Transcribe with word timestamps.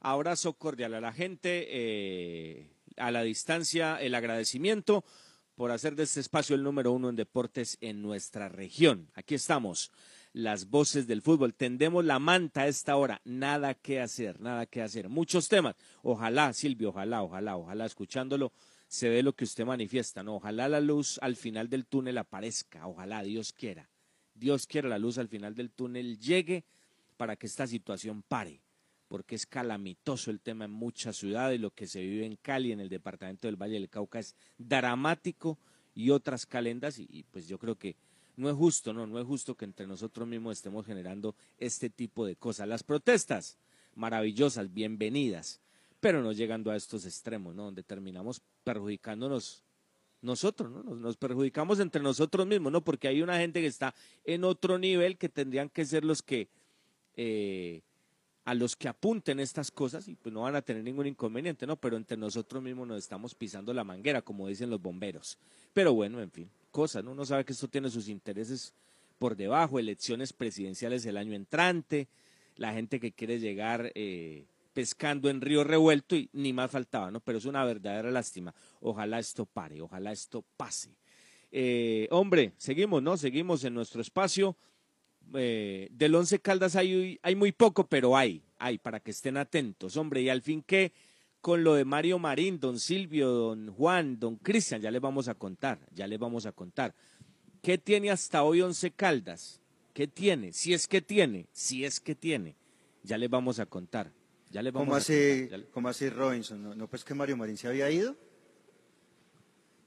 Abrazo 0.00 0.54
cordial 0.54 0.94
a 0.94 1.00
la 1.00 1.12
gente, 1.12 1.66
eh, 1.68 2.70
a 2.96 3.10
la 3.10 3.22
distancia, 3.22 4.00
el 4.00 4.14
agradecimiento 4.14 5.04
por 5.54 5.72
hacer 5.72 5.94
de 5.94 6.04
este 6.04 6.20
espacio 6.20 6.56
el 6.56 6.62
número 6.62 6.90
uno 6.90 7.10
en 7.10 7.16
deportes 7.16 7.76
en 7.82 8.00
nuestra 8.00 8.48
región. 8.48 9.10
Aquí 9.12 9.34
estamos, 9.34 9.92
las 10.32 10.70
voces 10.70 11.06
del 11.06 11.20
fútbol. 11.20 11.52
Tendemos 11.52 12.02
la 12.02 12.18
manta 12.18 12.62
a 12.62 12.68
esta 12.68 12.96
hora. 12.96 13.20
Nada 13.26 13.74
que 13.74 14.00
hacer, 14.00 14.40
nada 14.40 14.64
que 14.64 14.80
hacer. 14.80 15.10
Muchos 15.10 15.50
temas. 15.50 15.76
Ojalá, 16.02 16.54
Silvio, 16.54 16.88
ojalá, 16.88 17.22
ojalá, 17.22 17.58
ojalá, 17.58 17.84
escuchándolo, 17.84 18.52
se 18.88 19.10
ve 19.10 19.22
lo 19.22 19.34
que 19.34 19.44
usted 19.44 19.66
manifiesta. 19.66 20.22
No, 20.22 20.36
ojalá 20.36 20.66
la 20.66 20.80
luz 20.80 21.18
al 21.20 21.36
final 21.36 21.68
del 21.68 21.84
túnel 21.84 22.16
aparezca. 22.16 22.86
Ojalá, 22.86 23.22
Dios 23.22 23.52
quiera. 23.52 23.90
Dios 24.32 24.66
quiera 24.66 24.88
la 24.88 24.98
luz 24.98 25.18
al 25.18 25.28
final 25.28 25.54
del 25.54 25.70
túnel 25.70 26.18
llegue 26.18 26.64
para 27.18 27.36
que 27.36 27.46
esta 27.46 27.66
situación 27.66 28.22
pare 28.22 28.62
porque 29.10 29.34
es 29.34 29.44
calamitoso 29.44 30.30
el 30.30 30.38
tema 30.38 30.66
en 30.66 30.70
muchas 30.70 31.16
ciudades, 31.16 31.60
lo 31.60 31.72
que 31.72 31.88
se 31.88 32.00
vive 32.00 32.24
en 32.24 32.36
Cali, 32.36 32.70
en 32.70 32.78
el 32.78 32.88
departamento 32.88 33.48
del 33.48 33.56
Valle 33.56 33.74
del 33.74 33.88
Cauca, 33.88 34.20
es 34.20 34.36
dramático 34.56 35.58
y 35.96 36.10
otras 36.10 36.46
calendas, 36.46 37.00
y, 37.00 37.24
pues 37.32 37.48
yo 37.48 37.58
creo 37.58 37.74
que 37.74 37.96
no 38.36 38.48
es 38.48 38.54
justo, 38.54 38.92
no, 38.92 39.08
no 39.08 39.18
es 39.18 39.26
justo 39.26 39.56
que 39.56 39.64
entre 39.64 39.88
nosotros 39.88 40.28
mismos 40.28 40.58
estemos 40.58 40.86
generando 40.86 41.34
este 41.58 41.90
tipo 41.90 42.24
de 42.24 42.36
cosas. 42.36 42.68
Las 42.68 42.84
protestas, 42.84 43.58
maravillosas, 43.96 44.72
bienvenidas, 44.72 45.60
pero 45.98 46.22
no 46.22 46.30
llegando 46.30 46.70
a 46.70 46.76
estos 46.76 47.04
extremos, 47.04 47.52
¿no? 47.52 47.64
Donde 47.64 47.82
terminamos 47.82 48.40
perjudicándonos 48.62 49.64
nosotros, 50.22 50.70
¿no? 50.70 50.84
Nos, 50.94 51.16
perjudicamos 51.16 51.80
entre 51.80 52.00
nosotros 52.00 52.46
mismos, 52.46 52.70
¿no? 52.70 52.84
Porque 52.84 53.08
hay 53.08 53.22
una 53.22 53.38
gente 53.38 53.60
que 53.60 53.66
está 53.66 53.92
en 54.22 54.44
otro 54.44 54.78
nivel 54.78 55.18
que 55.18 55.28
tendrían 55.28 55.68
que 55.68 55.84
ser 55.84 56.04
los 56.04 56.22
que 56.22 56.46
eh, 57.16 57.82
a 58.50 58.54
los 58.54 58.74
que 58.74 58.88
apunten 58.88 59.38
estas 59.38 59.70
cosas 59.70 60.08
y 60.08 60.16
pues 60.16 60.32
no 60.32 60.40
van 60.40 60.56
a 60.56 60.60
tener 60.60 60.82
ningún 60.82 61.06
inconveniente, 61.06 61.68
¿no? 61.68 61.76
Pero 61.76 61.96
entre 61.96 62.16
nosotros 62.16 62.60
mismos 62.60 62.88
nos 62.88 62.98
estamos 62.98 63.32
pisando 63.32 63.72
la 63.72 63.84
manguera, 63.84 64.22
como 64.22 64.48
dicen 64.48 64.70
los 64.70 64.82
bomberos. 64.82 65.38
Pero 65.72 65.94
bueno, 65.94 66.20
en 66.20 66.32
fin, 66.32 66.50
cosas, 66.72 67.04
¿no? 67.04 67.12
Uno 67.12 67.24
sabe 67.24 67.44
que 67.44 67.52
esto 67.52 67.68
tiene 67.68 67.88
sus 67.90 68.08
intereses 68.08 68.74
por 69.20 69.36
debajo, 69.36 69.78
elecciones 69.78 70.32
presidenciales 70.32 71.06
el 71.06 71.16
año 71.16 71.32
entrante, 71.34 72.08
la 72.56 72.72
gente 72.72 72.98
que 72.98 73.12
quiere 73.12 73.38
llegar 73.38 73.92
eh, 73.94 74.46
pescando 74.72 75.30
en 75.30 75.42
río 75.42 75.62
revuelto 75.62 76.16
y 76.16 76.28
ni 76.32 76.52
más 76.52 76.72
faltaba, 76.72 77.12
¿no? 77.12 77.20
Pero 77.20 77.38
es 77.38 77.44
una 77.44 77.64
verdadera 77.64 78.10
lástima. 78.10 78.52
Ojalá 78.80 79.20
esto 79.20 79.46
pare, 79.46 79.80
ojalá 79.80 80.10
esto 80.10 80.44
pase. 80.56 80.90
Eh, 81.52 82.08
hombre, 82.10 82.52
seguimos, 82.56 83.00
¿no? 83.00 83.16
Seguimos 83.16 83.62
en 83.62 83.74
nuestro 83.74 84.00
espacio. 84.00 84.56
Eh, 85.34 85.88
del 85.92 86.14
Once 86.14 86.40
Caldas 86.40 86.76
hay, 86.76 87.18
hay 87.22 87.36
muy 87.36 87.52
poco, 87.52 87.86
pero 87.86 88.16
hay, 88.16 88.42
hay, 88.58 88.78
para 88.78 89.00
que 89.00 89.10
estén 89.10 89.36
atentos, 89.36 89.96
hombre, 89.96 90.22
y 90.22 90.28
al 90.28 90.42
fin 90.42 90.62
que 90.62 90.92
con 91.40 91.64
lo 91.64 91.74
de 91.74 91.84
Mario 91.84 92.18
Marín, 92.18 92.58
don 92.58 92.78
Silvio, 92.78 93.30
don 93.30 93.72
Juan, 93.72 94.18
don 94.18 94.36
Cristian, 94.36 94.80
ya 94.80 94.90
les 94.90 95.00
vamos 95.00 95.28
a 95.28 95.34
contar, 95.34 95.78
ya 95.92 96.06
les 96.06 96.18
vamos 96.18 96.46
a 96.46 96.52
contar. 96.52 96.94
¿Qué 97.62 97.78
tiene 97.78 98.10
hasta 98.10 98.42
hoy 98.42 98.60
Once 98.60 98.90
Caldas? 98.90 99.60
¿Qué 99.94 100.06
tiene? 100.06 100.52
Si 100.52 100.74
es 100.74 100.86
que 100.86 101.00
tiene, 101.00 101.46
si 101.52 101.84
es 101.84 102.00
que 102.00 102.14
tiene, 102.14 102.56
ya 103.02 103.16
les 103.16 103.30
vamos 103.30 103.58
a 103.58 103.66
contar. 103.66 104.12
Ya 104.50 104.62
les 104.62 104.72
vamos 104.72 104.88
¿Cómo, 104.88 104.96
así, 104.96 105.48
¿Cómo 105.72 105.88
así, 105.88 106.08
Robinson? 106.08 106.62
¿No, 106.62 106.74
¿No 106.74 106.88
pues 106.88 107.04
que 107.04 107.14
Mario 107.14 107.36
Marín 107.36 107.56
se 107.56 107.68
había 107.68 107.90
ido? 107.90 108.16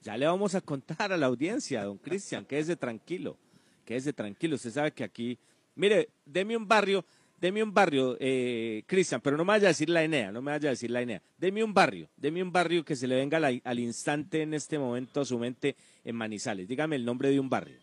Ya 0.01 0.17
le 0.17 0.25
vamos 0.25 0.55
a 0.55 0.61
contar 0.61 1.11
a 1.11 1.17
la 1.17 1.25
audiencia, 1.27 1.83
don 1.83 1.97
Cristian, 1.97 2.45
quédese 2.45 2.75
tranquilo 2.75 3.37
quédese 3.83 4.13
tranquilo, 4.13 4.55
usted 4.55 4.71
sabe 4.71 4.91
que 4.91 5.03
aquí, 5.03 5.37
mire, 5.75 6.09
deme 6.25 6.55
un 6.57 6.67
barrio, 6.67 7.05
deme 7.39 7.61
un 7.61 7.73
barrio, 7.73 8.15
eh, 8.19 8.83
Cristian, 8.87 9.21
pero 9.21 9.35
no 9.37 9.43
me 9.43 9.49
vaya 9.49 9.67
a 9.67 9.71
decir 9.71 9.89
la 9.89 10.03
Enea, 10.03 10.31
no 10.31 10.41
me 10.41 10.51
vaya 10.51 10.69
a 10.69 10.71
decir 10.71 10.89
la 10.91 11.01
Enea, 11.01 11.21
deme 11.37 11.63
un 11.63 11.73
barrio, 11.73 12.09
deme 12.15 12.41
un 12.41 12.51
barrio 12.51 12.85
que 12.85 12.95
se 12.95 13.07
le 13.07 13.15
venga 13.15 13.37
al, 13.37 13.79
instante 13.79 14.41
en 14.41 14.53
este 14.53 14.79
momento 14.79 15.21
a 15.21 15.25
su 15.25 15.37
mente 15.37 15.75
en 16.03 16.15
Manizales, 16.15 16.67
dígame 16.67 16.95
el 16.95 17.05
nombre 17.05 17.29
de 17.29 17.39
un 17.39 17.49
barrio. 17.49 17.77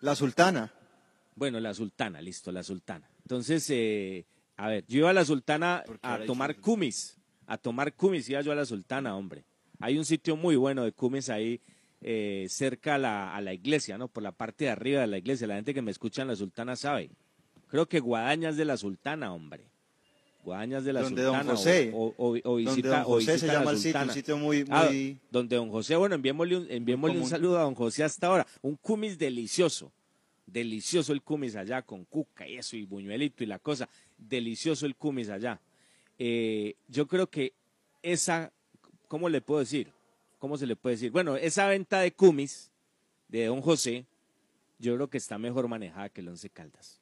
La 0.00 0.14
Sultana. 0.14 0.72
Bueno, 1.36 1.60
la 1.60 1.74
Sultana, 1.74 2.20
listo, 2.20 2.50
la 2.50 2.62
Sultana. 2.62 3.08
Entonces, 3.22 3.68
eh, 3.70 4.24
a 4.56 4.68
ver, 4.68 4.84
yo 4.88 4.98
iba 4.98 5.10
a 5.10 5.14
la 5.14 5.24
Sultana 5.24 5.84
a 6.02 6.18
tomar 6.26 6.56
cumis, 6.56 7.16
a 7.46 7.56
tomar 7.56 7.94
cumis, 7.94 8.28
iba 8.28 8.40
yo 8.40 8.52
a 8.52 8.56
la 8.56 8.66
Sultana, 8.66 9.16
hombre. 9.16 9.44
Hay 9.78 9.96
un 9.96 10.04
sitio 10.04 10.36
muy 10.36 10.56
bueno 10.56 10.84
de 10.84 10.92
cumis 10.92 11.30
ahí 11.30 11.60
eh, 12.02 12.46
cerca 12.48 12.94
a 12.94 12.98
la, 12.98 13.34
a 13.34 13.40
la, 13.40 13.52
iglesia, 13.52 13.98
¿no? 13.98 14.08
Por 14.08 14.22
la 14.22 14.32
parte 14.32 14.64
de 14.64 14.70
arriba 14.70 15.02
de 15.02 15.06
la 15.06 15.18
iglesia. 15.18 15.46
La 15.46 15.56
gente 15.56 15.74
que 15.74 15.82
me 15.82 15.90
escucha 15.90 16.22
en 16.22 16.28
la 16.28 16.36
Sultana 16.36 16.76
sabe. 16.76 17.10
Creo 17.68 17.86
que 17.86 18.00
Guadañas 18.00 18.56
de 18.56 18.64
la 18.64 18.76
Sultana, 18.76 19.32
hombre. 19.32 19.64
Guadañas 20.42 20.84
de 20.84 20.92
la 20.92 21.02
donde 21.02 21.22
Sultana. 21.22 21.44
Don 21.44 21.56
José. 21.56 21.90
O, 21.94 22.14
o, 22.16 22.56
visita, 22.56 23.02
don 23.02 23.04
José 23.04 23.38
se 23.38 23.46
llama 23.46 23.70
el 23.72 23.78
sitio, 23.78 24.02
un 24.02 24.10
sitio 24.10 24.36
muy... 24.38 24.64
Ah, 24.70 24.88
donde 25.30 25.56
don 25.56 25.70
José, 25.70 25.96
bueno, 25.96 26.14
enviémosle, 26.14 26.56
un, 26.56 26.66
enviémosle 26.70 27.18
un 27.18 27.26
saludo 27.26 27.58
a 27.58 27.62
don 27.62 27.74
José 27.74 28.02
hasta 28.02 28.28
ahora. 28.28 28.46
Un 28.62 28.76
cumis 28.76 29.18
delicioso. 29.18 29.92
Delicioso 30.46 31.12
el 31.12 31.22
cumis 31.22 31.54
allá, 31.54 31.82
con 31.82 32.04
cuca 32.04 32.48
y 32.48 32.56
eso, 32.56 32.76
y 32.76 32.84
buñuelito 32.84 33.44
y 33.44 33.46
la 33.46 33.58
cosa. 33.58 33.88
Delicioso 34.18 34.86
el 34.86 34.96
cumis 34.96 35.28
allá. 35.28 35.60
Eh, 36.18 36.74
yo 36.88 37.06
creo 37.06 37.28
que 37.28 37.52
esa, 38.02 38.50
¿cómo 39.06 39.28
le 39.28 39.40
puedo 39.42 39.60
decir? 39.60 39.92
¿Cómo 40.40 40.56
se 40.56 40.66
le 40.66 40.74
puede 40.74 40.96
decir? 40.96 41.12
Bueno, 41.12 41.36
esa 41.36 41.68
venta 41.68 42.00
de 42.00 42.12
cumis 42.12 42.72
de 43.28 43.44
don 43.44 43.60
José, 43.60 44.06
yo 44.80 44.96
creo 44.96 45.08
que 45.08 45.18
está 45.18 45.38
mejor 45.38 45.68
manejada 45.68 46.08
que 46.08 46.22
el 46.22 46.28
Once 46.28 46.50
Caldas. 46.50 46.98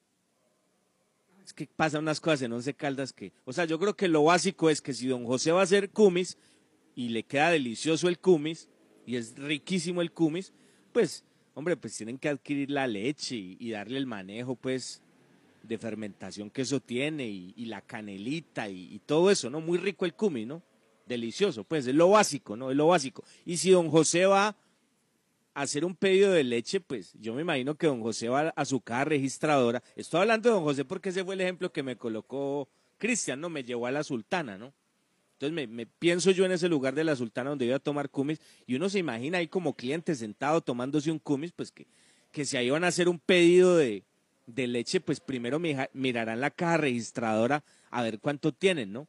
Es 1.43 1.55
que 1.55 1.67
pasan 1.67 2.03
unas 2.03 2.21
cosas 2.21 2.43
en 2.43 2.53
Once 2.53 2.75
Caldas 2.75 3.15
que, 3.15 3.33
o 3.47 3.53
sea, 3.55 3.65
yo 3.65 3.79
creo 3.79 3.97
que 3.97 4.09
lo 4.09 4.25
básico 4.25 4.69
es 4.69 4.83
que 4.83 4.93
si 4.93 5.07
don 5.07 5.25
José 5.25 5.53
va 5.53 5.61
a 5.61 5.63
hacer 5.63 5.89
cumis 5.91 6.37
y 6.95 7.09
le 7.09 7.23
queda 7.23 7.51
delicioso 7.51 8.09
el 8.09 8.19
cumis 8.19 8.69
y 9.07 9.17
es 9.17 9.39
riquísimo 9.39 10.03
el 10.03 10.13
cumis, 10.13 10.53
pues, 10.93 11.25
hombre, 11.55 11.77
pues 11.77 11.97
tienen 11.97 12.19
que 12.19 12.29
adquirir 12.29 12.71
la 12.71 12.87
leche 12.87 13.37
y, 13.37 13.71
darle 13.71 13.99
el 13.99 14.07
manejo, 14.07 14.57
pues, 14.57 15.01
de 15.63 15.79
fermentación 15.79 16.51
que 16.51 16.63
eso 16.63 16.81
tiene 16.81 17.27
y, 17.29 17.65
la 17.67 17.83
canelita 17.83 18.69
y, 18.69 18.93
y, 18.95 18.99
todo 18.99 19.31
eso, 19.31 19.49
¿no? 19.49 19.61
Muy 19.61 19.79
rico 19.79 20.05
el 20.05 20.15
cumis, 20.15 20.47
¿no? 20.47 20.63
Delicioso, 21.09 21.65
pues 21.65 21.87
es 21.87 21.95
lo 21.95 22.11
básico, 22.11 22.57
¿no? 22.57 22.71
Es 22.71 22.77
lo 22.77 22.87
básico. 22.87 23.25
Y 23.45 23.57
si 23.57 23.71
don 23.71 23.91
José 23.91 24.27
va 24.27 24.49
a 25.55 25.63
hacer 25.63 25.85
un 25.85 25.95
pedido 25.95 26.31
de 26.31 26.45
leche, 26.45 26.81
pues 26.81 27.13
yo 27.19 27.35
me 27.35 27.43
imagino 27.43 27.75
que 27.75 27.87
don 27.87 28.03
José 28.03 28.29
va 28.29 28.53
a 28.55 28.65
su 28.65 28.81
caja 28.81 29.07
registradora. 29.07 29.83
Estoy 29.97 30.21
hablando 30.21 30.49
de 30.49 30.55
don 30.55 30.65
José 30.65 30.85
porque 30.85 31.09
ese 31.09 31.25
fue 31.25 31.35
el 31.35 31.41
ejemplo 31.41 31.73
que 31.73 31.83
me 31.83 31.97
colocó 31.97 32.69
Cristian, 32.99 33.41
¿no? 33.41 33.49
Me 33.49 33.65
llevó 33.65 33.87
a 33.87 33.91
la 33.91 34.05
sultana, 34.05 34.59
¿no? 34.59 34.73
Entonces 35.41 35.69
me, 35.69 35.87
pienso 35.87 36.33
yo 36.33 36.45
en 36.45 36.53
ese 36.53 36.69
lugar 36.69 36.95
de 36.95 37.05
la 37.05 37.15
sultana 37.15 37.51
donde 37.51 37.65
iba 37.65 37.77
a 37.77 37.81
tomar 37.81 38.11
cumis 38.11 38.41
y 38.67 38.75
uno 38.75 38.89
se 38.89 38.99
imagina 38.99 39.39
ahí 39.39 39.47
como 39.47 39.75
cliente 39.75 40.17
sentado 40.17 40.61
tomándose 40.61 41.13
un 41.13 41.21
cumis, 41.21 41.53
pues 41.53 41.71
que, 41.71 41.87
que 42.33 42.45
si 42.45 42.57
ahí 42.57 42.71
van 42.71 42.83
a 42.83 42.89
hacer 42.89 43.09
un 43.09 43.21
pedido 43.21 43.77
de, 43.77 44.03
de 44.49 44.67
leche, 44.67 45.01
pues 45.01 45.21
primero 45.21 45.61
mirarán 45.93 46.41
la 46.41 46.51
caja 46.51 46.79
registradora 46.79 47.63
a 47.91 48.03
ver 48.03 48.19
cuánto 48.19 48.53
tienen, 48.53 48.93
¿no? 48.93 49.07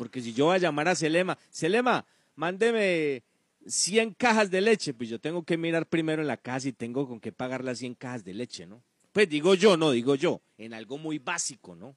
Porque 0.00 0.22
si 0.22 0.32
yo 0.32 0.46
voy 0.46 0.54
a 0.54 0.58
llamar 0.58 0.88
a 0.88 0.94
Selema, 0.94 1.36
Selema, 1.50 2.06
mándeme 2.34 3.22
100 3.66 4.14
cajas 4.14 4.50
de 4.50 4.62
leche, 4.62 4.94
pues 4.94 5.10
yo 5.10 5.20
tengo 5.20 5.42
que 5.42 5.58
mirar 5.58 5.86
primero 5.86 6.22
en 6.22 6.28
la 6.28 6.38
casa 6.38 6.60
si 6.60 6.72
tengo 6.72 7.06
con 7.06 7.20
qué 7.20 7.32
pagar 7.32 7.62
las 7.62 7.80
100 7.80 7.96
cajas 7.96 8.24
de 8.24 8.32
leche, 8.32 8.64
¿no? 8.64 8.82
Pues 9.12 9.28
digo 9.28 9.54
yo, 9.54 9.76
no, 9.76 9.90
digo 9.90 10.14
yo, 10.14 10.40
en 10.56 10.72
algo 10.72 10.96
muy 10.96 11.18
básico, 11.18 11.76
¿no? 11.76 11.94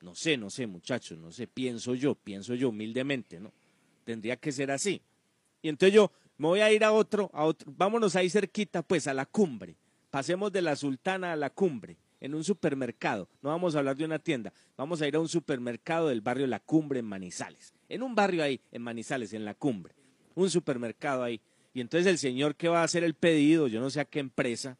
No 0.00 0.16
sé, 0.16 0.36
no 0.36 0.50
sé, 0.50 0.66
muchachos, 0.66 1.16
no 1.16 1.30
sé, 1.30 1.46
pienso 1.46 1.94
yo, 1.94 2.16
pienso 2.16 2.56
yo 2.56 2.70
humildemente, 2.70 3.38
¿no? 3.38 3.52
Tendría 4.02 4.36
que 4.36 4.50
ser 4.50 4.72
así. 4.72 5.00
Y 5.62 5.68
entonces 5.68 5.94
yo 5.94 6.10
me 6.36 6.48
voy 6.48 6.62
a 6.62 6.72
ir 6.72 6.82
a 6.82 6.90
otro, 6.90 7.30
a 7.32 7.44
otro, 7.44 7.72
vámonos 7.76 8.16
ahí 8.16 8.28
cerquita, 8.28 8.82
pues 8.82 9.06
a 9.06 9.14
la 9.14 9.24
cumbre. 9.24 9.76
Pasemos 10.10 10.50
de 10.50 10.62
la 10.62 10.74
sultana 10.74 11.32
a 11.32 11.36
la 11.36 11.50
cumbre 11.50 11.96
en 12.24 12.34
un 12.34 12.42
supermercado, 12.42 13.28
no 13.42 13.50
vamos 13.50 13.74
a 13.74 13.80
hablar 13.80 13.96
de 13.96 14.04
una 14.06 14.18
tienda, 14.18 14.50
vamos 14.78 15.02
a 15.02 15.06
ir 15.06 15.14
a 15.14 15.20
un 15.20 15.28
supermercado 15.28 16.08
del 16.08 16.22
barrio 16.22 16.46
La 16.46 16.58
Cumbre 16.58 17.00
en 17.00 17.04
Manizales, 17.04 17.74
en 17.86 18.02
un 18.02 18.14
barrio 18.14 18.42
ahí, 18.42 18.62
en 18.72 18.80
Manizales, 18.80 19.34
en 19.34 19.44
La 19.44 19.52
Cumbre, 19.52 19.94
un 20.34 20.48
supermercado 20.48 21.22
ahí. 21.22 21.42
Y 21.74 21.82
entonces 21.82 22.06
el 22.06 22.16
señor 22.16 22.56
que 22.56 22.68
va 22.68 22.80
a 22.80 22.84
hacer 22.84 23.04
el 23.04 23.12
pedido, 23.12 23.66
yo 23.66 23.78
no 23.78 23.90
sé 23.90 24.00
a 24.00 24.06
qué 24.06 24.20
empresa, 24.20 24.78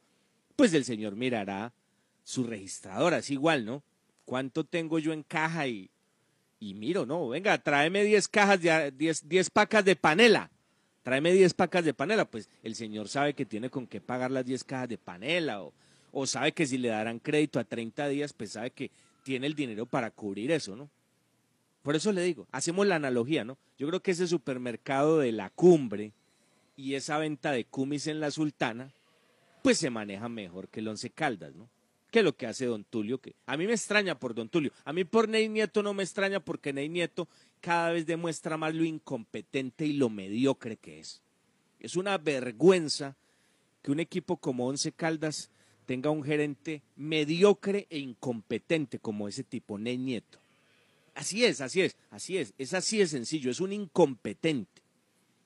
pues 0.56 0.72
el 0.72 0.86
señor 0.86 1.16
mirará 1.16 1.74
su 2.22 2.44
registradora, 2.44 3.18
es 3.18 3.28
igual, 3.28 3.66
¿no? 3.66 3.82
¿Cuánto 4.24 4.64
tengo 4.64 4.98
yo 4.98 5.12
en 5.12 5.22
caja? 5.22 5.68
Y, 5.68 5.90
y 6.60 6.72
miro, 6.72 7.04
no, 7.04 7.28
venga, 7.28 7.58
tráeme 7.58 8.04
10 8.04 8.26
cajas, 8.28 8.62
de, 8.62 8.90
10, 8.90 9.28
10 9.28 9.50
pacas 9.50 9.84
de 9.84 9.96
panela. 9.96 10.50
Tráeme 11.02 11.34
10 11.34 11.52
pacas 11.52 11.84
de 11.84 11.92
panela, 11.92 12.24
pues 12.24 12.48
el 12.62 12.74
señor 12.74 13.10
sabe 13.10 13.34
que 13.34 13.44
tiene 13.44 13.68
con 13.68 13.86
qué 13.86 14.00
pagar 14.00 14.30
las 14.30 14.46
10 14.46 14.64
cajas 14.64 14.88
de 14.88 14.96
panela 14.96 15.62
o, 15.62 15.74
o 16.14 16.26
sabe 16.26 16.52
que 16.52 16.66
si 16.66 16.78
le 16.78 16.88
darán 16.88 17.18
crédito 17.18 17.58
a 17.58 17.64
30 17.64 18.08
días, 18.08 18.32
pues 18.32 18.52
sabe 18.52 18.70
que 18.70 18.90
tiene 19.24 19.48
el 19.48 19.54
dinero 19.54 19.84
para 19.84 20.10
cubrir 20.10 20.52
eso, 20.52 20.76
¿no? 20.76 20.88
Por 21.82 21.96
eso 21.96 22.12
le 22.12 22.22
digo, 22.22 22.46
hacemos 22.52 22.86
la 22.86 22.96
analogía, 22.96 23.44
¿no? 23.44 23.58
Yo 23.78 23.88
creo 23.88 24.00
que 24.00 24.12
ese 24.12 24.28
supermercado 24.28 25.18
de 25.18 25.32
la 25.32 25.50
cumbre 25.50 26.12
y 26.76 26.94
esa 26.94 27.18
venta 27.18 27.50
de 27.50 27.64
cumis 27.64 28.06
en 28.06 28.20
la 28.20 28.30
sultana, 28.30 28.92
pues 29.62 29.78
se 29.78 29.90
maneja 29.90 30.28
mejor 30.28 30.68
que 30.68 30.80
el 30.80 30.88
Once 30.88 31.10
Caldas, 31.10 31.54
¿no? 31.56 31.68
¿Qué 32.12 32.20
es 32.20 32.24
lo 32.24 32.36
que 32.36 32.46
hace 32.46 32.66
Don 32.66 32.84
Tulio? 32.84 33.18
Que 33.18 33.34
a 33.44 33.56
mí 33.56 33.66
me 33.66 33.72
extraña 33.72 34.16
por 34.16 34.36
Don 34.36 34.48
Tulio. 34.48 34.70
A 34.84 34.92
mí 34.92 35.02
por 35.02 35.28
Ney 35.28 35.48
Nieto 35.48 35.82
no 35.82 35.94
me 35.94 36.04
extraña 36.04 36.38
porque 36.38 36.72
Ney 36.72 36.88
Nieto 36.88 37.26
cada 37.60 37.90
vez 37.90 38.06
demuestra 38.06 38.56
más 38.56 38.72
lo 38.72 38.84
incompetente 38.84 39.84
y 39.84 39.94
lo 39.94 40.10
mediocre 40.10 40.76
que 40.76 41.00
es. 41.00 41.22
Es 41.80 41.96
una 41.96 42.16
vergüenza 42.18 43.16
que 43.82 43.90
un 43.90 43.98
equipo 43.98 44.36
como 44.36 44.68
Once 44.68 44.92
Caldas 44.92 45.50
tenga 45.84 46.10
un 46.10 46.22
gerente 46.22 46.82
mediocre 46.96 47.86
e 47.90 47.98
incompetente 47.98 48.98
como 48.98 49.28
ese 49.28 49.44
tipo, 49.44 49.78
Ney 49.78 49.98
Nieto. 49.98 50.38
Así 51.14 51.44
es, 51.44 51.60
así 51.60 51.82
es, 51.82 51.96
así 52.10 52.38
es, 52.38 52.54
es 52.58 52.74
así 52.74 52.98
de 52.98 53.06
sencillo, 53.06 53.50
es 53.50 53.60
un 53.60 53.72
incompetente. 53.72 54.82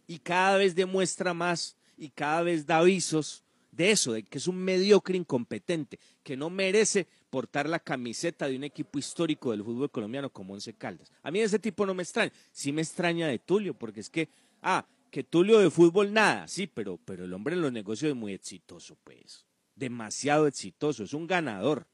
Y 0.06 0.18
cada 0.18 0.56
vez 0.56 0.74
demuestra 0.74 1.34
más 1.34 1.76
y 1.98 2.08
cada 2.08 2.42
vez 2.42 2.66
da 2.66 2.78
avisos 2.78 3.44
de 3.72 3.90
eso, 3.90 4.12
de 4.12 4.22
que 4.22 4.38
es 4.38 4.48
un 4.48 4.56
mediocre 4.56 5.16
incompetente, 5.16 5.98
que 6.22 6.36
no 6.36 6.50
merece 6.50 7.06
portar 7.30 7.68
la 7.68 7.78
camiseta 7.78 8.48
de 8.48 8.56
un 8.56 8.64
equipo 8.64 8.98
histórico 8.98 9.50
del 9.50 9.62
fútbol 9.62 9.90
colombiano 9.90 10.30
como 10.30 10.54
Once 10.54 10.72
Caldas. 10.72 11.12
A 11.22 11.30
mí 11.30 11.40
ese 11.40 11.58
tipo 11.58 11.84
no 11.84 11.94
me 11.94 12.02
extraña, 12.02 12.32
sí 12.50 12.72
me 12.72 12.82
extraña 12.82 13.28
de 13.28 13.38
Tulio, 13.38 13.74
porque 13.74 14.00
es 14.00 14.08
que, 14.10 14.28
ah, 14.62 14.86
que 15.10 15.22
Tulio 15.22 15.58
de 15.58 15.70
fútbol 15.70 16.12
nada, 16.12 16.48
sí, 16.48 16.66
pero, 16.66 16.98
pero 17.04 17.24
el 17.24 17.32
hombre 17.32 17.54
en 17.54 17.62
los 17.62 17.72
negocios 17.72 18.10
es 18.10 18.16
muy 18.16 18.32
exitoso, 18.32 18.96
pues, 19.04 19.44
demasiado 19.78 20.46
exitoso, 20.46 21.04
es 21.04 21.12
un 21.12 21.26
ganador. 21.26 21.86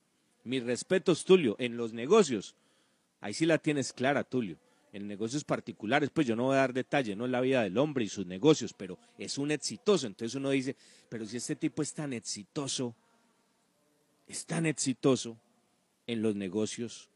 Mis 0.45 0.63
respetos, 0.63 1.25
Tulio, 1.25 1.57
en 1.59 1.77
los 1.77 1.93
negocios 1.93 2.55
Ahí 3.25 3.33
sí 3.33 3.47
la 3.47 3.57
tienes 3.57 3.95
clara, 3.95 4.23
Tulio. 4.23 4.59
En 4.93 5.09
negocios 5.09 5.45
particulares, 5.45 6.11
pues 6.13 6.27
yo 6.27 6.37
no 6.37 6.43
voy 6.43 6.57
a 6.57 6.59
dar 6.59 6.75
detalle, 6.75 7.17
no 7.17 7.25
en 7.25 7.33
la 7.33 7.41
vida 7.41 7.63
del 7.63 7.79
hombre 7.79 8.05
y 8.05 8.09
sus 8.09 8.27
negocios, 8.27 8.75
pero 8.75 8.99
es 9.17 9.39
un 9.39 9.51
exitoso. 9.51 10.07
Entonces 10.07 10.35
uno 10.35 10.51
dice, 10.51 10.77
pero 11.09 11.25
si 11.25 11.39
este 11.39 11.57
tipo 11.57 11.81
es 11.81 11.95
tan 11.95 12.13
exitoso, 12.13 12.95
es 14.27 14.45
tan 14.45 14.67
exitoso 14.67 15.39
en 16.07 16.21
los 16.21 16.37
negocios, 16.37 17.09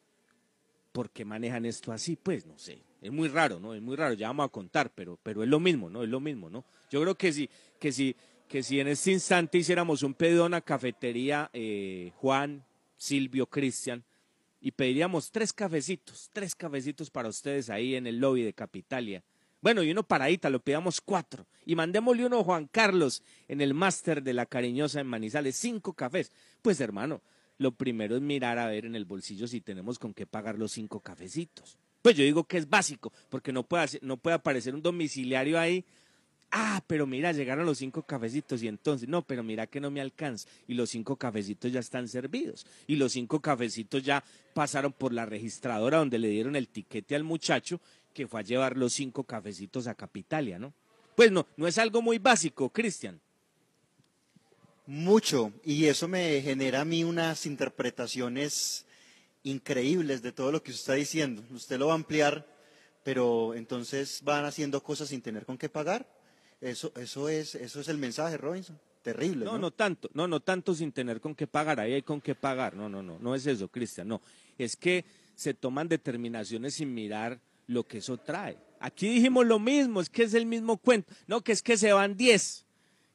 ¿por 0.93 1.11
qué 1.11 1.27
manejan 1.27 1.67
esto 1.67 1.93
así? 1.93 2.17
Pues 2.17 2.47
no 2.47 2.59
sé, 2.59 2.79
es 3.03 3.13
muy 3.13 3.29
raro, 3.29 3.61
¿no? 3.61 3.75
Es 3.75 3.83
muy 3.83 3.95
raro, 3.95 4.15
ya 4.15 4.29
vamos 4.29 4.47
a 4.47 4.49
contar, 4.49 4.91
pero, 4.95 5.19
pero 5.23 5.43
es 5.43 5.49
lo 5.51 5.61
mismo, 5.61 5.91
¿no? 5.91 6.03
Es 6.03 6.09
lo 6.09 6.21
mismo, 6.21 6.49
¿no? 6.49 6.65
Yo 6.91 7.03
creo 7.03 7.17
que 7.17 7.35
si, 7.35 7.51
que 7.79 7.93
si, 7.93 8.17
que 8.49 8.63
si 8.63 8.81
en 8.81 8.89
este 8.89 9.13
instante 9.13 9.59
hiciéramos 9.59 10.03
un 10.03 10.15
pedido 10.15 10.43
a 10.43 10.47
una 10.47 10.61
cafetería, 10.61 11.51
eh, 11.53 12.13
Juan, 12.17 12.65
Silvio, 12.97 13.47
Cristian, 13.47 14.03
y 14.61 14.73
pediríamos 14.73 15.31
tres 15.31 15.53
cafecitos, 15.53 16.31
tres 16.33 16.55
cafecitos 16.55 17.11
para 17.11 17.29
ustedes 17.29 17.71
ahí 17.71 17.95
en 17.95 18.07
el 18.07 18.19
lobby 18.19 18.43
de 18.43 18.55
Capitalia. 18.55 19.23
Bueno, 19.61 19.83
y 19.83 19.91
uno 19.91 20.03
para 20.03 20.29
lo 20.29 20.61
pedíamos 20.61 21.01
cuatro. 21.01 21.47
Y 21.65 21.75
mandémosle 21.75 22.27
uno 22.27 22.41
a 22.41 22.45
Juan 22.45 22.67
Carlos 22.67 23.23
en 23.49 23.61
el 23.61 23.75
máster 23.75 24.23
de 24.23 24.33
la 24.33 24.47
cariñosa 24.47 25.01
en 25.01 25.07
Manizales, 25.07 25.57
cinco 25.57 25.93
cafés. 25.93 26.33
Pues 26.63 26.81
hermano, 26.81 27.23
lo 27.59 27.73
primero 27.73 28.17
es 28.17 28.23
mirar 28.23 28.59
a 28.59 28.67
ver 28.67 28.87
en 28.87 28.95
el 28.95 29.05
bolsillo 29.05 29.47
si 29.47 29.61
tenemos 29.61 29.99
con 29.99 30.15
qué 30.15 30.27
pagar 30.27 30.59
los 30.59 30.73
cinco 30.73 31.01
cafecitos. 31.01 31.79
Pues 32.03 32.17
yo 32.17 32.25
digo 32.25 32.45
que 32.45 32.59
es 32.59 32.69
básico, 32.69 33.13
porque 33.29 33.53
no 33.53 33.65
puede, 33.65 33.99
no 34.03 34.17
puede 34.17 34.37
aparecer 34.37 34.75
un 34.75 34.83
domiciliario 34.83 35.59
ahí 35.59 35.85
Ah, 36.51 36.83
pero 36.87 37.07
mira, 37.07 37.33
llegaron 37.33 37.67
los 37.67 37.79
cinco 37.79 38.03
cafecitos 38.03 38.63
y 38.63 38.69
entonces, 38.69 39.09
no, 39.09 39.23
pero 39.23 39.43
mira 39.43 39.67
que 39.67 39.81
no 39.81 39.91
me 39.91 40.01
alcanza. 40.01 40.49
Y 40.67 40.75
los 40.75 40.91
cinco 40.91 41.17
cafecitos 41.17 41.71
ya 41.71 41.81
están 41.81 42.09
servidos. 42.09 42.67
Y 42.87 42.97
los 42.97 43.13
cinco 43.13 43.41
cafecitos 43.41 44.03
ya 44.03 44.25
pasaron 44.55 44.93
por 44.93 45.13
la 45.13 45.27
registradora 45.27 45.99
donde 45.99 46.19
le 46.19 46.29
dieron 46.29 46.57
el 46.57 46.69
tiquete 46.69 47.15
al 47.15 47.25
muchacho 47.25 47.81
que 48.15 48.27
fue 48.27 48.41
a 48.41 48.43
llevar 48.43 48.77
los 48.77 48.95
cinco 48.95 49.25
cafecitos 49.25 49.87
a 49.87 49.95
Capitalia, 49.95 50.59
¿no? 50.59 50.73
Pues 51.15 51.31
no, 51.31 51.47
no 51.57 51.67
es 51.69 51.79
algo 51.79 52.03
muy 52.03 52.19
básico, 52.19 52.69
Cristian. 52.71 53.21
Mucho, 54.87 55.53
y 55.65 55.85
eso 55.85 56.09
me 56.09 56.41
genera 56.41 56.81
a 56.81 56.85
mí 56.85 57.05
unas 57.05 57.45
interpretaciones 57.45 58.87
increíbles 59.43 60.23
de 60.23 60.33
todo 60.33 60.51
lo 60.51 60.63
que 60.63 60.71
usted 60.71 60.81
está 60.81 60.95
diciendo. 60.95 61.45
Usted 61.51 61.79
lo 61.79 61.89
va 61.89 61.93
a 61.93 61.97
ampliar, 61.97 62.47
pero 63.05 63.55
entonces 63.55 64.21
van 64.25 64.45
haciendo 64.45 64.83
cosas 64.83 65.11
sin 65.11 65.23
tener 65.23 65.45
con 65.45 65.59
qué 65.59 65.69
pagar. 65.69 66.09
Eso, 66.61 66.93
eso, 66.97 67.29
es, 67.29 67.55
eso 67.55 67.81
es 67.81 67.89
el 67.89 67.99
mensaje, 67.99 68.37
Robinson. 68.37 68.79
Terrible. 69.03 69.45
No, 69.45 69.59
no, 69.59 69.71
tanto, 69.71 70.11
no, 70.13 70.27
no 70.27 70.41
tanto 70.41 70.75
sin 70.75 70.93
tener 70.93 71.21
con 71.21 71.35
qué 71.35 71.47
pagar, 71.47 71.79
ahí 71.81 71.95
hay 71.95 72.03
con 72.03 72.21
qué 72.21 72.35
pagar. 72.35 72.75
No, 72.75 72.89
no, 72.89 73.03
no, 73.03 73.19
no 73.19 73.35
es 73.35 73.47
eso, 73.47 73.69
Cristian, 73.69 74.09
no. 74.09 74.21
Es 74.59 74.77
que 74.77 75.05
se 75.35 75.55
toman 75.55 75.89
determinaciones 75.89 76.75
sin 76.75 76.93
mirar 76.93 77.41
lo 77.69 77.87
que 77.87 77.99
eso 77.99 78.17
trae. 78.17 78.59
Aquí 78.81 79.09
dijimos 79.09 79.47
lo 79.47 79.59
mismo, 79.59 80.01
es 80.01 80.11
que 80.11 80.25
es 80.25 80.35
el 80.35 80.47
mismo 80.47 80.77
cuento. 80.77 81.13
No, 81.27 81.43
que 81.43 81.53
es 81.53 81.63
que 81.63 81.77
se 81.77 81.93
van 81.93 82.17
10, 82.17 82.65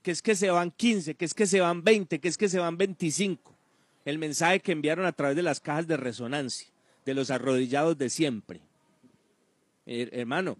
que 0.01 0.11
es 0.11 0.21
que 0.21 0.35
se 0.35 0.49
van 0.49 0.71
15, 0.71 1.15
que 1.15 1.25
es 1.25 1.33
que 1.33 1.45
se 1.45 1.59
van 1.59 1.83
20, 1.83 2.19
que 2.19 2.27
es 2.27 2.37
que 2.37 2.49
se 2.49 2.59
van 2.59 2.77
25. 2.77 3.53
El 4.05 4.17
mensaje 4.19 4.61
que 4.61 4.71
enviaron 4.71 5.05
a 5.05 5.11
través 5.11 5.35
de 5.35 5.43
las 5.43 5.59
cajas 5.59 5.87
de 5.87 5.97
resonancia, 5.97 6.67
de 7.05 7.13
los 7.13 7.29
arrodillados 7.29 7.97
de 7.97 8.09
siempre. 8.09 8.61
hermano, 9.85 10.57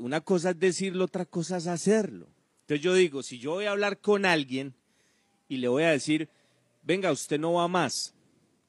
una 0.00 0.20
cosa 0.20 0.50
es 0.50 0.58
decirlo, 0.58 1.04
otra 1.04 1.26
cosa 1.26 1.58
es 1.58 1.66
hacerlo. 1.66 2.26
Entonces 2.62 2.82
yo 2.82 2.94
digo, 2.94 3.22
si 3.22 3.38
yo 3.38 3.52
voy 3.52 3.66
a 3.66 3.72
hablar 3.72 3.98
con 3.98 4.24
alguien 4.24 4.74
y 5.48 5.58
le 5.58 5.68
voy 5.68 5.82
a 5.82 5.90
decir, 5.90 6.28
venga, 6.82 7.12
usted 7.12 7.38
no 7.38 7.54
va 7.54 7.68
más, 7.68 8.14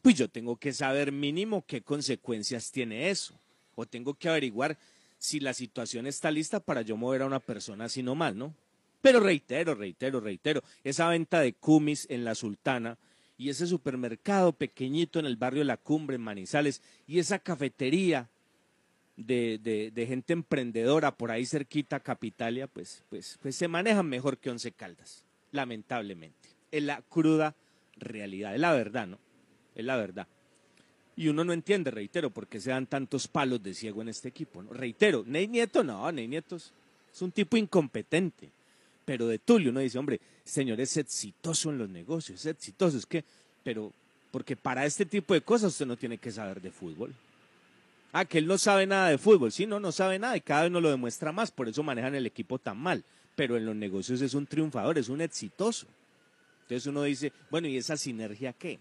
pues 0.02 0.16
yo 0.16 0.28
tengo 0.28 0.58
que 0.58 0.74
saber 0.74 1.12
mínimo 1.12 1.64
qué 1.66 1.82
consecuencias 1.82 2.72
tiene 2.72 3.10
eso. 3.10 3.34
O 3.76 3.86
tengo 3.86 4.14
que 4.14 4.30
averiguar 4.30 4.78
si 5.18 5.40
la 5.40 5.54
situación 5.54 6.08
está 6.08 6.32
lista 6.32 6.60
para 6.60 6.82
yo 6.82 6.98
mover 6.98 7.22
a 7.22 7.28
una 7.28 7.40
persona 7.40 7.86
así 7.86 8.04
nomás, 8.04 8.36
¿no? 8.36 8.54
Pero 9.02 9.20
reitero, 9.20 9.74
reitero, 9.76 10.20
reitero, 10.20 10.62
esa 10.84 11.08
venta 11.08 11.40
de 11.40 11.54
cumis 11.54 12.06
en 12.10 12.24
la 12.24 12.36
Sultana 12.36 12.98
y 13.38 13.50
ese 13.50 13.66
supermercado 13.66 14.54
pequeñito 14.54 15.20
en 15.20 15.26
el 15.26 15.38
barrio 15.38 15.64
La 15.64 15.78
Cumbre, 15.78 16.18
en 16.18 16.22
Manizales, 16.22 16.82
y 17.08 17.20
esa 17.20 17.40
cafetería 17.40 18.30
de, 19.26 19.92
de, 19.94 20.06
gente 20.06 20.34
emprendedora 20.34 21.12
por 21.12 21.32
ahí 21.32 21.46
cerquita 21.46 22.00
Capitalia, 22.00 22.68
pues, 22.68 23.04
pues, 23.10 23.38
pues 23.42 23.56
se 23.56 23.68
manejan 23.68 24.08
mejor 24.08 24.38
que 24.38 24.50
Once 24.50 24.72
Caldas, 24.72 25.26
lamentablemente. 25.52 26.50
Es 26.72 26.84
la 26.84 27.02
cruda 27.02 27.56
realidad, 27.98 28.54
es 28.54 28.62
la 28.62 28.74
verdad, 28.74 29.08
¿no? 29.08 29.20
Es 29.76 29.86
la 29.86 29.96
verdad. 29.96 30.28
Y 31.16 31.28
uno 31.28 31.44
no 31.44 31.54
entiende, 31.54 31.92
reitero, 31.92 32.30
por 32.30 32.48
qué 32.48 32.60
se 32.60 32.72
dan 32.72 32.88
tantos 32.88 33.28
palos 33.28 33.62
de 33.62 33.74
ciego 33.74 34.02
en 34.02 34.10
este 34.10 34.30
equipo. 34.30 34.64
¿no? 34.64 34.72
Reitero, 34.74 35.24
Ney 35.26 35.48
Nieto 35.48 35.84
no, 35.84 36.12
Ney 36.12 36.28
Nieto 36.28 36.56
es, 36.56 36.72
un 37.20 37.32
tipo 37.32 37.58
incompetente. 37.58 38.50
Pero 39.04 39.28
de 39.28 39.40
Tulio 39.40 39.72
uno 39.72 39.82
dice, 39.82 40.00
hombre, 40.00 40.20
señor 40.44 40.80
es 40.80 40.96
exitoso 40.98 41.70
en 41.70 41.78
los 41.78 41.90
negocios, 41.90 42.40
es 42.40 42.46
exitoso, 42.46 42.98
es 42.98 43.06
que, 43.06 43.26
pero, 43.64 43.92
porque 44.32 44.56
para 44.56 44.86
este 44.86 45.06
tipo 45.06 45.34
de 45.34 45.42
cosas 45.42 45.74
usted 45.74 45.86
no 45.86 45.98
tiene 45.98 46.18
que 46.18 46.32
saber 46.32 46.62
de 46.62 46.72
fútbol. 46.72 47.14
Ah, 48.14 48.26
que 48.26 48.40
él 48.40 48.48
no 48.48 48.58
sabe 48.58 48.86
nada 48.86 49.10
de 49.10 49.18
fútbol. 49.18 49.52
Sí, 49.52 49.66
no, 49.66 49.80
no 49.80 49.92
sabe 49.92 50.20
nada 50.20 50.36
y 50.36 50.42
cada 50.42 50.64
vez 50.64 50.72
nos 50.72 50.82
lo 50.82 50.90
demuestra 50.90 51.32
más. 51.32 51.52
Por 51.52 51.70
eso 51.70 51.84
manejan 51.84 52.16
el 52.16 52.26
equipo 52.26 52.60
tan 52.60 52.78
mal. 52.78 53.06
Pero 53.36 53.56
en 53.58 53.66
los 53.66 53.76
negocios 53.76 54.22
es 54.22 54.34
un 54.34 54.46
triunfador, 54.46 54.98
es 54.98 55.08
un 55.10 55.22
exitoso. 55.22 55.88
Entonces 56.64 56.88
uno 56.88 57.04
dice, 57.04 57.32
bueno, 57.50 57.68
¿y 57.68 57.78
esa 57.78 57.98
sinergia 57.98 58.54
qué? 58.54 58.80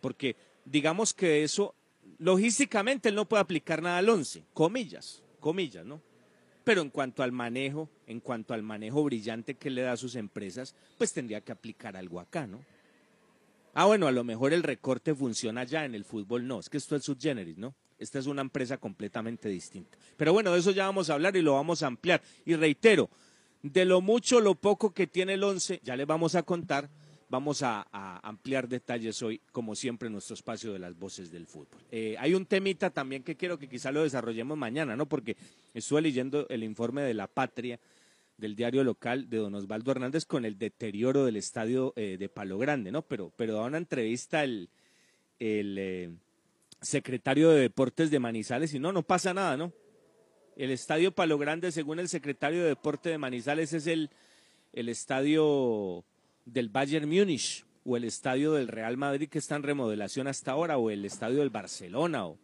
Porque 0.00 0.36
digamos 0.64 1.14
que 1.14 1.44
eso, 1.44 1.74
logísticamente 2.18 3.08
él 3.08 3.14
no 3.14 3.26
puede 3.26 3.42
aplicar 3.42 3.82
nada 3.82 3.98
al 3.98 4.08
once, 4.08 4.42
comillas, 4.52 5.22
comillas, 5.40 5.84
¿no? 5.84 6.00
Pero 6.64 6.80
en 6.80 6.88
cuanto 6.88 7.22
al 7.22 7.32
manejo, 7.32 7.90
en 8.06 8.20
cuanto 8.20 8.54
al 8.54 8.62
manejo 8.62 9.04
brillante 9.04 9.54
que 9.54 9.70
le 9.70 9.82
da 9.82 9.92
a 9.92 9.96
sus 9.98 10.14
empresas, 10.16 10.74
pues 10.96 11.12
tendría 11.12 11.42
que 11.42 11.52
aplicar 11.52 11.96
algo 11.96 12.20
acá, 12.20 12.46
¿no? 12.46 12.64
Ah, 13.74 13.86
bueno, 13.86 14.06
a 14.06 14.12
lo 14.12 14.24
mejor 14.24 14.54
el 14.54 14.62
recorte 14.62 15.14
funciona 15.14 15.64
ya 15.64 15.84
en 15.84 15.94
el 15.94 16.04
fútbol, 16.04 16.46
no, 16.46 16.60
es 16.60 16.70
que 16.70 16.78
esto 16.78 16.96
es 16.96 17.04
subgeneris, 17.04 17.58
¿no? 17.58 17.74
Esta 18.04 18.18
es 18.18 18.26
una 18.26 18.42
empresa 18.42 18.76
completamente 18.76 19.48
distinta. 19.48 19.96
Pero 20.16 20.32
bueno, 20.34 20.52
de 20.52 20.60
eso 20.60 20.70
ya 20.70 20.84
vamos 20.84 21.08
a 21.08 21.14
hablar 21.14 21.34
y 21.36 21.42
lo 21.42 21.54
vamos 21.54 21.82
a 21.82 21.86
ampliar. 21.86 22.22
Y 22.44 22.54
reitero, 22.54 23.08
de 23.62 23.86
lo 23.86 24.02
mucho, 24.02 24.40
lo 24.40 24.54
poco 24.54 24.92
que 24.92 25.06
tiene 25.06 25.34
el 25.34 25.42
11, 25.42 25.80
ya 25.82 25.96
les 25.96 26.06
vamos 26.06 26.34
a 26.34 26.42
contar. 26.42 26.90
Vamos 27.30 27.62
a, 27.62 27.88
ampliar 28.22 28.68
detalles 28.68 29.22
hoy, 29.22 29.40
como 29.50 29.74
siempre, 29.74 30.06
en 30.06 30.12
nuestro 30.12 30.34
espacio 30.34 30.72
de 30.72 30.78
las 30.78 30.96
voces 30.96 31.32
del 31.32 31.46
fútbol. 31.46 31.80
Eh, 31.90 32.14
hay 32.18 32.34
un 32.34 32.44
temita 32.44 32.90
también 32.90 33.22
que 33.22 33.36
quiero 33.36 33.58
que 33.58 33.68
quizá 33.68 33.90
lo 33.90 34.02
desarrollemos 34.02 34.56
mañana, 34.56 34.94
¿no? 34.94 35.06
Porque 35.06 35.36
estuve 35.72 36.02
leyendo 36.02 36.46
el 36.50 36.62
informe 36.62 37.02
de 37.02 37.14
La 37.14 37.26
Patria 37.26 37.80
del 38.36 38.54
diario 38.54 38.84
local 38.84 39.30
de 39.30 39.38
don 39.38 39.54
Osvaldo 39.54 39.92
Hernández 39.92 40.26
con 40.26 40.44
el 40.44 40.58
deterioro 40.58 41.24
del 41.24 41.36
estadio 41.36 41.94
eh, 41.96 42.16
de 42.18 42.28
Palo 42.28 42.58
Grande, 42.58 42.92
¿no? 42.92 43.02
Pero, 43.02 43.32
pero 43.34 43.54
da 43.54 43.62
una 43.62 43.78
entrevista 43.78 44.44
el, 44.44 44.68
el 45.38 45.76
eh, 45.78 46.10
secretario 46.80 47.50
de 47.50 47.60
Deportes 47.60 48.10
de 48.10 48.18
Manizales 48.18 48.74
y 48.74 48.78
no, 48.78 48.92
no 48.92 49.02
pasa 49.02 49.34
nada, 49.34 49.56
¿no? 49.56 49.72
El 50.56 50.70
estadio 50.70 51.12
Palo 51.12 51.38
Grande, 51.38 51.72
según 51.72 51.98
el 51.98 52.08
secretario 52.08 52.62
de 52.62 52.68
Deportes 52.68 53.12
de 53.12 53.18
Manizales, 53.18 53.72
es 53.72 53.86
el, 53.86 54.10
el 54.72 54.88
estadio 54.88 56.04
del 56.44 56.68
Bayern 56.68 57.08
Múnich 57.08 57.64
o 57.84 57.96
el 57.96 58.04
estadio 58.04 58.52
del 58.52 58.68
Real 58.68 58.96
Madrid 58.96 59.28
que 59.28 59.38
está 59.38 59.56
en 59.56 59.62
remodelación 59.62 60.26
hasta 60.26 60.52
ahora 60.52 60.78
o 60.78 60.90
el 60.90 61.04
estadio 61.04 61.40
del 61.40 61.50
Barcelona 61.50 62.26
o 62.26 62.38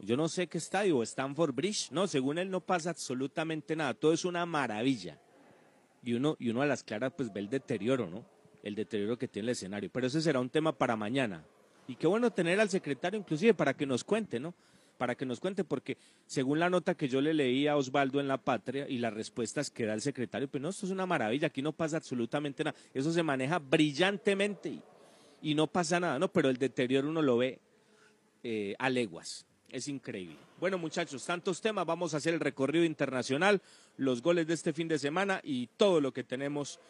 yo 0.00 0.16
no 0.16 0.28
sé 0.28 0.46
qué 0.46 0.58
estadio 0.58 0.98
o 0.98 1.02
Stanford 1.02 1.52
Bridge, 1.52 1.90
no, 1.90 2.06
según 2.06 2.38
él 2.38 2.50
no 2.50 2.60
pasa 2.60 2.90
absolutamente 2.90 3.74
nada, 3.74 3.94
todo 3.94 4.12
es 4.12 4.24
una 4.24 4.46
maravilla. 4.46 5.18
Y 6.04 6.14
uno, 6.14 6.36
y 6.38 6.50
uno 6.50 6.62
a 6.62 6.66
las 6.66 6.84
claras 6.84 7.12
pues 7.16 7.32
ve 7.32 7.40
el 7.40 7.48
deterioro, 7.48 8.08
¿no? 8.08 8.24
El 8.62 8.76
deterioro 8.76 9.18
que 9.18 9.26
tiene 9.26 9.46
el 9.46 9.50
escenario. 9.50 9.90
Pero 9.92 10.06
ese 10.06 10.20
será 10.20 10.38
un 10.38 10.50
tema 10.50 10.72
para 10.72 10.94
mañana 10.94 11.44
Y 11.88 11.96
qué 11.96 12.06
bueno 12.06 12.30
tener 12.30 12.60
al 12.60 12.68
secretario 12.68 13.18
inclusive 13.18 13.54
para 13.54 13.74
que 13.74 13.86
nos 13.86 14.04
cuente, 14.04 14.38
¿no? 14.38 14.54
Para 14.98 15.14
que 15.14 15.24
nos 15.24 15.40
cuente, 15.40 15.64
porque 15.64 15.96
según 16.26 16.58
la 16.58 16.68
nota 16.68 16.94
que 16.94 17.08
yo 17.08 17.22
le 17.22 17.32
leí 17.32 17.66
a 17.66 17.76
Osvaldo 17.76 18.20
en 18.20 18.28
La 18.28 18.36
Patria 18.36 18.86
y 18.86 18.98
las 18.98 19.14
respuestas 19.14 19.70
que 19.70 19.86
da 19.86 19.94
el 19.94 20.02
secretario, 20.02 20.48
pues 20.48 20.60
no, 20.60 20.68
esto 20.68 20.84
es 20.84 20.92
una 20.92 21.06
maravilla, 21.06 21.46
aquí 21.46 21.62
no 21.62 21.72
pasa 21.72 21.96
absolutamente 21.96 22.62
nada. 22.62 22.76
Eso 22.92 23.10
se 23.10 23.22
maneja 23.22 23.58
brillantemente 23.58 24.80
y, 25.40 25.54
no 25.54 25.66
pasa 25.66 25.98
nada, 25.98 26.18
¿no? 26.18 26.28
Pero 26.28 26.50
el 26.50 26.58
deterioro 26.58 27.08
uno 27.08 27.22
lo 27.22 27.38
ve 27.38 27.58
eh, 28.42 28.74
a 28.78 28.90
leguas. 28.90 29.46
Es 29.70 29.88
increíble. 29.88 30.36
Bueno, 30.60 30.76
muchachos, 30.76 31.24
tantos 31.24 31.60
temas. 31.60 31.86
Vamos 31.86 32.12
a 32.12 32.18
hacer 32.18 32.34
el 32.34 32.40
recorrido 32.40 32.84
internacional, 32.84 33.62
los 33.96 34.20
goles 34.20 34.46
de 34.46 34.54
este 34.54 34.72
fin 34.72 34.88
de 34.88 34.98
semana 34.98 35.40
y 35.42 35.68
todo 35.76 36.00
lo 36.00 36.12
que 36.12 36.24
tenemos 36.24 36.80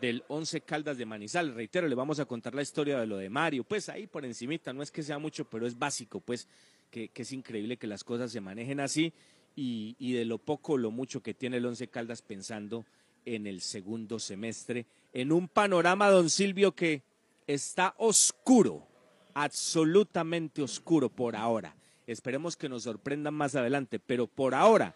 del 0.00 0.24
Once 0.28 0.60
Caldas 0.60 0.98
de 0.98 1.06
Manizal. 1.06 1.54
Reitero, 1.54 1.88
le 1.88 1.94
vamos 1.94 2.20
a 2.20 2.26
contar 2.26 2.54
la 2.54 2.62
historia 2.62 2.98
de 3.00 3.06
lo 3.06 3.16
de 3.16 3.30
Mario. 3.30 3.64
Pues 3.64 3.88
ahí 3.88 4.06
por 4.06 4.24
encimita, 4.24 4.72
no 4.72 4.82
es 4.82 4.90
que 4.90 5.02
sea 5.02 5.18
mucho, 5.18 5.44
pero 5.44 5.66
es 5.66 5.78
básico, 5.78 6.20
pues 6.20 6.48
que, 6.90 7.10
es 7.14 7.32
increíble 7.32 7.76
que 7.76 7.86
las 7.86 8.04
cosas 8.04 8.30
se 8.30 8.40
manejen 8.40 8.80
así 8.80 9.12
y, 9.56 9.96
y 9.98 10.12
de 10.12 10.24
lo 10.24 10.38
poco 10.38 10.76
lo 10.76 10.90
mucho 10.90 11.22
que 11.22 11.34
tiene 11.34 11.58
el 11.58 11.66
Once 11.66 11.88
Caldas 11.88 12.22
pensando 12.22 12.84
en 13.24 13.46
el 13.46 13.60
segundo 13.60 14.18
semestre, 14.18 14.86
en 15.12 15.32
un 15.32 15.48
panorama, 15.48 16.08
don 16.08 16.30
Silvio, 16.30 16.74
que 16.74 17.02
está 17.46 17.94
oscuro, 17.98 18.86
absolutamente 19.34 20.62
oscuro 20.62 21.08
por 21.08 21.36
ahora. 21.36 21.74
Esperemos 22.06 22.56
que 22.56 22.68
nos 22.68 22.84
sorprendan 22.84 23.34
más 23.34 23.54
adelante, 23.54 23.98
pero 23.98 24.26
por 24.26 24.54
ahora 24.54 24.94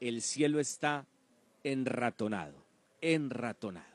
el 0.00 0.20
cielo 0.20 0.58
está 0.58 1.06
enratonado, 1.62 2.64
enratonado. 3.00 3.93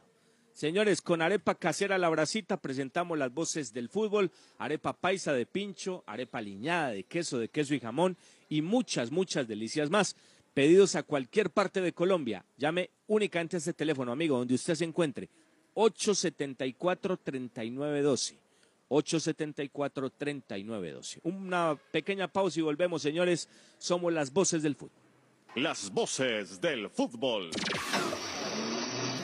Señores, 0.60 1.02
con 1.02 1.22
arepa 1.22 1.56
casera 1.56 1.98
la 1.98 2.10
bracita 2.10 2.58
presentamos 2.58 3.18
las 3.18 3.34
voces 3.34 3.72
del 3.72 3.88
fútbol, 3.88 4.30
arepa 4.58 4.92
paisa 4.92 5.32
de 5.32 5.46
pincho, 5.46 6.04
arepa 6.06 6.42
liñada 6.42 6.90
de 6.90 7.06
queso, 7.06 7.40
de 7.40 7.48
queso 7.48 7.74
y 7.74 7.80
jamón 7.80 8.18
y 8.50 8.62
muchas, 8.62 9.10
muchas 9.10 9.48
delicias 9.48 9.90
más. 9.90 10.18
Pedidos 10.54 10.98
a 10.98 11.04
cualquier 11.04 11.50
parte 11.50 11.80
de 11.80 11.94
Colombia. 11.94 12.44
Llame 12.58 12.90
únicamente 13.08 13.56
a 13.56 13.60
este 13.60 13.72
teléfono, 13.72 14.12
amigo, 14.12 14.38
donde 14.38 14.56
usted 14.56 14.76
se 14.76 14.84
encuentre. 14.84 15.30
874-3912. 15.76 18.36
874-3912. 18.90 21.20
Una 21.24 21.80
pequeña 21.90 22.28
pausa 22.28 22.60
y 22.60 22.64
volvemos, 22.64 23.02
señores. 23.02 23.48
Somos 23.78 24.12
las 24.12 24.34
voces 24.34 24.62
del 24.62 24.76
fútbol. 24.76 24.92
Las 25.56 25.90
voces 25.90 26.60
del 26.60 26.90
fútbol. 26.90 27.50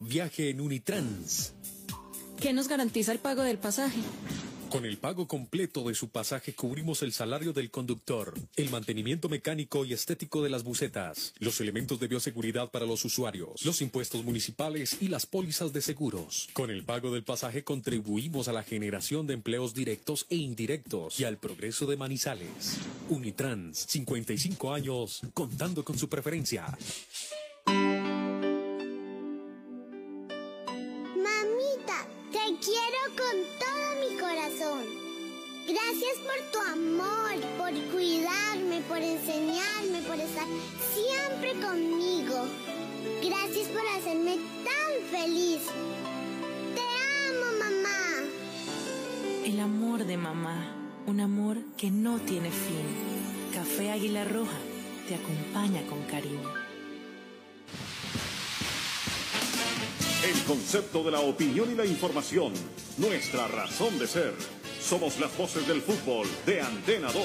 Viaje 0.00 0.50
en 0.50 0.60
Unitrans. 0.60 1.54
¿Qué 2.40 2.52
nos 2.52 2.68
garantiza 2.68 3.12
el 3.12 3.18
pago 3.18 3.42
del 3.42 3.58
pasaje? 3.58 4.00
Con 4.74 4.84
el 4.84 4.98
pago 4.98 5.28
completo 5.28 5.86
de 5.86 5.94
su 5.94 6.08
pasaje 6.08 6.52
cubrimos 6.52 7.02
el 7.02 7.12
salario 7.12 7.52
del 7.52 7.70
conductor, 7.70 8.34
el 8.56 8.70
mantenimiento 8.70 9.28
mecánico 9.28 9.84
y 9.84 9.92
estético 9.92 10.42
de 10.42 10.50
las 10.50 10.64
bucetas, 10.64 11.32
los 11.38 11.60
elementos 11.60 12.00
de 12.00 12.08
bioseguridad 12.08 12.72
para 12.72 12.84
los 12.84 13.04
usuarios, 13.04 13.64
los 13.64 13.80
impuestos 13.82 14.24
municipales 14.24 14.96
y 15.00 15.06
las 15.06 15.26
pólizas 15.26 15.72
de 15.72 15.80
seguros. 15.80 16.48
Con 16.54 16.70
el 16.70 16.82
pago 16.82 17.12
del 17.12 17.22
pasaje 17.22 17.62
contribuimos 17.62 18.48
a 18.48 18.52
la 18.52 18.64
generación 18.64 19.28
de 19.28 19.34
empleos 19.34 19.74
directos 19.74 20.26
e 20.28 20.34
indirectos 20.36 21.20
y 21.20 21.24
al 21.24 21.38
progreso 21.38 21.86
de 21.86 21.96
Manizales. 21.96 22.78
Unitrans, 23.10 23.78
55 23.78 24.74
años, 24.74 25.20
contando 25.34 25.84
con 25.84 25.96
su 25.96 26.08
preferencia. 26.08 26.76
Amor, 36.94 37.40
por 37.58 37.72
cuidarme, 37.92 38.80
por 38.88 38.98
enseñarme, 38.98 40.00
por 40.06 40.18
estar 40.18 40.46
siempre 40.94 41.52
conmigo. 41.60 42.46
Gracias 43.22 43.68
por 43.68 43.86
hacerme 43.96 44.38
tan 44.64 44.92
feliz. 45.10 45.60
Te 46.74 46.86
amo, 47.30 47.58
mamá. 47.58 48.28
El 49.44 49.60
amor 49.60 50.04
de 50.04 50.16
mamá, 50.16 50.74
un 51.06 51.20
amor 51.20 51.58
que 51.76 51.90
no 51.90 52.18
tiene 52.18 52.50
fin. 52.50 52.86
Café 53.52 53.90
Águila 53.90 54.24
Roja 54.24 54.58
te 55.08 55.14
acompaña 55.14 55.82
con 55.86 56.02
cariño. 56.02 56.52
El 60.24 60.42
concepto 60.44 61.02
de 61.02 61.10
la 61.10 61.20
opinión 61.20 61.70
y 61.70 61.74
la 61.74 61.84
información. 61.84 62.52
Nuestra 62.98 63.46
razón 63.48 63.98
de 63.98 64.06
ser. 64.06 64.63
Somos 64.84 65.18
las 65.18 65.34
voces 65.38 65.66
del 65.66 65.80
fútbol 65.80 66.28
de 66.44 66.60
Antena 66.60 67.10
2. 67.10 67.24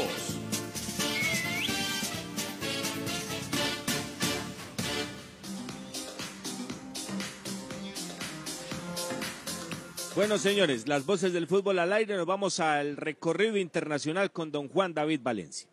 Bueno, 10.16 10.38
señores, 10.38 10.88
las 10.88 11.06
voces 11.06 11.34
del 11.34 11.48
fútbol 11.48 11.80
al 11.80 11.92
aire, 11.92 12.16
nos 12.16 12.26
vamos 12.26 12.62
al 12.62 12.96
recorrido 12.96 13.58
internacional 13.58 14.32
con 14.32 14.54
don 14.54 14.70
Juan 14.70 14.94
David 14.94 15.20
Valencia. 15.22 15.68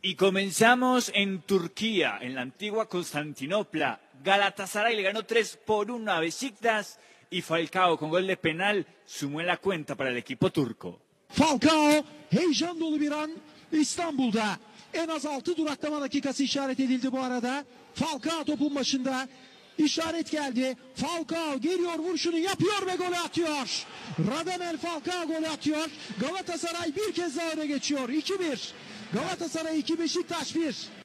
Y 0.00 0.14
comenzamos 0.14 1.10
en 1.12 1.40
Turquía, 1.42 2.18
en 2.20 2.36
la 2.36 2.42
antigua 2.42 2.88
Constantinopla. 2.88 4.00
Galatasaray 4.22 4.94
le 4.94 5.02
ganó 5.02 5.24
3 5.24 5.58
por 5.66 5.90
1 5.90 6.12
a 6.12 6.20
Besiktas 6.20 7.00
y 7.30 7.42
Falcao 7.42 7.96
con 7.98 8.10
gol 8.10 8.26
de 8.26 8.36
penal 8.36 8.86
sumó 9.06 9.42
la 9.42 9.56
cuenta 9.56 9.94
para 9.94 10.10
el 10.10 10.16
equipo 10.16 10.50
turco. 10.50 11.00
Falcao 11.28 12.04
heyecan 12.30 12.78
dolu 12.78 13.00
bir 13.00 13.12
an 13.12 13.30
İstanbul'da. 13.72 14.58
En 14.94 15.08
az 15.08 15.26
6 15.26 15.56
duraklama 15.56 16.00
dakikası 16.00 16.42
işaret 16.42 16.80
edildi 16.80 17.12
bu 17.12 17.20
arada. 17.20 17.64
Falcao 17.94 18.44
topun 18.44 18.74
başında. 18.74 19.28
İşaret 19.78 20.30
geldi. 20.30 20.76
Falcao 20.94 21.60
geliyor 21.60 21.98
vuruşunu 21.98 22.38
yapıyor 22.38 22.86
ve 22.86 22.96
golü 22.96 23.16
atıyor. 23.16 23.86
Radamel 24.18 24.78
Falcao 24.78 25.26
golü 25.26 25.48
atıyor. 25.48 25.86
Galatasaray 26.20 26.96
bir 26.96 27.12
kez 27.12 27.36
daha 27.36 27.50
öne 27.50 27.66
geçiyor. 27.66 28.08
2-1. 28.08 28.70
Galatasaray 29.12 29.78
2 29.78 29.98
Beşiktaş 29.98 30.54
1. 30.54 30.97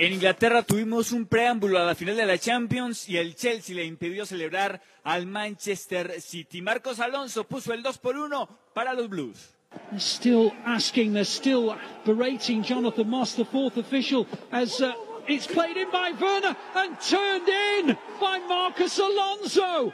En 0.00 0.14
Inglaterra 0.14 0.62
tuvimos 0.62 1.12
un 1.12 1.26
preámbulo 1.26 1.78
a 1.78 1.84
la 1.84 1.94
final 1.94 2.16
de 2.16 2.24
la 2.24 2.38
Champions 2.38 3.06
y 3.06 3.18
el 3.18 3.34
Chelsea 3.34 3.76
le 3.76 3.84
impidió 3.84 4.24
celebrar 4.24 4.80
al 5.04 5.26
Manchester 5.26 6.22
City. 6.22 6.62
Marcos 6.62 7.00
Alonso 7.00 7.44
puso 7.44 7.74
el 7.74 7.82
2 7.82 7.98
por 7.98 8.16
1 8.16 8.48
para 8.72 8.94
los 8.94 9.10
Blues. 9.10 9.50
They're 9.90 10.00
still 10.00 10.52
asking, 10.64 11.12
they're 11.12 11.26
still 11.26 11.76
berating 12.06 12.62
Jonathan 12.62 13.10
Moss, 13.10 13.34
the 13.34 13.44
fourth 13.44 13.76
official, 13.76 14.26
as 14.50 14.80
uh, 14.80 14.94
it's 15.28 15.46
played 15.46 15.76
in 15.76 15.90
by 15.90 16.12
Werner 16.18 16.56
and 16.76 16.98
turned 16.98 17.48
in 17.50 17.94
by 18.18 18.38
Marcus 18.48 18.98
Alonso. 18.98 19.92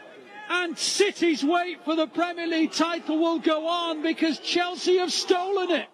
And 0.48 0.78
City's 0.78 1.42
wait 1.42 1.84
for 1.84 1.96
the 1.96 2.06
Premier 2.06 2.46
League 2.46 2.70
title 2.70 3.18
will 3.18 3.40
go 3.40 3.66
on 3.66 4.02
because 4.02 4.38
Chelsea 4.38 4.98
have 4.98 5.10
stolen 5.10 5.72
it. 5.72 5.88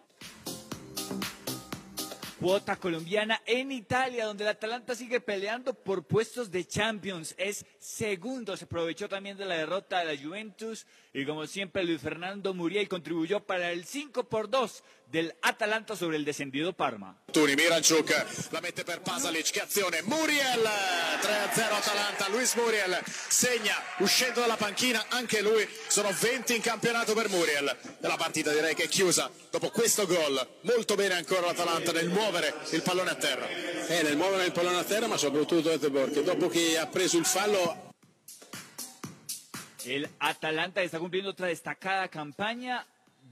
Cuota 2.42 2.74
colombiana 2.74 3.40
en 3.46 3.70
Italia, 3.70 4.26
donde 4.26 4.42
el 4.42 4.50
Atalanta 4.50 4.96
sigue 4.96 5.20
peleando 5.20 5.74
por 5.74 6.02
puestos 6.02 6.50
de 6.50 6.66
Champions. 6.66 7.36
Es 7.38 7.64
segundo, 7.78 8.56
se 8.56 8.64
aprovechó 8.64 9.08
también 9.08 9.36
de 9.36 9.44
la 9.44 9.54
derrota 9.54 10.00
de 10.00 10.16
la 10.16 10.20
Juventus 10.20 10.84
y 11.14 11.24
como 11.24 11.46
siempre 11.46 11.84
Luis 11.84 12.00
Fernando 12.00 12.52
Muriel 12.52 12.88
contribuyó 12.88 13.38
para 13.38 13.70
el 13.70 13.84
5 13.84 14.24
por 14.24 14.50
2 14.50 14.82
del 15.12 15.34
Atalanta 15.40 15.94
sobre 15.94 16.16
el 16.16 16.24
descendido 16.24 16.72
Parma. 16.72 17.14
Tuni 17.30 17.54
Miranchuk 17.54 18.48
la 18.50 18.60
mette 18.60 18.82
per 18.82 19.02
Pasalic, 19.02 19.50
che 19.50 19.60
azione, 19.60 20.00
Muriel 20.04 20.62
3-0 20.62 21.70
Atalanta, 21.70 22.28
Luis 22.30 22.54
Muriel 22.54 22.98
segna 23.04 23.74
uscendo 23.98 24.40
dalla 24.40 24.56
panchina 24.56 25.04
anche 25.10 25.42
lui, 25.42 25.68
sono 25.86 26.10
20 26.18 26.56
in 26.56 26.62
campionato 26.62 27.12
per 27.12 27.28
Muriel 27.28 27.76
e 28.00 28.06
la 28.06 28.16
partita 28.16 28.52
direi 28.52 28.74
che 28.74 28.84
è 28.84 28.88
chiusa 28.88 29.30
dopo 29.50 29.68
questo 29.68 30.06
gol, 30.06 30.48
molto 30.62 30.94
bene 30.94 31.12
ancora 31.12 31.44
l'Atalanta 31.48 31.92
nel 31.92 32.08
muovere 32.08 32.54
il 32.70 32.80
pallone 32.80 33.10
a 33.10 33.14
terra. 33.14 33.46
Eh, 33.48 34.02
nel 34.02 34.16
muovere 34.16 34.46
il 34.46 34.52
pallone 34.52 34.78
a 34.78 34.84
terra 34.84 35.08
ma 35.08 35.18
soprattutto 35.18 35.78
perché 35.78 36.22
dopo 36.22 36.48
che 36.48 36.78
ha 36.78 36.86
preso 36.86 37.18
il 37.18 37.26
fallo 37.26 37.90
El 39.84 40.08
Atalanta 40.20 40.80
está 40.80 40.98
cumpliendo 40.98 41.30
otra 41.30 41.48
destacada 41.48 42.08
campaña. 42.08 42.86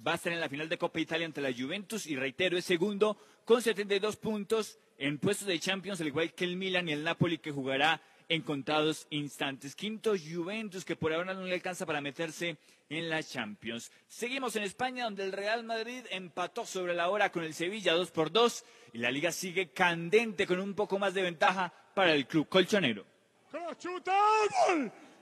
Va 0.07 0.13
a 0.13 0.15
estar 0.15 0.33
en 0.33 0.41
la 0.41 0.49
final 0.49 0.69
de 0.69 0.79
Copa 0.79 0.99
Italia 0.99 1.27
ante 1.27 1.43
la 1.43 1.53
Juventus 1.53 2.07
y 2.07 2.17
reitero, 2.17 2.57
es 2.57 2.65
segundo 2.65 3.19
con 3.45 3.61
72 3.61 4.17
puntos 4.17 4.79
en 4.97 5.19
puestos 5.19 5.47
de 5.47 5.59
Champions, 5.59 6.01
al 6.01 6.07
igual 6.07 6.33
que 6.33 6.45
el 6.45 6.57
Milan 6.57 6.89
y 6.89 6.93
el 6.93 7.05
Napoli 7.05 7.37
que 7.37 7.51
jugará 7.51 8.01
en 8.29 8.41
contados 8.41 9.07
instantes. 9.11 9.75
Quinto 9.75 10.15
Juventus 10.17 10.87
que 10.87 10.97
por 10.97 11.13
ahora 11.13 11.35
no 11.35 11.45
le 11.45 11.53
alcanza 11.53 11.85
para 11.85 12.01
meterse 12.01 12.57
en 12.89 13.11
la 13.11 13.23
Champions. 13.23 13.93
Seguimos 14.09 14.57
en 14.57 14.63
España 14.63 15.05
donde 15.05 15.25
el 15.25 15.33
Real 15.33 15.65
Madrid 15.65 16.07
empató 16.11 16.65
sobre 16.65 16.95
la 16.95 17.11
hora 17.11 17.31
con 17.31 17.45
el 17.45 17.53
Sevilla 17.53 17.93
2 17.93 18.11
por 18.11 18.33
2 18.33 18.65
y 18.95 18.99
la 18.99 19.11
liga 19.11 19.33
sigue 19.33 19.71
candente 19.71 20.47
con 20.47 20.61
un 20.61 20.73
poco 20.75 20.99
más 20.99 21.13
de 21.13 21.23
ventaja 21.23 21.75
para 21.95 22.15
el 22.15 22.27
club 22.27 22.49
colchonero. 22.49 23.05
¡Gol! 23.53 23.77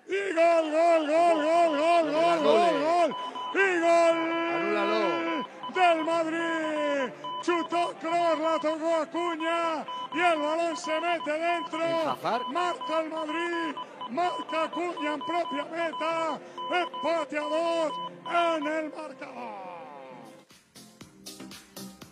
Y 0.07 0.35
gol, 0.35 0.71
gol, 0.71 1.07
gol, 1.07 1.43
gol, 1.43 1.77
gol, 1.77 2.13
gol, 2.13 2.43
gol, 2.43 2.81
gol. 2.81 3.38
Y 3.55 3.81
gol 3.81 5.47
del 5.75 6.05
Madrid. 6.05 7.13
Chutó 7.43 7.95
Kroos, 8.01 8.39
la 8.41 8.59
tocó 8.61 8.97
Acuña 8.97 9.87
y 10.13 10.19
el 10.19 10.39
balón 10.39 10.77
se 10.77 11.01
mete 11.01 11.33
dentro. 11.33 11.79
Marca 12.53 13.01
el 13.01 13.11
Madrid, 13.11 13.77
marca 14.11 14.65
Acuña 14.65 15.15
en 15.15 15.21
propia 15.21 15.65
meta. 15.65 16.41
Empate 16.71 17.39
a 17.39 17.43
dos 17.43 17.93
en 18.27 18.67
el 18.67 18.91
marcador. 18.91 19.69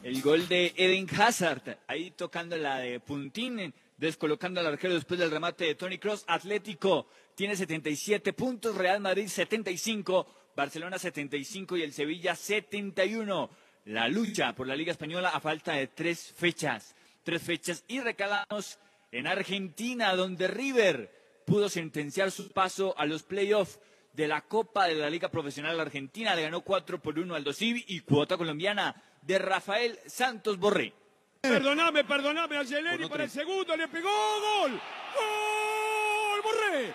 El 0.03 0.23
gol 0.23 0.47
de 0.47 0.73
Eden 0.77 1.09
Hazard, 1.21 1.79
ahí 1.89 2.13
tocando 2.13 2.57
la 2.57 2.79
de 2.79 3.01
Puntín, 3.01 3.75
descolocando 3.97 4.61
al 4.61 4.67
arquero 4.67 4.95
después 4.95 5.19
del 5.19 5.33
remate 5.33 5.65
de 5.65 5.75
Tony 5.75 5.99
Cross. 5.99 6.25
Atlético 6.29 7.09
tiene 7.35 7.57
77 7.57 8.33
puntos, 8.33 8.77
Real 8.77 9.01
Madrid 9.01 9.27
75, 9.27 10.46
Barcelona 10.57 10.99
75 10.99 11.77
y 11.77 11.83
el 11.83 11.93
Sevilla 11.93 12.35
71. 12.35 13.51
La 13.85 14.09
lucha 14.09 14.55
por 14.55 14.67
la 14.67 14.75
Liga 14.75 14.91
Española 14.91 15.29
a 15.29 15.39
falta 15.39 15.75
de 15.75 15.87
tres 15.87 16.33
fechas. 16.35 16.97
Tres 17.23 17.43
fechas 17.43 17.85
y 17.87 18.01
recalamos 18.01 18.79
en 19.13 19.27
Argentina, 19.27 20.17
donde 20.17 20.49
River 20.49 21.43
pudo 21.45 21.69
sentenciar 21.69 22.31
su 22.31 22.51
paso 22.51 22.95
a 22.97 23.05
los 23.05 23.23
playoffs 23.23 23.79
de 24.15 24.27
la 24.27 24.41
Copa 24.41 24.89
de 24.89 24.95
la 24.95 25.11
Liga 25.11 25.29
Profesional 25.29 25.79
Argentina. 25.79 26.35
Le 26.35 26.43
ganó 26.43 26.63
4 26.63 27.03
por 27.03 27.19
1 27.19 27.35
al 27.35 27.45
Dosivi 27.45 27.85
y 27.89 28.01
cuota 28.01 28.39
colombiana 28.39 29.03
de 29.21 29.39
Rafael 29.39 29.99
Santos 30.07 30.59
Borré. 30.59 30.95
Perdoname, 31.43 32.03
perdoname, 32.05 32.57
Angelini 32.57 33.09
para 33.09 33.25
el 33.25 33.31
segundo, 33.31 33.77
le 33.77 33.89
pegó 33.89 34.09
gol. 34.09 34.73
¡Gol! 34.73 36.43
Borré. 36.43 36.95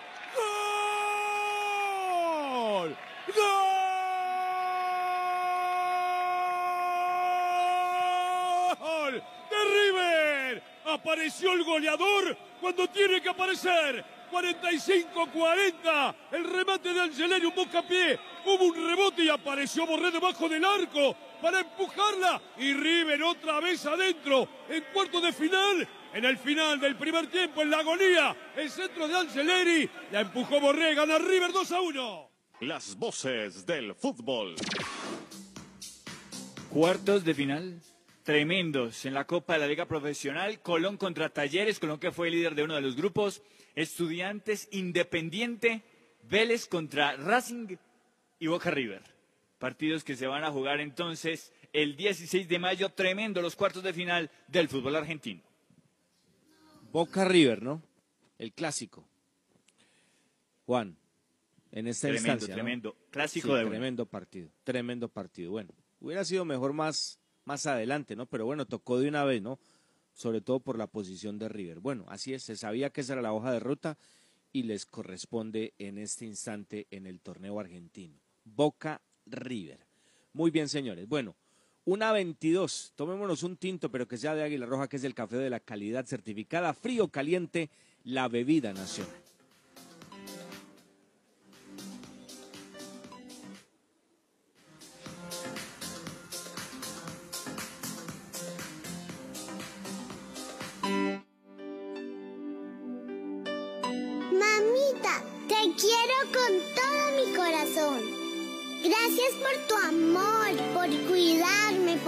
¡Gol! 2.90 3.11
¡Gol! 3.26 3.34
¡De 9.50 9.64
River! 9.64 10.62
Apareció 10.86 11.52
el 11.52 11.64
goleador 11.64 12.36
cuando 12.60 12.88
tiene 12.88 13.20
que 13.20 13.28
aparecer. 13.28 14.04
45-40. 14.32 16.14
El 16.32 16.44
remate 16.44 16.92
de 16.92 17.02
Angelini, 17.02 17.44
un 17.44 17.54
bocapié. 17.54 18.18
Hubo 18.46 18.64
un 18.64 18.88
rebote 18.88 19.24
y 19.24 19.28
apareció 19.28 19.86
Borré 19.86 20.10
debajo 20.10 20.48
del 20.48 20.64
arco 20.64 21.14
para 21.40 21.60
empujarla. 21.60 22.40
Y 22.58 22.72
River 22.72 23.22
otra 23.22 23.60
vez 23.60 23.84
adentro. 23.84 24.48
En 24.68 24.84
cuarto 24.92 25.20
de 25.20 25.32
final. 25.32 25.86
En 26.14 26.24
el 26.24 26.38
final 26.38 26.80
del 26.80 26.96
primer 26.96 27.26
tiempo, 27.28 27.62
en 27.62 27.70
la 27.70 27.78
agonía, 27.78 28.36
el 28.56 28.70
centro 28.70 29.06
de 29.06 29.16
Angeleri. 29.16 29.90
La 30.10 30.20
empujó 30.20 30.60
Borré. 30.60 30.94
Gana 30.94 31.18
River 31.18 31.52
2 31.52 31.72
a 31.72 31.80
1. 31.80 32.31
Las 32.62 32.96
voces 32.96 33.66
del 33.66 33.92
fútbol. 33.92 34.54
Cuartos 36.70 37.24
de 37.24 37.34
final 37.34 37.80
tremendos 38.22 39.04
en 39.04 39.14
la 39.14 39.26
Copa 39.26 39.54
de 39.54 39.58
la 39.58 39.66
Liga 39.66 39.86
Profesional. 39.86 40.60
Colón 40.60 40.96
contra 40.96 41.30
Talleres, 41.30 41.80
Colón 41.80 41.98
que 41.98 42.12
fue 42.12 42.30
líder 42.30 42.54
de 42.54 42.62
uno 42.62 42.76
de 42.76 42.80
los 42.80 42.94
grupos. 42.94 43.42
Estudiantes 43.74 44.68
Independiente, 44.70 45.82
Vélez 46.22 46.68
contra 46.68 47.16
Racing 47.16 47.78
y 48.38 48.46
Boca 48.46 48.70
River. 48.70 49.02
Partidos 49.58 50.04
que 50.04 50.14
se 50.14 50.28
van 50.28 50.44
a 50.44 50.52
jugar 50.52 50.78
entonces 50.78 51.52
el 51.72 51.96
16 51.96 52.46
de 52.46 52.60
mayo. 52.60 52.90
Tremendo 52.90 53.42
los 53.42 53.56
cuartos 53.56 53.82
de 53.82 53.92
final 53.92 54.30
del 54.46 54.68
fútbol 54.68 54.94
argentino. 54.94 55.42
Boca 56.92 57.24
River, 57.24 57.60
¿no? 57.60 57.82
El 58.38 58.52
clásico. 58.52 59.04
Juan, 60.64 60.96
en 61.72 61.86
esta 61.88 62.08
Tremendo, 62.08 62.32
instancia. 62.32 62.54
¿no? 62.54 62.62
tremendo. 62.62 62.96
Clásico 63.10 63.48
Sí, 63.48 63.54
de 63.54 63.68
tremendo 63.70 64.06
partido, 64.06 64.48
tremendo 64.62 65.08
partido. 65.08 65.50
Bueno, 65.50 65.70
hubiera 66.00 66.24
sido 66.24 66.44
mejor 66.44 66.72
más, 66.72 67.18
más 67.44 67.66
adelante, 67.66 68.14
¿no? 68.14 68.26
Pero 68.26 68.44
bueno, 68.44 68.66
tocó 68.66 69.00
de 69.00 69.08
una 69.08 69.24
vez, 69.24 69.42
¿no? 69.42 69.58
Sobre 70.14 70.40
todo 70.42 70.60
por 70.60 70.76
la 70.78 70.86
posición 70.86 71.38
de 71.38 71.48
River. 71.48 71.80
Bueno, 71.80 72.04
así 72.08 72.34
es, 72.34 72.42
se 72.42 72.56
sabía 72.56 72.90
que 72.90 73.00
esa 73.00 73.14
era 73.14 73.22
la 73.22 73.32
hoja 73.32 73.50
de 73.50 73.60
ruta 73.60 73.96
y 74.52 74.64
les 74.64 74.84
corresponde 74.84 75.72
en 75.78 75.96
este 75.96 76.26
instante 76.26 76.86
en 76.90 77.06
el 77.06 77.20
torneo 77.20 77.58
argentino. 77.58 78.20
Boca 78.44 79.00
River. 79.24 79.86
Muy 80.34 80.50
bien, 80.50 80.68
señores. 80.68 81.08
Bueno, 81.08 81.34
una 81.86 82.12
22. 82.12 82.92
Tomémonos 82.94 83.42
un 83.42 83.56
tinto, 83.56 83.90
pero 83.90 84.06
que 84.06 84.18
sea 84.18 84.34
de 84.34 84.42
Águila 84.42 84.66
Roja, 84.66 84.88
que 84.88 84.96
es 84.96 85.04
el 85.04 85.14
café 85.14 85.36
de 85.36 85.48
la 85.48 85.60
calidad 85.60 86.04
certificada, 86.04 86.74
frío, 86.74 87.08
caliente, 87.08 87.70
la 88.04 88.28
bebida 88.28 88.74
nacional. 88.74 89.21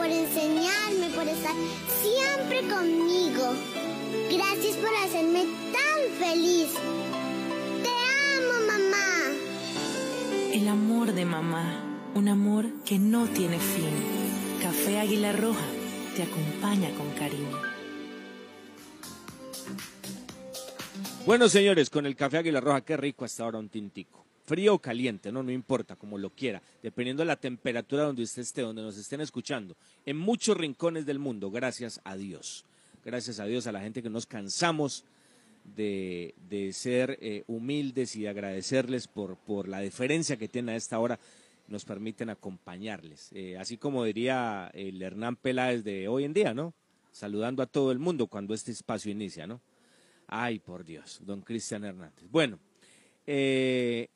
Por 0.05 0.13
enseñarme, 0.13 1.09
por 1.15 1.27
estar 1.27 1.55
siempre 2.03 2.61
conmigo. 2.69 3.55
Gracias 4.31 4.77
por 4.77 4.95
hacerme 4.97 5.47
tan 5.73 6.19
feliz. 6.19 6.69
Te 7.83 7.89
amo, 8.37 8.67
mamá. 8.67 9.33
El 10.53 10.69
amor 10.69 11.15
de 11.15 11.25
mamá, 11.25 12.11
un 12.15 12.29
amor 12.29 12.67
que 12.85 12.99
no 12.99 13.25
tiene 13.29 13.59
fin. 13.59 14.61
Café 14.61 15.01
Águila 15.01 15.33
Roja 15.33 15.65
te 16.15 16.25
acompaña 16.25 16.91
con 16.99 17.11
cariño. 17.13 17.59
Bueno, 21.25 21.49
señores, 21.49 21.89
con 21.89 22.05
el 22.05 22.15
café 22.15 22.37
Águila 22.37 22.61
Roja, 22.61 22.83
qué 22.83 22.99
rico 22.99 23.25
hasta 23.25 23.45
ahora 23.45 23.59
un 23.59 23.71
tintico. 23.71 24.24
Frío 24.45 24.75
o 24.75 24.79
caliente, 24.79 25.33
no, 25.33 25.43
no 25.43 25.51
importa, 25.51 25.97
como 25.97 26.19
lo 26.19 26.31
quiera, 26.31 26.63
dependiendo 26.83 27.23
de 27.23 27.27
la 27.27 27.37
temperatura 27.37 28.05
donde 28.05 28.23
usted 28.23 28.43
esté, 28.43 28.61
donde 28.61 28.83
nos 28.83 28.99
estén 28.99 29.23
escuchando. 29.23 29.75
En 30.05 30.19
muchos 30.19 30.57
rincones 30.57 31.07
del 31.07 31.19
mundo, 31.19 31.51
gracias 31.51 32.01
a 32.05 32.15
Dios. 32.17 32.65
Gracias 33.05 33.41
a 33.41 33.47
Dios, 33.47 33.67
a 33.67 33.73
la 33.73 33.81
gente 33.81 34.03
que 34.03 34.11
nos 34.11 34.27
cansamos 34.27 35.05
de, 35.77 36.35
de 36.49 36.73
ser 36.73 37.19
eh, 37.23 37.45
humildes 37.47 38.17
y 38.17 38.23
de 38.23 38.29
agradecerles 38.29 39.09
por, 39.09 39.37
por 39.37 39.67
la 39.67 39.81
deferencia 39.81 40.37
que 40.37 40.49
tienen 40.49 40.75
a 40.75 40.77
esta 40.77 40.99
hora, 40.99 41.19
nos 41.69 41.85
permiten 41.85 42.31
acompañarles. 42.31 43.31
Eh, 43.33 43.57
así 43.59 43.79
como 43.79 44.05
diría 44.05 44.71
el 44.75 45.01
Hernán 45.01 45.37
Peláez 45.37 45.85
de 45.85 46.09
hoy 46.09 46.25
en 46.25 46.35
día, 46.35 46.53
¿no? 46.53 46.75
Saludando 47.13 47.63
a 47.63 47.67
todo 47.67 47.93
el 47.93 47.99
mundo 47.99 48.27
cuando 48.27 48.55
este 48.55 48.73
espacio 48.73 49.11
inicia, 49.11 49.47
¿no? 49.47 49.61
Ay, 50.27 50.59
por 50.59 50.85
Dios, 50.85 51.21
don 51.23 51.43
Cristian 51.43 51.85
Hernández. 51.85 52.25
Bueno, 52.31 52.59
eh, 53.27 54.09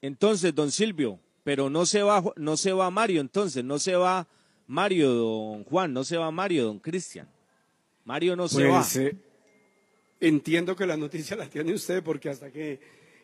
entonces, 0.00 0.54
don 0.54 0.70
Silvio, 0.70 1.20
pero 1.44 1.70
no 1.70 1.86
se 1.86 2.02
va, 2.02 2.22
no 2.36 2.56
se 2.56 2.72
va 2.72 2.90
Mario, 2.90 3.20
entonces, 3.20 3.64
no 3.64 3.78
se 3.78 3.96
va 3.96 4.28
Mario, 4.66 5.12
don 5.12 5.64
Juan, 5.64 5.92
no 5.92 6.04
se 6.04 6.16
va 6.16 6.30
Mario, 6.30 6.64
don 6.64 6.78
Cristian. 6.78 7.28
Mario 8.04 8.36
no 8.36 8.48
se 8.48 8.64
va. 8.64 8.80
Pues 8.80 8.96
eh, 8.96 9.16
entiendo 10.20 10.76
que 10.76 10.86
la 10.86 10.96
noticia 10.96 11.36
la 11.36 11.48
tiene 11.48 11.72
usted 11.72 12.02
porque 12.02 12.28
hasta 12.28 12.50
que 12.50 12.80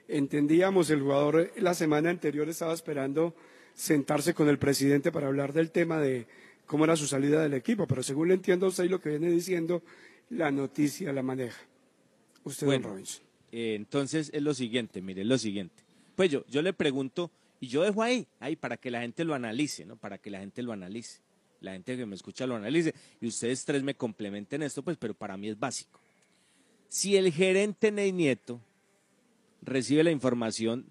entendíamos 0.08 0.90
el 0.90 1.00
jugador 1.00 1.40
eh, 1.40 1.60
la 1.60 1.74
semana 1.74 2.10
anterior 2.10 2.48
estaba 2.48 2.74
esperando 2.74 3.34
sentarse 3.74 4.34
con 4.34 4.48
el 4.48 4.58
presidente 4.58 5.10
para 5.12 5.26
hablar 5.26 5.52
del 5.52 5.70
tema 5.70 5.98
de 5.98 6.26
cómo 6.66 6.84
era 6.84 6.96
su 6.96 7.06
salida 7.06 7.42
del 7.42 7.54
equipo, 7.54 7.86
pero 7.86 8.02
según 8.02 8.28
le 8.28 8.34
entiendo 8.34 8.66
a 8.66 8.68
usted 8.70 8.84
y 8.84 8.88
lo 8.88 9.00
que 9.00 9.10
viene 9.10 9.30
diciendo, 9.30 9.82
la 10.30 10.50
noticia 10.50 11.12
la 11.12 11.22
maneja. 11.22 11.60
Usted, 12.44 12.66
don 12.66 12.82
Robinson. 12.82 13.22
eh, 13.52 13.74
entonces 13.74 14.30
es 14.32 14.42
lo 14.42 14.54
siguiente, 14.54 15.00
mire, 15.02 15.22
es 15.22 15.28
lo 15.28 15.38
siguiente. 15.38 15.83
Pues 16.14 16.30
yo, 16.30 16.44
yo 16.46 16.62
le 16.62 16.72
pregunto, 16.72 17.30
y 17.60 17.68
yo 17.68 17.82
dejo 17.82 18.02
ahí, 18.02 18.26
ahí, 18.40 18.56
para 18.56 18.76
que 18.76 18.90
la 18.90 19.00
gente 19.00 19.24
lo 19.24 19.34
analice, 19.34 19.84
¿no? 19.84 19.96
Para 19.96 20.18
que 20.18 20.30
la 20.30 20.40
gente 20.40 20.62
lo 20.62 20.72
analice. 20.72 21.20
La 21.60 21.72
gente 21.72 21.96
que 21.96 22.04
me 22.04 22.14
escucha 22.14 22.46
lo 22.46 22.56
analice. 22.56 22.94
Y 23.20 23.26
ustedes 23.26 23.64
tres 23.64 23.82
me 23.82 23.94
complementen 23.94 24.62
esto, 24.62 24.82
pues, 24.82 24.96
pero 24.98 25.14
para 25.14 25.36
mí 25.36 25.48
es 25.48 25.58
básico. 25.58 25.98
Si 26.88 27.16
el 27.16 27.32
gerente 27.32 27.90
Ney 27.90 28.12
Nieto 28.12 28.60
recibe 29.62 30.04
la 30.04 30.10
información, 30.10 30.86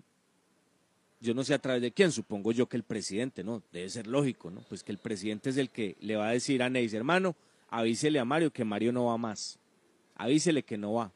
yo 1.22 1.34
no 1.34 1.44
sé 1.44 1.54
a 1.54 1.60
través 1.60 1.82
de 1.82 1.92
quién, 1.92 2.12
supongo 2.12 2.52
yo 2.52 2.68
que 2.68 2.76
el 2.76 2.84
presidente, 2.84 3.44
¿no? 3.44 3.62
Debe 3.72 3.90
ser 3.90 4.08
lógico, 4.08 4.50
¿no? 4.50 4.62
Pues 4.68 4.84
que 4.84 4.92
el 4.92 4.98
presidente 4.98 5.52
es 5.52 5.58
el 5.58 5.70
que 5.70 5.96
le 6.02 6.16
va 6.16 6.30
a 6.30 6.32
decir 6.32 6.64
a 6.64 6.70
Ney, 6.70 6.90
hermano, 6.94 7.36
avísele 7.70 8.20
a 8.20 8.26
Mario 8.26 8.52
que 8.52 8.66
Mario 8.66 8.92
no 8.92 9.06
va 9.06 9.18
más. 9.18 9.60
Avísele 10.16 10.64
que 10.64 10.78
no 10.78 10.94
va. 10.94 11.14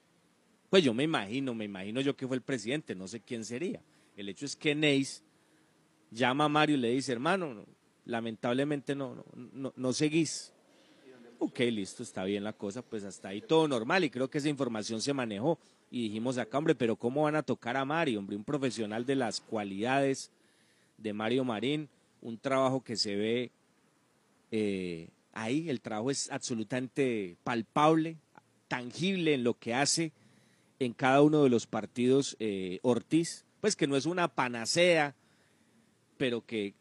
Pues 0.70 0.84
yo 0.84 0.94
me 0.94 1.04
imagino, 1.04 1.54
me 1.54 1.66
imagino 1.66 2.00
yo 2.02 2.16
que 2.16 2.28
fue 2.28 2.38
el 2.38 2.42
presidente, 2.42 2.94
no 2.94 3.08
sé 3.08 3.22
quién 3.22 3.44
sería. 3.44 3.82
El 4.18 4.30
hecho 4.30 4.46
es 4.46 4.56
que 4.56 4.76
Neis 4.76 5.24
llama 6.12 6.46
a 6.46 6.50
Mario 6.50 6.76
y 6.76 6.80
le 6.80 6.90
dice, 6.90 7.12
hermano, 7.12 7.54
no, 7.54 7.66
lamentablemente 8.06 8.96
no, 8.96 9.16
no, 9.16 9.26
no, 9.54 9.74
no 9.76 9.94
seguís. 9.94 10.52
Ok, 11.40 11.60
listo, 11.60 12.02
está 12.02 12.24
bien 12.24 12.44
la 12.44 12.54
cosa, 12.54 12.82
pues 12.82 13.04
hasta 13.04 13.30
ahí 13.30 13.42
todo 13.42 13.68
normal 13.68 14.04
y 14.04 14.10
creo 14.10 14.28
que 14.28 14.40
esa 14.40 14.50
información 14.50 15.02
se 15.02 15.14
manejó 15.14 15.60
y 15.92 16.04
dijimos 16.08 16.40
acá, 16.40 16.58
hombre, 16.58 16.74
pero 16.74 16.96
¿cómo 16.96 17.24
van 17.24 17.36
a 17.36 17.44
tocar 17.44 17.78
a 17.78 17.86
Mario, 17.86 18.18
hombre? 18.18 18.36
Un 18.36 18.44
profesional 18.44 19.06
de 19.06 19.16
las 19.16 19.40
cualidades 19.40 20.32
de 20.98 21.14
Mario 21.14 21.44
Marín, 21.44 21.90
un 22.22 22.40
trabajo 22.40 22.84
que 22.84 22.96
se 22.96 23.16
ve 23.16 23.52
eh, 24.50 25.10
ahí, 25.34 25.70
el 25.70 25.80
trabajo 25.80 26.10
es 26.10 26.32
absolutamente 26.32 27.38
palpable, 27.44 28.18
tangible 28.68 29.36
en 29.36 29.44
lo 29.44 29.54
que 29.54 29.76
hace 29.76 30.12
en 30.80 30.94
cada 30.94 31.22
uno 31.22 31.44
de 31.44 31.50
los 31.50 31.68
partidos 31.68 32.36
eh, 32.40 32.80
Ortiz, 32.82 33.46
pues 33.68 33.76
que 33.76 33.86
no 33.86 33.98
es 33.98 34.06
una 34.06 34.30
panacea, 34.30 35.14
pero 36.16 36.46
que 36.46 36.74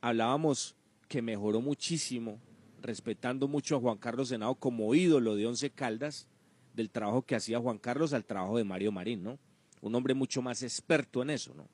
hablábamos 0.00 0.74
que 1.06 1.22
mejoró 1.22 1.60
muchísimo, 1.60 2.40
respetando 2.82 3.46
mucho 3.46 3.76
a 3.76 3.80
Juan 3.80 3.98
Carlos 3.98 4.30
Senado 4.30 4.56
como 4.56 4.92
ídolo 4.96 5.36
de 5.36 5.46
Once 5.46 5.70
Caldas, 5.70 6.26
del 6.74 6.90
trabajo 6.90 7.22
que 7.22 7.36
hacía 7.36 7.60
Juan 7.60 7.78
Carlos 7.78 8.12
al 8.14 8.24
trabajo 8.24 8.58
de 8.58 8.64
Mario 8.64 8.90
Marín, 8.90 9.22
¿no? 9.22 9.38
Un 9.80 9.94
hombre 9.94 10.12
mucho 10.12 10.42
más 10.42 10.64
experto 10.64 11.22
en 11.22 11.30
eso, 11.30 11.54
¿no? 11.54 11.68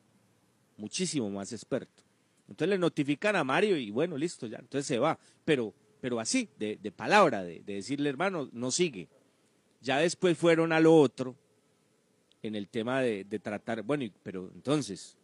Muchísimo 0.77 1.31
más 1.31 1.51
experto. 1.55 2.03
Entonces 2.47 2.69
le 2.69 2.79
notifican 2.79 3.37
a 3.37 3.45
Mario 3.45 3.79
y 3.79 3.91
bueno, 3.91 4.19
listo, 4.19 4.47
ya, 4.47 4.59
entonces 4.59 4.87
se 4.87 4.99
va, 4.99 5.19
pero, 5.47 5.73
pero 6.03 6.21
así, 6.21 6.51
de, 6.59 6.77
palabra, 6.95 7.43
de 7.43 7.63
decirle, 7.65 8.11
hermano, 8.11 8.51
no 8.53 8.71
sigue. 8.71 9.09
Ya 9.81 9.97
después 10.01 10.37
fueron 10.37 10.71
a 10.75 10.81
lo 10.81 10.95
otro, 10.95 11.35
en 12.45 12.55
el 12.55 12.69
tema 12.69 13.01
de, 13.01 13.25
de 13.25 13.39
tratar, 13.39 13.83
bueno, 13.83 14.05
pero 14.23 14.51
entonces, 14.55 15.17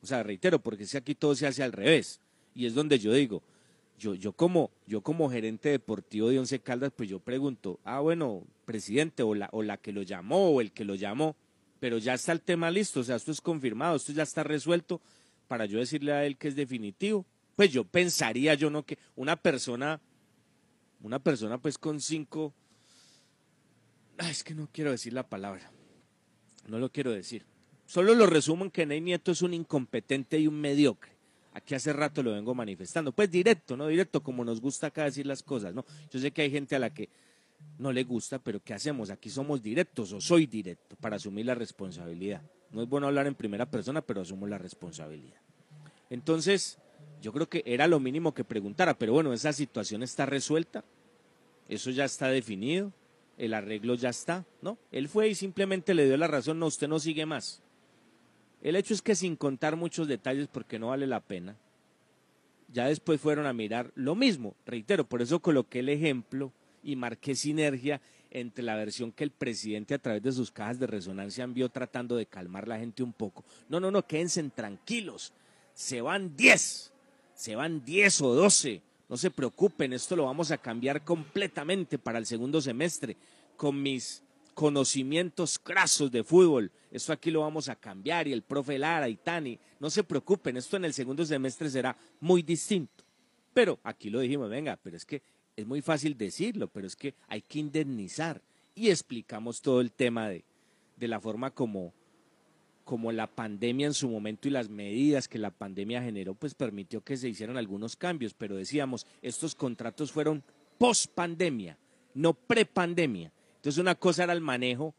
o 0.00 0.06
sea, 0.06 0.22
reitero, 0.22 0.60
porque 0.60 0.86
si 0.86 0.96
aquí 0.96 1.14
todo 1.14 1.34
se 1.34 1.46
hace 1.46 1.62
al 1.62 1.72
revés, 1.72 2.20
y 2.54 2.66
es 2.66 2.74
donde 2.74 3.00
yo 3.00 3.12
digo, 3.12 3.42
yo, 3.98 4.14
yo 4.14 4.32
como, 4.32 4.70
yo 4.86 5.00
como 5.00 5.28
gerente 5.28 5.70
deportivo 5.70 6.28
de 6.28 6.38
Once 6.38 6.60
Caldas, 6.60 6.92
pues 6.94 7.08
yo 7.08 7.18
pregunto, 7.18 7.80
ah, 7.82 7.98
bueno, 7.98 8.44
presidente, 8.64 9.24
o 9.24 9.34
la, 9.34 9.48
o 9.50 9.64
la 9.64 9.76
que 9.76 9.92
lo 9.92 10.02
llamó, 10.02 10.50
o 10.50 10.60
el 10.60 10.70
que 10.70 10.84
lo 10.84 10.94
llamó, 10.94 11.34
pero 11.80 11.98
ya 11.98 12.14
está 12.14 12.30
el 12.30 12.40
tema 12.40 12.70
listo, 12.70 13.00
o 13.00 13.04
sea, 13.04 13.16
esto 13.16 13.32
es 13.32 13.40
confirmado, 13.40 13.96
esto 13.96 14.12
ya 14.12 14.22
está 14.22 14.44
resuelto, 14.44 15.00
para 15.48 15.66
yo 15.66 15.80
decirle 15.80 16.12
a 16.12 16.24
él 16.24 16.36
que 16.36 16.46
es 16.46 16.54
definitivo. 16.54 17.26
Pues 17.56 17.72
yo 17.72 17.82
pensaría 17.82 18.54
yo 18.54 18.70
no 18.70 18.84
que 18.84 18.98
una 19.16 19.34
persona, 19.34 20.00
una 21.02 21.18
persona 21.18 21.58
pues 21.58 21.76
con 21.76 22.00
cinco, 22.00 22.54
ah, 24.18 24.30
es 24.30 24.44
que 24.44 24.54
no 24.54 24.68
quiero 24.70 24.92
decir 24.92 25.12
la 25.12 25.28
palabra, 25.28 25.72
no 26.68 26.78
lo 26.78 26.90
quiero 26.90 27.10
decir. 27.10 27.44
Solo 27.86 28.14
lo 28.14 28.26
resumo 28.26 28.64
en 28.64 28.70
que 28.70 28.86
Ney 28.86 29.00
Nieto 29.00 29.32
es 29.32 29.42
un 29.42 29.54
incompetente 29.54 30.38
y 30.38 30.46
un 30.46 30.60
mediocre. 30.60 31.12
Aquí 31.54 31.74
hace 31.74 31.92
rato 31.92 32.22
lo 32.22 32.32
vengo 32.32 32.54
manifestando. 32.54 33.12
Pues 33.12 33.30
directo, 33.30 33.76
¿no? 33.76 33.88
Directo, 33.88 34.22
como 34.22 34.44
nos 34.44 34.60
gusta 34.60 34.88
acá 34.88 35.04
decir 35.04 35.26
las 35.26 35.42
cosas, 35.42 35.74
¿no? 35.74 35.84
Yo 36.10 36.20
sé 36.20 36.30
que 36.30 36.42
hay 36.42 36.50
gente 36.50 36.76
a 36.76 36.78
la 36.78 36.90
que 36.90 37.08
no 37.78 37.92
le 37.92 38.04
gusta, 38.04 38.38
pero 38.38 38.60
¿qué 38.60 38.74
hacemos? 38.74 39.10
Aquí 39.10 39.30
somos 39.30 39.62
directos 39.62 40.12
o 40.12 40.20
soy 40.20 40.46
directo 40.46 40.96
para 40.96 41.16
asumir 41.16 41.46
la 41.46 41.54
responsabilidad. 41.54 42.42
No 42.70 42.82
es 42.82 42.88
bueno 42.88 43.06
hablar 43.06 43.26
en 43.26 43.34
primera 43.34 43.66
persona, 43.66 44.02
pero 44.02 44.20
asumo 44.20 44.46
la 44.46 44.58
responsabilidad. 44.58 45.40
Entonces, 46.10 46.78
yo 47.22 47.32
creo 47.32 47.48
que 47.48 47.62
era 47.66 47.86
lo 47.86 47.98
mínimo 48.00 48.34
que 48.34 48.44
preguntara, 48.44 48.98
pero 48.98 49.12
bueno, 49.12 49.32
esa 49.32 49.52
situación 49.52 50.02
está 50.02 50.26
resuelta, 50.26 50.84
eso 51.68 51.90
ya 51.90 52.04
está 52.04 52.28
definido, 52.28 52.92
el 53.38 53.54
arreglo 53.54 53.94
ya 53.94 54.10
está, 54.10 54.44
¿no? 54.60 54.76
Él 54.90 55.08
fue 55.08 55.28
y 55.28 55.34
simplemente 55.34 55.94
le 55.94 56.04
dio 56.04 56.16
la 56.16 56.26
razón, 56.26 56.58
no, 56.58 56.66
usted 56.66 56.88
no 56.88 56.98
sigue 56.98 57.24
más. 57.24 57.62
El 58.60 58.76
hecho 58.76 58.92
es 58.92 59.00
que 59.00 59.14
sin 59.14 59.36
contar 59.36 59.76
muchos 59.76 60.08
detalles, 60.08 60.48
porque 60.48 60.78
no 60.78 60.88
vale 60.88 61.06
la 61.06 61.20
pena, 61.20 61.56
ya 62.70 62.86
después 62.86 63.20
fueron 63.20 63.46
a 63.46 63.52
mirar 63.52 63.92
lo 63.94 64.14
mismo, 64.14 64.54
reitero, 64.66 65.08
por 65.08 65.22
eso 65.22 65.38
coloqué 65.38 65.78
el 65.78 65.88
ejemplo 65.88 66.52
y 66.82 66.96
marqué 66.96 67.34
sinergia 67.34 68.00
entre 68.30 68.64
la 68.64 68.76
versión 68.76 69.12
que 69.12 69.24
el 69.24 69.30
presidente 69.30 69.94
a 69.94 69.98
través 69.98 70.22
de 70.22 70.32
sus 70.32 70.50
cajas 70.50 70.78
de 70.78 70.86
resonancia 70.86 71.44
envió 71.44 71.68
tratando 71.68 72.16
de 72.16 72.26
calmar 72.26 72.68
la 72.68 72.78
gente 72.78 73.02
un 73.02 73.12
poco. 73.12 73.44
No, 73.68 73.80
no, 73.80 73.90
no, 73.90 74.06
quédense 74.06 74.42
tranquilos, 74.50 75.32
se 75.72 76.00
van 76.02 76.36
10, 76.36 76.92
se 77.34 77.56
van 77.56 77.84
10 77.84 78.20
o 78.22 78.34
12, 78.34 78.82
no 79.08 79.16
se 79.16 79.30
preocupen, 79.30 79.92
esto 79.92 80.16
lo 80.16 80.26
vamos 80.26 80.50
a 80.50 80.58
cambiar 80.58 81.04
completamente 81.04 81.98
para 81.98 82.18
el 82.18 82.26
segundo 82.26 82.60
semestre 82.60 83.16
con 83.56 83.80
mis 83.82 84.22
conocimientos 84.54 85.58
crasos 85.58 86.10
de 86.10 86.24
fútbol. 86.24 86.70
Esto 86.90 87.12
aquí 87.12 87.30
lo 87.30 87.40
vamos 87.40 87.68
a 87.68 87.76
cambiar 87.76 88.28
y 88.28 88.32
el 88.32 88.42
profe 88.42 88.78
Lara 88.78 89.08
y 89.08 89.16
Tani, 89.16 89.58
no 89.80 89.88
se 89.88 90.04
preocupen, 90.04 90.56
esto 90.56 90.76
en 90.76 90.84
el 90.84 90.92
segundo 90.92 91.24
semestre 91.24 91.70
será 91.70 91.96
muy 92.20 92.42
distinto. 92.42 93.04
Pero 93.54 93.78
aquí 93.82 94.10
lo 94.10 94.20
dijimos, 94.20 94.50
venga, 94.50 94.78
pero 94.82 94.96
es 94.96 95.04
que 95.04 95.22
es 95.56 95.66
muy 95.66 95.80
fácil 95.80 96.16
decirlo, 96.16 96.68
pero 96.68 96.86
es 96.86 96.94
que 96.94 97.14
hay 97.28 97.42
que 97.42 97.58
indemnizar. 97.58 98.42
Y 98.74 98.90
explicamos 98.90 99.60
todo 99.60 99.80
el 99.80 99.90
tema 99.90 100.28
de, 100.28 100.44
de 100.96 101.08
la 101.08 101.20
forma 101.20 101.50
como, 101.50 101.92
como 102.88 103.12
la 103.12 103.26
pandemia 103.26 103.86
en 103.86 103.92
su 103.92 104.08
momento 104.08 104.48
y 104.48 104.50
las 104.50 104.70
medidas 104.70 105.28
que 105.28 105.36
la 105.36 105.50
pandemia 105.50 106.02
generó, 106.02 106.32
pues 106.32 106.54
permitió 106.54 107.02
que 107.02 107.18
se 107.18 107.28
hicieran 107.28 107.58
algunos 107.58 107.96
cambios. 107.96 108.32
Pero 108.32 108.56
decíamos, 108.56 109.06
estos 109.20 109.54
contratos 109.54 110.10
fueron 110.10 110.42
post 110.78 111.12
pandemia, 111.14 111.76
no 112.14 112.32
pre-pandemia. 112.32 113.30
Entonces 113.56 113.78
una 113.78 113.94
cosa 113.94 114.24
era 114.24 114.32
el 114.32 114.40
manejo 114.40 114.94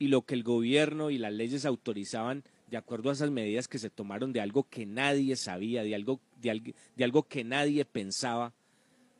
y 0.00 0.08
lo 0.08 0.22
que 0.22 0.34
el 0.34 0.42
gobierno 0.42 1.10
y 1.10 1.18
las 1.18 1.32
leyes 1.32 1.64
autorizaban 1.64 2.42
de 2.68 2.78
acuerdo 2.78 3.10
a 3.10 3.12
esas 3.12 3.30
medidas 3.30 3.68
que 3.68 3.78
se 3.78 3.90
tomaron 3.90 4.32
de 4.32 4.40
algo 4.40 4.66
que 4.68 4.84
nadie 4.84 5.36
sabía, 5.36 5.84
de 5.84 5.94
algo, 5.94 6.18
de, 6.42 6.50
algo- 6.50 6.72
de 6.96 7.04
algo 7.04 7.22
que 7.22 7.44
nadie 7.44 7.84
pensaba, 7.84 8.52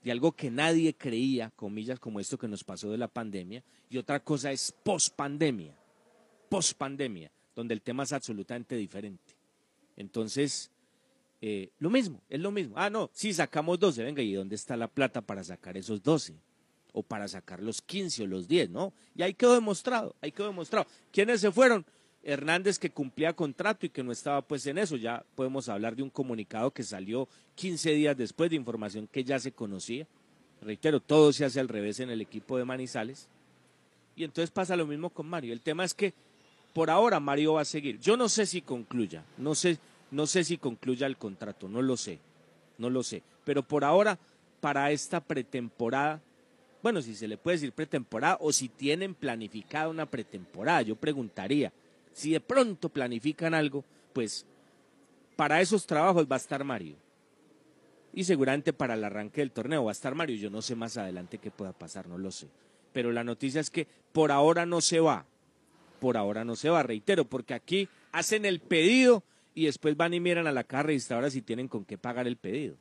de 0.03 0.11
algo 0.11 0.33
que 0.33 0.51
nadie 0.51 0.95
creía, 0.95 1.53
comillas, 1.55 2.01
como 2.01 2.19
esto 2.19 2.39
que 2.39 2.49
nos 2.49 2.65
pasó 2.65 2.91
de 2.91 2.99
la 2.99 3.07
pandemia, 3.07 3.63
y 3.89 3.99
otra 3.99 4.19
cosa 4.19 4.51
es 4.51 4.75
post-pandemia, 4.83 5.77
post-pandemia, 6.49 7.31
donde 7.55 7.75
el 7.75 7.83
tema 7.83 8.03
es 8.03 8.13
absolutamente 8.13 8.77
diferente. 8.77 9.35
Entonces, 9.97 10.71
eh, 11.41 11.71
lo 11.79 11.91
mismo, 11.91 12.21
es 12.29 12.41
lo 12.41 12.51
mismo. 12.51 12.75
Ah, 12.77 12.91
no, 12.91 13.11
sí, 13.13 13.33
sacamos 13.33 13.79
12, 13.79 14.03
venga, 14.03 14.23
¿y 14.23 14.33
dónde 14.33 14.55
está 14.55 14.77
la 14.77 14.89
plata 14.89 15.21
para 15.21 15.45
sacar 15.45 15.77
esos 15.77 16.03
12? 16.03 16.35
O 16.93 17.03
para 17.03 17.29
sacar 17.29 17.63
los 17.63 17.83
15 17.83 18.23
o 18.23 18.27
los 18.27 18.49
10, 18.49 18.71
¿no? 18.71 18.93
Y 19.15 19.23
ahí 19.23 19.35
quedó 19.35 19.55
demostrado, 19.55 20.15
ahí 20.21 20.33
quedó 20.33 20.47
demostrado. 20.47 20.87
¿Quiénes 21.13 21.41
se 21.41 21.51
fueron? 21.51 21.85
Hernández 22.23 22.79
que 22.79 22.91
cumplía 22.91 23.35
contrato 23.35 23.85
y 23.85 23.91
que 23.91 24.03
no 24.03 24.11
estaba 24.11 24.41
pues 24.43 24.67
en 24.67 24.79
eso. 24.79 24.97
Ya 24.97 25.25
podemos 25.35 25.69
hablar 25.69 25.95
de 25.95 26.03
un 26.03 26.11
comunicado 26.11 26.71
que 26.71 26.83
salió 26.83 27.29
15 27.57 27.91
días 27.93 28.17
después 28.17 28.49
de 28.51 28.57
información 28.57 29.07
que 29.07 29.25
ya 29.25 29.39
se 29.39 29.53
conocía. 29.53 30.07
Reitero, 30.63 31.01
todo 31.01 31.33
se 31.33 31.45
hace 31.45 31.61
al 31.61 31.69
revés 31.69 32.01
en 32.01 32.11
el 32.11 32.23
equipo 32.23 32.57
de 32.57 32.65
Manizales. 32.65 33.29
Y 34.17 34.25
entonces 34.25 34.51
pasa 34.51 34.77
lo 34.77 34.87
mismo 34.87 35.11
con 35.11 35.27
Mario. 35.27 35.53
El 35.53 35.61
tema 35.61 35.85
es 35.85 35.93
que 35.93 36.15
por 36.75 36.91
ahora 36.91 37.21
Mario 37.21 37.55
va 37.55 37.63
a 37.63 37.65
seguir. 37.65 37.99
Yo 38.01 38.19
no 38.19 38.29
sé 38.29 38.45
si 38.45 38.61
concluya, 38.61 39.25
no 39.39 39.55
sé, 39.55 39.79
no 40.11 40.27
sé 40.27 40.45
si 40.45 40.59
concluya 40.59 41.07
el 41.07 41.17
contrato, 41.17 41.69
no 41.69 41.81
lo 41.81 41.97
sé, 41.97 42.19
no 42.77 42.91
lo 42.91 43.03
sé. 43.03 43.23
Pero 43.45 43.63
por 43.63 43.85
ahora, 43.85 44.19
para 44.61 44.91
esta 44.91 45.21
pretemporada, 45.21 46.21
bueno, 46.83 47.01
si 47.01 47.15
se 47.15 47.29
le 47.29 47.39
puede 47.39 47.57
decir 47.57 47.73
pretemporada 47.73 48.37
o 48.41 48.53
si 48.53 48.69
tienen 48.69 49.15
planificada 49.15 49.89
una 49.89 50.05
pretemporada, 50.05 50.83
yo 50.83 50.97
preguntaría, 50.97 51.73
si 52.13 52.33
de 52.33 52.41
pronto 52.41 52.89
planifican 52.89 53.55
algo, 53.55 53.85
pues 54.13 54.45
para 55.37 55.61
esos 55.61 55.87
trabajos 55.87 56.27
va 56.31 56.37
a 56.37 56.39
estar 56.39 56.63
Mario. 56.65 56.97
y 58.13 58.23
seguramente 58.25 58.73
para 58.73 58.95
el 58.95 59.03
arranque 59.03 59.41
del 59.41 59.51
torneo 59.51 59.85
va 59.85 59.91
a 59.91 59.93
estar 59.93 60.15
Mario. 60.15 60.37
Yo 60.37 60.51
no 60.51 60.63
sé 60.63 60.77
más 60.77 60.97
adelante 60.97 61.39
qué 61.39 61.51
pueda 61.51 61.73
pasar, 61.73 62.07
no 62.07 62.17
lo 62.17 62.31
sé. 62.31 62.49
Pero 62.93 63.11
la 63.11 63.25
noticia 63.25 63.61
es 63.61 63.71
que 63.71 63.89
por 64.13 64.31
ahora 64.31 64.67
no 64.67 64.81
se 64.81 65.01
va. 65.01 65.27
Por 66.05 66.19
ahora 66.19 66.45
no 66.45 66.55
se 66.55 66.69
va, 66.69 66.83
reitero, 66.83 67.25
porque 67.25 67.55
aquí 67.55 67.89
hacen 68.13 68.45
el 68.45 68.61
pedido 68.61 69.25
y 69.55 69.65
después 69.65 69.97
van 69.97 70.13
y 70.13 70.21
miran 70.21 70.47
a 70.47 70.53
la 70.53 70.63
caja 70.63 70.83
registradora 70.83 71.31
si 71.31 71.41
tienen 71.41 71.67
con 71.67 71.87
qué 71.87 71.97
pagar 71.97 72.27
el 72.27 72.37
pedido. 72.37 72.77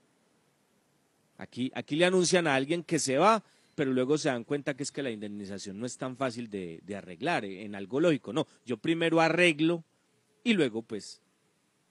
Aquí, 1.38 1.72
aquí 1.74 1.96
le 1.96 2.04
anuncian 2.04 2.48
a 2.48 2.56
alguien 2.56 2.84
que 2.84 3.00
se 3.00 3.18
va, 3.18 3.42
pero 3.76 3.94
luego 3.94 4.18
se 4.18 4.28
dan 4.28 4.44
cuenta 4.44 4.74
que 4.74 4.84
es 4.84 4.92
que 4.92 5.02
la 5.02 5.10
indemnización 5.10 5.80
no 5.80 5.86
es 5.86 5.98
tan 5.98 6.18
fácil 6.18 6.50
de, 6.50 6.82
de 6.84 6.98
arreglar 6.98 7.46
eh, 7.46 7.64
en 7.64 7.76
algo 7.76 8.02
lógico. 8.02 8.34
No, 8.34 8.46
yo 8.66 8.76
primero 8.76 9.22
arreglo 9.22 9.86
y 10.44 10.54
luego 10.54 10.82
pues 10.82 11.22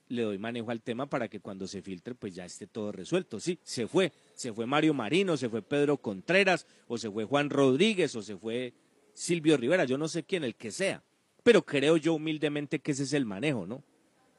le 0.09 0.21
doy 0.21 0.37
manejo 0.37 0.69
al 0.69 0.83
tema 0.83 1.07
para 1.07 1.29
que 1.29 1.39
cuando 1.39 1.65
se 1.65 1.81
filtre 1.81 2.13
pues 2.13 2.35
ya 2.35 2.45
esté 2.45 2.67
todo 2.67 2.91
resuelto. 2.91 3.39
Sí, 3.39 3.57
se 3.63 3.87
fue, 3.87 4.13
se 4.35 4.53
fue 4.53 4.67
Mario 4.67 4.93
Marino, 4.93 5.35
se 5.35 5.49
fue 5.49 5.63
Pedro 5.63 5.97
Contreras, 5.97 6.67
o 6.87 6.99
se 6.99 7.09
fue 7.09 7.25
Juan 7.25 7.49
Rodríguez, 7.49 8.15
o 8.15 8.21
se 8.21 8.37
fue 8.37 8.75
Silvio 9.15 9.57
Rivera, 9.57 9.85
yo 9.85 9.97
no 9.97 10.07
sé 10.07 10.21
quién, 10.21 10.43
el 10.43 10.53
que 10.53 10.69
sea. 10.69 11.01
Pero 11.43 11.65
creo 11.65 11.97
yo 11.97 12.13
humildemente 12.13 12.79
que 12.79 12.93
ese 12.93 13.03
es 13.03 13.13
el 13.13 13.25
manejo, 13.25 13.67
¿no? 13.67 13.83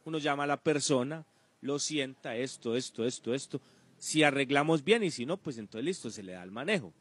Uno 0.05 0.19
llama 0.19 0.45
a 0.45 0.47
la 0.47 0.57
persona, 0.57 1.25
lo 1.61 1.79
sienta, 1.79 2.37
esto, 2.37 2.77
esto, 2.77 3.05
esto, 3.05 3.35
esto. 3.35 3.61
Si 3.99 4.23
arreglamos 4.23 4.83
bien 4.83 5.03
y 5.03 5.11
si 5.11 5.27
no, 5.27 5.37
pues 5.37 5.59
entonces 5.59 5.85
listo, 5.85 6.11
se 6.11 6.23
le 6.23 6.33
da 6.33 6.43
el 6.43 6.51
manejo. 6.51 6.93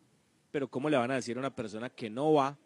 Pero 0.51 0.67
¿cómo 0.67 0.89
le 0.89 0.97
van 0.97 1.11
a 1.11 1.15
decir 1.15 1.35
a 1.37 1.39
una 1.39 1.55
persona 1.55 1.89
que 1.89 2.09
no 2.09 2.33
va 2.33 2.57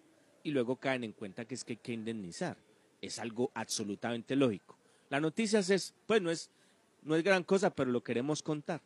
y 0.44 0.52
luego 0.52 0.76
caen 0.76 1.04
en 1.04 1.14
cuenta 1.14 1.46
que 1.46 1.56
es 1.56 1.64
que 1.64 1.74
hay 1.74 1.78
que 1.78 1.94
indemnizar? 1.94 2.58
Es 3.02 3.20
algo 3.20 3.52
absolutamente 3.54 4.36
lógico. 4.36 4.78
La 5.10 5.20
noticia 5.20 5.60
es, 5.60 5.94
pues 6.06 6.22
no 6.22 6.30
es, 6.32 6.52
no 7.04 7.16
es 7.16 7.24
gran 7.24 7.44
cosa, 7.44 7.70
pero 7.74 7.92
lo 7.92 8.04
queremos 8.04 8.44
contar. 8.44 8.82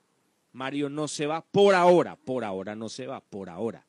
Mario 0.53 0.89
no 0.89 1.07
se 1.07 1.25
va 1.25 1.41
por 1.41 1.73
ahora, 1.73 2.15
por 2.17 2.43
ahora 2.43 2.75
no 2.75 2.89
se 2.89 3.07
va, 3.07 3.21
por 3.21 3.49
ahora, 3.49 3.85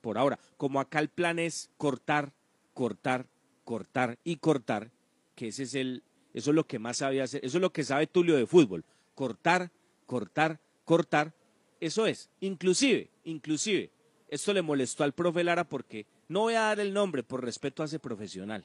por 0.00 0.18
ahora. 0.18 0.38
Como 0.56 0.80
acá 0.80 0.98
el 0.98 1.08
plan 1.08 1.38
es 1.38 1.70
cortar, 1.76 2.32
cortar, 2.74 3.26
cortar 3.70 4.18
y 4.24 4.38
cortar, 4.38 4.90
que 5.36 5.46
ese 5.46 5.62
es 5.62 5.76
el, 5.76 6.02
eso 6.34 6.50
es 6.50 6.56
lo 6.56 6.66
que 6.66 6.80
más 6.80 6.96
sabe 6.96 7.22
hacer, 7.22 7.40
eso 7.44 7.58
es 7.58 7.62
lo 7.62 7.72
que 7.72 7.84
sabe 7.84 8.08
Tulio 8.08 8.34
de 8.34 8.44
fútbol, 8.44 8.84
cortar, 9.14 9.70
cortar, 10.06 10.58
cortar, 10.84 11.32
eso 11.78 12.04
es. 12.04 12.30
Inclusive, 12.40 13.10
inclusive, 13.22 13.92
esto 14.26 14.52
le 14.52 14.62
molestó 14.62 15.04
al 15.04 15.12
profe 15.12 15.44
Lara 15.44 15.62
porque 15.62 16.04
no 16.26 16.40
voy 16.40 16.54
a 16.54 16.62
dar 16.62 16.80
el 16.80 16.92
nombre 16.92 17.22
por 17.22 17.44
respeto 17.44 17.84
a 17.84 17.86
ese 17.86 18.00
profesional, 18.00 18.64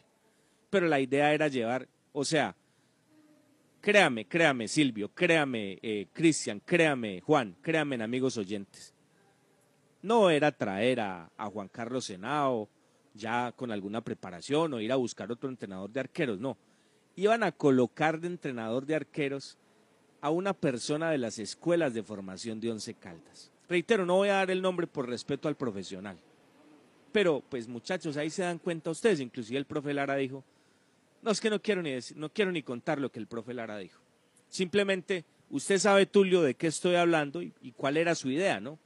pero 0.72 0.88
la 0.88 1.00
idea 1.00 1.36
era 1.36 1.50
llevar, 1.50 1.88
o 2.12 2.26
sea, 2.26 2.56
Créame, 3.80 4.26
créame, 4.26 4.68
Silvio, 4.68 5.10
créame, 5.14 5.78
eh, 5.84 6.08
Cristian, 6.12 6.60
créame, 6.66 7.22
Juan, 7.22 7.56
créame, 7.62 8.02
amigos 8.02 8.36
oyentes. 8.36 8.96
No 10.02 10.32
era 10.32 10.52
traer 10.52 11.02
a, 11.02 11.30
a 11.38 11.46
Juan 11.52 11.68
Carlos 11.68 12.06
Senao 12.06 12.68
ya 13.16 13.52
con 13.54 13.72
alguna 13.72 14.02
preparación 14.02 14.74
o 14.74 14.82
ir 14.82 14.92
a 14.92 14.98
buscar 14.98 15.32
otro 15.32 15.50
entrenador 15.50 15.90
de 15.92 16.02
arqueros, 16.02 16.40
no. 16.40 16.58
Iban 17.16 17.44
a 17.44 17.52
colocar 17.52 18.20
de 18.20 18.28
entrenador 18.28 18.86
de 18.86 18.96
arqueros 18.96 19.58
a 20.22 20.30
una 20.30 20.54
persona 20.54 21.10
de 21.10 21.18
las 21.18 21.40
escuelas 21.40 21.94
de 21.94 22.04
formación 22.04 22.60
de 22.60 22.72
Once 22.72 22.94
Caldas. 22.94 23.52
Reitero, 23.70 24.06
no 24.06 24.18
voy 24.18 24.30
a 24.30 24.36
dar 24.36 24.52
el 24.52 24.62
nombre 24.62 24.86
por 24.86 25.08
respeto 25.08 25.48
al 25.48 25.56
profesional. 25.56 26.18
Pero, 27.12 27.42
pues 27.50 27.68
muchachos, 27.68 28.18
ahí 28.18 28.30
se 28.30 28.44
dan 28.44 28.60
cuenta 28.60 28.90
ustedes, 28.90 29.22
inclusive 29.22 29.58
el 29.58 29.66
profe 29.66 29.94
Lara 29.94 30.16
dijo, 30.18 30.44
no, 31.22 31.32
es 31.32 31.40
que 31.40 31.50
no 31.50 31.62
quiero 31.62 31.82
ni, 31.82 31.92
decir, 31.92 32.18
no 32.18 32.30
quiero 32.30 32.52
ni 32.52 32.62
contar 32.62 33.00
lo 33.00 33.12
que 33.12 33.20
el 33.20 33.28
profe 33.28 33.54
Lara 33.54 33.78
dijo. 33.78 34.00
Simplemente, 34.50 35.26
usted 35.50 35.80
sabe, 35.80 36.06
Tulio, 36.06 36.42
de 36.42 36.56
qué 36.56 36.68
estoy 36.68 36.96
hablando 36.96 37.42
y, 37.42 37.52
cuál 37.78 37.98
era 37.98 38.14
su 38.16 38.30
idea, 38.30 38.60
¿no? 38.60 38.78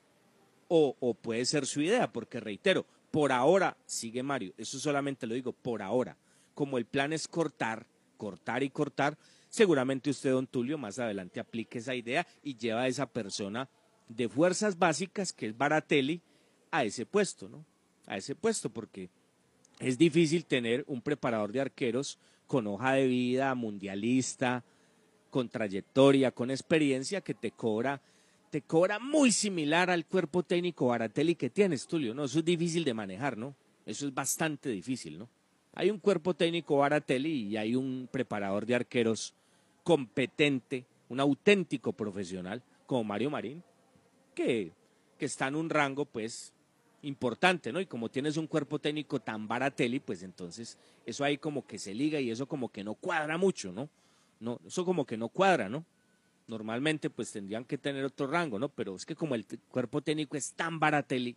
O, 0.68 0.96
o, 1.00 1.14
puede 1.16 1.44
ser 1.46 1.66
su 1.66 1.82
idea, 1.82 2.12
porque 2.12 2.40
reitero, 2.40 2.86
por 3.12 3.32
ahora, 3.32 3.78
sigue 3.86 4.24
Mario, 4.24 4.54
eso 4.58 4.80
solamente 4.80 5.28
lo 5.28 5.34
digo, 5.34 5.52
por 5.52 5.82
ahora. 5.82 6.18
Como 6.54 6.78
el 6.78 6.86
plan 6.86 7.14
es 7.14 7.28
cortar, 7.28 7.86
cortar 8.18 8.64
y 8.64 8.70
cortar, 8.70 9.18
seguramente 9.50 10.10
usted, 10.10 10.32
don 10.32 10.48
Tulio, 10.48 10.78
más 10.78 11.00
adelante 11.00 11.40
aplique 11.40 11.80
esa 11.80 11.96
idea 11.96 12.26
y 12.44 12.58
lleva 12.58 12.82
a 12.82 12.88
esa 12.88 13.06
persona 13.06 13.70
de 14.08 14.28
fuerzas 14.28 14.78
básicas, 14.78 15.34
que 15.34 15.48
es 15.48 15.58
Baratelli, 15.58 16.22
a 16.72 16.84
ese 16.84 17.06
puesto, 17.06 17.50
¿no? 17.50 17.66
A 18.08 18.18
ese 18.18 18.36
puesto, 18.36 18.70
porque 18.70 19.10
es 19.80 19.98
difícil 19.98 20.46
tener 20.46 20.84
un 20.88 21.02
preparador 21.02 21.52
de 21.52 21.62
arqueros 21.62 22.20
con 22.48 22.68
hoja 22.68 22.94
de 22.94 23.08
vida 23.08 23.54
mundialista, 23.56 24.64
con 25.30 25.50
trayectoria, 25.50 26.32
con 26.32 26.52
experiencia 26.52 27.22
que 27.22 27.34
te 27.34 27.52
cobra 27.52 28.02
te 28.50 28.62
cobra 28.62 29.00
muy 29.00 29.32
similar 29.32 29.90
al 29.90 30.06
cuerpo 30.06 30.44
técnico 30.44 30.88
Baratelli 30.88 31.36
que 31.36 31.50
tienes, 31.50 31.88
Tulio, 31.88 32.14
¿no? 32.14 32.26
Eso 32.26 32.40
es 32.40 32.46
difícil 32.46 32.84
de 32.84 32.94
manejar, 32.94 33.38
¿no? 33.38 33.56
Eso 33.86 34.08
es 34.08 34.14
bastante 34.14 34.70
difícil, 34.70 35.18
¿no? 35.18 35.30
Hay 35.74 35.90
un 35.92 36.00
cuerpo 36.00 36.34
técnico 36.34 36.78
Baratelli 36.78 37.48
y 37.48 37.58
hay 37.58 37.76
un 37.76 38.10
preparador 38.12 38.66
de 38.66 38.76
arqueros 38.76 39.34
competente, 39.84 40.86
un 41.10 41.20
auténtico 41.20 41.94
profesional, 41.94 42.62
como 42.86 43.04
Mario 43.04 43.30
Marín, 43.30 43.64
que, 44.34 44.72
que 45.18 45.26
está 45.26 45.48
en 45.48 45.56
un 45.56 45.70
rango, 45.70 46.06
pues, 46.06 46.54
importante, 47.04 47.72
¿no? 47.72 47.80
Y 47.80 47.86
como 47.86 48.10
tienes 48.10 48.38
un 48.38 48.48
cuerpo 48.48 48.80
técnico 48.80 49.20
tan 49.20 49.48
barateli, 49.48 50.00
pues 50.00 50.24
entonces 50.24 50.78
eso 51.06 51.24
ahí 51.24 51.38
como 51.38 51.66
que 51.66 51.80
se 51.80 51.94
liga 51.94 52.20
y 52.20 52.30
eso 52.30 52.48
como 52.48 52.70
que 52.70 52.84
no 52.84 52.96
cuadra 52.96 53.38
mucho, 53.38 53.72
¿no? 53.72 53.90
No, 54.40 54.60
eso 54.66 54.86
como 54.86 55.06
que 55.06 55.18
no 55.18 55.30
cuadra, 55.30 55.70
¿no? 55.70 55.86
Normalmente 56.50 57.12
pues 57.12 57.32
tendrían 57.32 57.64
que 57.64 57.78
tener 57.78 58.04
otro 58.04 58.26
rango, 58.26 58.58
¿no? 58.58 58.70
Pero 58.70 58.96
es 58.96 59.06
que 59.06 59.16
como 59.16 59.36
el 59.36 59.46
cuerpo 59.70 60.02
técnico 60.02 60.36
es 60.36 60.52
tan 60.54 60.80
barateli, 60.80 61.36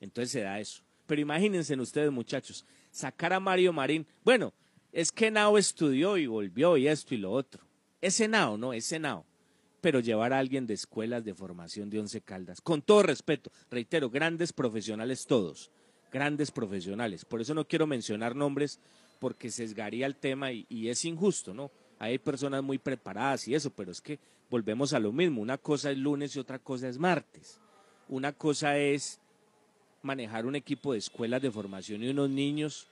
entonces 0.00 0.30
se 0.30 0.40
da 0.40 0.58
eso. 0.58 0.82
Pero 1.06 1.20
imagínense 1.20 1.78
ustedes, 1.78 2.10
muchachos, 2.10 2.64
sacar 2.90 3.34
a 3.34 3.38
Mario 3.38 3.74
Marín, 3.74 4.06
bueno, 4.24 4.54
es 4.92 5.12
que 5.12 5.30
Nao 5.30 5.58
estudió 5.58 6.16
y 6.16 6.26
volvió 6.26 6.78
y 6.78 6.88
esto 6.88 7.14
y 7.14 7.18
lo 7.18 7.32
otro. 7.32 7.62
Ese 8.00 8.28
Nao, 8.28 8.56
¿no? 8.56 8.72
Ese 8.72 8.98
Nao 8.98 9.26
pero 9.82 10.00
llevar 10.00 10.32
a 10.32 10.40
alguien 10.40 10.66
de 10.66 10.74
escuelas 10.74 11.24
de 11.24 11.32
formación 11.32 11.88
de 11.90 12.00
Once 12.00 12.20
Caldas. 12.20 12.60
Con 12.60 12.82
todo 12.82 13.04
respeto, 13.04 13.52
reitero, 13.70 14.10
grandes 14.10 14.52
profesionales 14.52 15.26
todos, 15.26 15.70
grandes 16.10 16.50
profesionales. 16.50 17.24
Por 17.24 17.40
eso 17.40 17.54
no 17.54 17.68
quiero 17.68 17.86
mencionar 17.86 18.34
nombres 18.34 18.80
porque 19.20 19.48
sesgaría 19.48 20.06
el 20.06 20.16
tema 20.16 20.50
y 20.50 20.88
es 20.88 21.04
injusto, 21.04 21.54
¿no? 21.54 21.70
Hay 21.98 22.18
personas 22.18 22.62
muy 22.62 22.78
preparadas 22.78 23.48
y 23.48 23.54
eso, 23.54 23.70
pero 23.70 23.90
es 23.90 24.00
que 24.00 24.18
volvemos 24.50 24.92
a 24.92 25.00
lo 25.00 25.12
mismo. 25.12 25.42
Una 25.42 25.58
cosa 25.58 25.90
es 25.90 25.98
lunes 25.98 26.34
y 26.36 26.38
otra 26.38 26.58
cosa 26.58 26.88
es 26.88 26.98
martes. 26.98 27.60
Una 28.08 28.32
cosa 28.32 28.78
es 28.78 29.20
manejar 30.02 30.46
un 30.46 30.56
equipo 30.56 30.92
de 30.92 30.98
escuelas 30.98 31.42
de 31.42 31.50
formación 31.50 32.02
y 32.02 32.08
unos 32.08 32.30
niños 32.30 32.86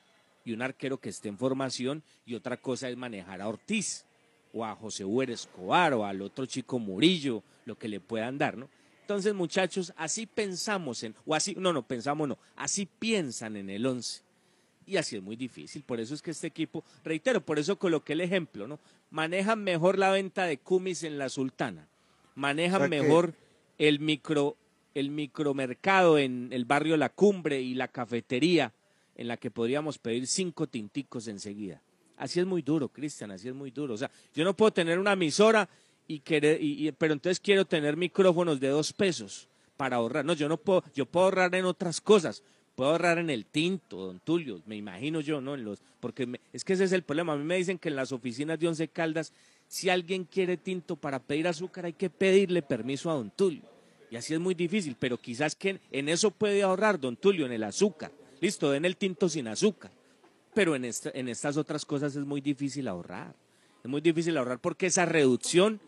y 0.45 0.53
un 0.53 0.63
arquero 0.63 0.99
que 0.99 1.09
esté 1.09 1.29
en 1.29 1.39
formación 1.39 2.03
y 2.27 2.35
otra 2.35 2.57
cosa 2.57 2.89
es 2.89 2.97
manejar 2.97 3.41
a 3.41 3.49
Ortiz 3.49 4.05
o 4.53 4.65
a 4.65 4.75
José 4.75 5.05
Huer 5.05 5.31
Escobar 5.31 5.95
o 5.95 6.05
al 6.05 6.23
otro 6.23 6.47
chico 6.47 6.79
Murillo, 6.79 7.43
lo 7.65 7.77
que 7.77 7.89
le 7.89 8.01
puedan 8.01 8.39
dar, 8.39 8.57
¿no? 8.57 8.69
Entonces, 9.01 9.35
muchachos, 9.35 9.93
así 9.97 10.27
pensamos 10.27 11.03
en, 11.03 11.15
o 11.27 11.35
así, 11.35 11.55
no, 11.59 11.73
no, 11.73 11.87
pensamos 11.87 12.27
no, 12.27 12.39
así 12.57 12.87
piensan 12.87 13.57
en 13.57 13.69
el 13.69 13.85
11. 13.85 14.23
Y 14.87 14.97
así 14.97 15.17
es 15.17 15.23
muy 15.23 15.37
difícil, 15.37 15.83
por 15.83 16.01
eso 16.01 16.15
es 16.15 16.23
que 16.23 16.31
este 16.31 16.47
equipo, 16.47 16.85
reitero, 17.03 17.41
por 17.41 17.59
eso 17.59 17.79
coloqué 17.79 18.13
el 18.13 18.21
ejemplo, 18.21 18.67
¿no? 18.67 18.79
Manejan 19.15 19.63
mejor 19.63 19.97
la 19.97 20.11
venta 20.11 20.45
de 20.45 20.59
cumis 20.59 21.05
en 21.05 21.19
la 21.19 21.29
Sultana, 21.29 21.87
manejan 22.35 22.91
mejor 22.91 23.35
el 23.79 24.01
micro 24.01 24.57
el 24.93 25.11
micromercado 25.11 26.19
en 26.19 26.49
el 26.51 26.65
barrio 26.65 26.97
La 26.97 27.11
Cumbre 27.11 27.61
y 27.61 27.75
la 27.75 27.87
cafetería 27.87 28.73
en 29.15 29.29
la 29.29 29.37
que 29.37 29.53
podríamos 29.53 29.99
pedir 29.99 30.27
cinco 30.27 30.67
tinticos 30.67 31.29
enseguida. 31.29 31.81
Así 32.17 32.41
es 32.41 32.47
muy 32.47 32.63
duro, 32.63 32.89
Cristian, 32.89 33.31
así 33.31 33.47
es 33.47 33.55
muy 33.55 33.71
duro. 33.71 33.95
O 33.95 33.97
sea, 33.97 34.11
yo 34.35 34.43
no 34.43 34.53
puedo 34.53 34.73
tener 34.73 34.99
una 34.99 35.13
emisora 35.13 35.69
y 36.09 36.19
querer, 36.19 36.61
y, 36.61 36.91
pero 36.91 37.13
entonces 37.13 37.39
quiero 37.39 37.65
tener 37.65 37.97
micrófonos 37.97 38.59
de 38.59 38.67
dos 38.67 38.93
pesos 38.93 39.47
para 39.77 39.95
ahorrar. 39.95 40.25
No, 40.25 40.33
yo 40.33 40.49
no 40.49 40.57
puedo, 40.57 40.83
yo 40.93 41.07
puedo 41.07 41.27
ahorrar 41.27 41.55
en 41.55 41.67
otras 41.67 42.01
cosas. 42.01 42.43
Puedo 42.75 42.91
ahorrar 42.91 43.19
en 43.19 43.31
el 43.31 43.47
tinto, 43.47 44.07
don 44.07 44.21
Tulio, 44.21 44.61
me 44.67 44.77
imagino 44.77 45.21
yo, 45.21 45.41
¿no? 45.41 45.55
En 45.55 45.65
los, 45.65 45.81
porque 46.01 46.41
es 46.53 46.65
que 46.65 46.73
ese 46.73 46.85
es 46.85 46.93
el 46.93 47.03
problema. 47.03 47.33
A 47.33 47.37
mí 47.37 47.45
me 47.45 47.57
dicen 47.57 47.79
que 47.79 47.89
en 47.89 47.97
las 47.97 48.11
oficinas 48.11 48.59
de 48.59 48.69
Once 48.69 48.89
Caldas, 48.89 49.33
si 49.69 49.91
alguien 49.91 50.25
quiere 50.25 50.57
tinto 50.57 50.97
para 50.97 51.21
pedir 51.21 51.47
azúcar, 51.47 51.85
hay 51.85 51.93
que 51.93 52.11
pedirle 52.11 52.63
permiso 52.63 53.11
a 53.11 53.15
don 53.15 53.31
Tulio. 53.31 53.63
Y 54.11 54.17
así 54.17 54.35
es 54.35 54.41
muy 54.41 54.55
difícil, 54.55 54.97
pero 54.99 55.19
quizás 55.19 55.55
que 55.55 55.81
en 55.91 56.09
eso 56.09 56.31
puede 56.31 56.63
ahorrar 56.63 56.99
don 56.99 57.17
Tulio, 57.17 57.47
en 57.47 57.53
el 57.53 57.63
azúcar. 57.63 58.13
Listo, 58.41 58.71
den 58.71 58.85
el 58.85 58.97
tinto 58.97 59.29
sin 59.29 59.49
azúcar 59.49 59.91
pero 60.55 60.77
en 60.77 60.85
estas 60.85 61.57
otras 61.57 61.85
cosas 61.85 62.15
es 62.15 62.25
muy 62.25 62.41
difícil 62.41 62.87
ahorrar. 62.89 63.35
Es 63.83 63.91
muy 63.91 64.01
difícil 64.01 64.37
ahorrar 64.37 64.61
porque 64.61 64.87
esa 64.87 65.05
reducción 65.05 65.81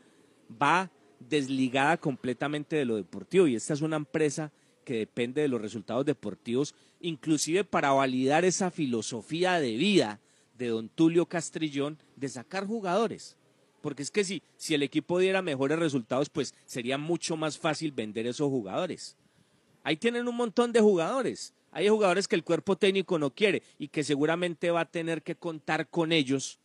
va 0.61 0.91
desligada 1.21 1.97
completamente 1.97 2.77
de 2.77 2.85
lo 2.85 2.97
deportivo 2.97 3.47
y 3.47 3.55
esta 3.55 3.73
es 3.73 3.81
una 3.81 3.97
empresa 3.97 4.53
que 4.87 4.99
depende 4.99 5.43
de 5.43 5.49
los 5.49 5.61
resultados 5.61 6.07
deportivos, 6.07 6.75
inclusive 7.01 7.65
para 7.65 7.91
validar 7.91 8.45
esa 8.45 8.71
filosofía 8.71 9.59
de 9.59 9.77
vida 9.77 10.21
de 10.57 10.69
don 10.69 10.89
Tulio 10.89 11.27
Castrillón 11.27 11.99
de 12.15 12.29
sacar 12.29 12.67
jugadores. 12.69 13.37
Porque 13.83 14.05
es 14.05 14.13
que 14.13 14.23
si, 14.23 14.43
si 14.57 14.75
el 14.75 14.85
equipo 14.85 15.19
diera 15.19 15.43
mejores 15.43 15.81
resultados, 15.81 16.31
pues 16.31 16.55
sería 16.67 16.99
mucho 16.99 17.37
más 17.37 17.59
fácil 17.59 17.91
vender 17.91 18.29
esos 18.29 18.49
jugadores. 18.49 19.17
Ahí 19.83 19.97
tienen 19.97 20.29
un 20.29 20.37
montón 20.37 20.73
de 20.73 20.81
jugadores. 20.81 21.53
Hay 21.73 21.89
jugadores 21.89 22.29
que 22.29 22.37
el 22.37 22.45
cuerpo 22.45 22.77
técnico 22.77 23.19
no 23.19 23.31
quiere 23.31 23.65
y 23.79 23.89
que 23.89 24.05
seguramente 24.05 24.71
va 24.71 24.83
a 24.83 24.91
tener 24.91 25.23
que 25.23 25.35
contar 25.35 25.89
con 25.89 26.13
ellos 26.13 26.61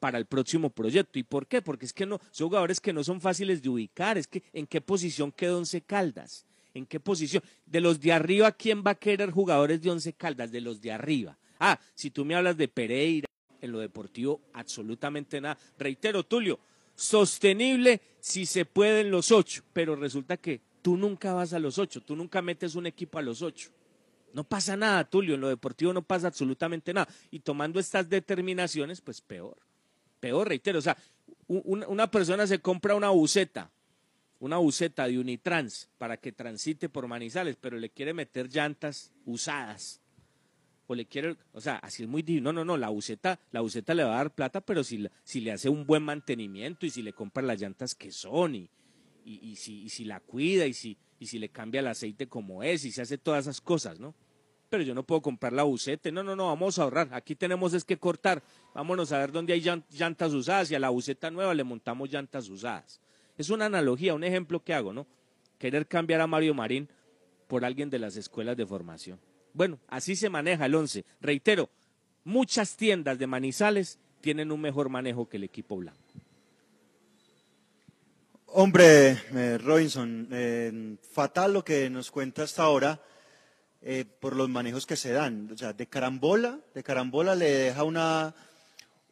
para 0.00 0.18
el 0.18 0.26
próximo 0.26 0.70
proyecto. 0.70 1.20
¿Y 1.20 1.22
por 1.22 1.46
qué? 1.46 1.62
Porque 1.62 1.86
es 1.86 1.92
que 1.92 2.04
no, 2.04 2.18
son 2.32 2.48
jugadores 2.48 2.80
que 2.80 2.92
no 2.92 3.04
son 3.04 3.20
fáciles 3.20 3.62
de 3.62 3.68
ubicar. 3.68 4.18
Es 4.18 4.26
que 4.26 4.42
en 4.52 4.66
qué 4.66 4.80
posición 4.80 5.30
quedó 5.30 5.58
Once 5.58 5.80
Caldas. 5.82 6.46
¿En 6.74 6.86
qué 6.86 7.00
posición? 7.00 7.42
De 7.66 7.80
los 7.80 8.00
de 8.00 8.12
arriba, 8.12 8.52
¿quién 8.52 8.82
va 8.86 8.92
a 8.92 8.94
querer 8.94 9.30
jugadores 9.30 9.82
de 9.82 9.90
Once 9.90 10.12
Caldas? 10.12 10.52
De 10.52 10.60
los 10.60 10.80
de 10.80 10.92
arriba. 10.92 11.36
Ah, 11.58 11.78
si 11.94 12.10
tú 12.10 12.24
me 12.24 12.34
hablas 12.34 12.56
de 12.56 12.68
Pereira, 12.68 13.26
en 13.60 13.72
lo 13.72 13.80
deportivo, 13.80 14.40
absolutamente 14.52 15.40
nada. 15.40 15.58
Reitero, 15.78 16.24
Tulio, 16.24 16.58
sostenible 16.94 18.00
si 18.20 18.46
se 18.46 18.64
pueden 18.64 19.10
los 19.10 19.32
ocho, 19.32 19.62
pero 19.72 19.96
resulta 19.96 20.36
que 20.36 20.60
tú 20.82 20.96
nunca 20.96 21.32
vas 21.32 21.52
a 21.52 21.58
los 21.58 21.78
ocho, 21.78 22.00
tú 22.00 22.16
nunca 22.16 22.42
metes 22.42 22.74
un 22.74 22.86
equipo 22.86 23.18
a 23.18 23.22
los 23.22 23.42
ocho. 23.42 23.70
No 24.32 24.44
pasa 24.44 24.76
nada, 24.76 25.04
Tulio, 25.04 25.34
en 25.34 25.40
lo 25.40 25.48
deportivo 25.48 25.92
no 25.92 26.02
pasa 26.02 26.28
absolutamente 26.28 26.94
nada. 26.94 27.08
Y 27.30 27.40
tomando 27.40 27.80
estas 27.80 28.08
determinaciones, 28.08 29.00
pues 29.00 29.20
peor. 29.20 29.56
Peor, 30.20 30.48
reitero, 30.48 30.78
o 30.78 30.82
sea, 30.82 30.96
una 31.48 32.10
persona 32.10 32.46
se 32.46 32.60
compra 32.60 32.94
una 32.94 33.10
buceta, 33.10 33.70
una 34.40 34.56
buceta 34.56 35.06
de 35.06 35.18
Unitrans 35.18 35.88
para 35.98 36.16
que 36.16 36.32
transite 36.32 36.88
por 36.88 37.06
Manizales, 37.06 37.56
pero 37.56 37.78
le 37.78 37.90
quiere 37.90 38.14
meter 38.14 38.48
llantas 38.48 39.12
usadas 39.24 40.00
o 40.86 40.94
le 40.96 41.06
quiere, 41.06 41.36
o 41.52 41.60
sea, 41.60 41.76
así 41.76 42.02
es 42.02 42.08
muy 42.08 42.22
divino. 42.22 42.52
No, 42.52 42.64
no, 42.64 42.72
no, 42.72 42.76
la 42.76 42.88
buceta, 42.88 43.38
la 43.52 43.60
buceta 43.60 43.94
le 43.94 44.02
va 44.02 44.14
a 44.14 44.16
dar 44.16 44.34
plata, 44.34 44.60
pero 44.60 44.82
si, 44.82 45.06
si 45.22 45.40
le 45.40 45.52
hace 45.52 45.68
un 45.68 45.86
buen 45.86 46.02
mantenimiento 46.02 46.84
y 46.84 46.90
si 46.90 47.02
le 47.02 47.12
compra 47.12 47.44
las 47.44 47.60
llantas 47.60 47.94
que 47.94 48.10
son 48.10 48.56
y, 48.56 48.70
y, 49.24 49.54
si, 49.54 49.82
y 49.82 49.88
si 49.90 50.04
la 50.04 50.18
cuida 50.18 50.66
y 50.66 50.72
si, 50.72 50.96
y 51.20 51.26
si 51.26 51.38
le 51.38 51.50
cambia 51.50 51.78
el 51.78 51.86
aceite 51.86 52.26
como 52.26 52.64
es 52.64 52.84
y 52.84 52.90
se 52.90 53.02
hace 53.02 53.18
todas 53.18 53.44
esas 53.44 53.60
cosas, 53.60 54.00
¿no? 54.00 54.16
Pero 54.68 54.82
yo 54.82 54.94
no 54.94 55.04
puedo 55.04 55.20
comprar 55.20 55.52
la 55.52 55.64
buceta. 55.64 56.10
No, 56.10 56.22
no, 56.22 56.34
no, 56.34 56.46
vamos 56.46 56.78
a 56.78 56.84
ahorrar. 56.84 57.08
Aquí 57.12 57.34
tenemos 57.34 57.74
es 57.74 57.84
que 57.84 57.98
cortar. 57.98 58.42
Vámonos 58.74 59.12
a 59.12 59.18
ver 59.18 59.32
dónde 59.32 59.52
hay 59.52 59.60
llantas 59.60 60.32
usadas 60.32 60.70
y 60.70 60.76
a 60.76 60.78
la 60.78 60.90
buceta 60.90 61.30
nueva 61.30 61.54
le 61.54 61.64
montamos 61.64 62.10
llantas 62.10 62.48
usadas. 62.48 63.00
Es 63.40 63.48
una 63.48 63.64
analogía, 63.64 64.12
un 64.12 64.22
ejemplo 64.22 64.62
que 64.62 64.74
hago, 64.74 64.92
¿no? 64.92 65.06
Querer 65.58 65.86
cambiar 65.86 66.20
a 66.20 66.26
Mario 66.26 66.52
Marín 66.52 66.90
por 67.48 67.64
alguien 67.64 67.88
de 67.88 67.98
las 67.98 68.16
escuelas 68.16 68.54
de 68.54 68.66
formación. 68.66 69.18
Bueno, 69.54 69.78
así 69.88 70.14
se 70.14 70.28
maneja 70.28 70.66
el 70.66 70.74
11. 70.74 71.06
Reitero, 71.22 71.70
muchas 72.22 72.76
tiendas 72.76 73.18
de 73.18 73.26
Manizales 73.26 73.98
tienen 74.20 74.52
un 74.52 74.60
mejor 74.60 74.90
manejo 74.90 75.26
que 75.26 75.38
el 75.38 75.44
equipo 75.44 75.78
blanco. 75.78 75.98
Hombre, 78.44 79.12
eh, 79.34 79.56
Robinson, 79.56 80.28
eh, 80.30 80.96
fatal 81.10 81.54
lo 81.54 81.64
que 81.64 81.88
nos 81.88 82.10
cuenta 82.10 82.42
hasta 82.42 82.64
ahora 82.64 83.00
eh, 83.80 84.04
por 84.04 84.36
los 84.36 84.50
manejos 84.50 84.84
que 84.84 84.96
se 84.96 85.12
dan. 85.12 85.50
O 85.50 85.56
sea, 85.56 85.72
de 85.72 85.86
carambola, 85.86 86.60
de 86.74 86.82
carambola 86.82 87.34
le 87.34 87.50
deja 87.50 87.84
una, 87.84 88.34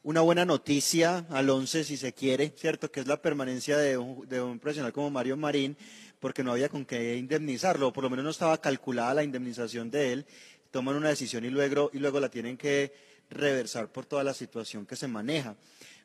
una 0.02 0.20
buena 0.20 0.44
noticia 0.44 1.26
al 1.30 1.50
11 1.50 1.84
si 1.84 1.96
se 1.96 2.12
quiere, 2.12 2.52
¿cierto? 2.56 2.90
Que 2.90 3.00
es 3.00 3.06
la 3.06 3.20
permanencia 3.20 3.76
de 3.76 3.98
un, 3.98 4.58
profesional 4.58 4.92
como 4.92 5.10
Mario 5.10 5.36
Marín 5.36 5.76
porque 6.20 6.42
no 6.42 6.52
había 6.52 6.68
con 6.68 6.84
qué 6.84 7.16
indemnizarlo, 7.16 7.92
por 7.92 8.04
lo 8.04 8.10
menos 8.10 8.24
no 8.24 8.30
estaba 8.30 8.60
calculada 8.60 9.14
la 9.14 9.22
indemnización 9.22 9.90
de 9.90 10.12
él, 10.12 10.26
toman 10.70 10.96
una 10.96 11.08
decisión 11.08 11.44
y 11.44 11.50
luego, 11.50 11.90
y 11.92 11.98
luego 11.98 12.18
la 12.20 12.28
tienen 12.28 12.56
que 12.56 12.92
reversar 13.30 13.88
por 13.92 14.06
toda 14.06 14.24
la 14.24 14.34
situación 14.34 14.86
que 14.86 14.96
se 14.96 15.06
maneja. 15.06 15.56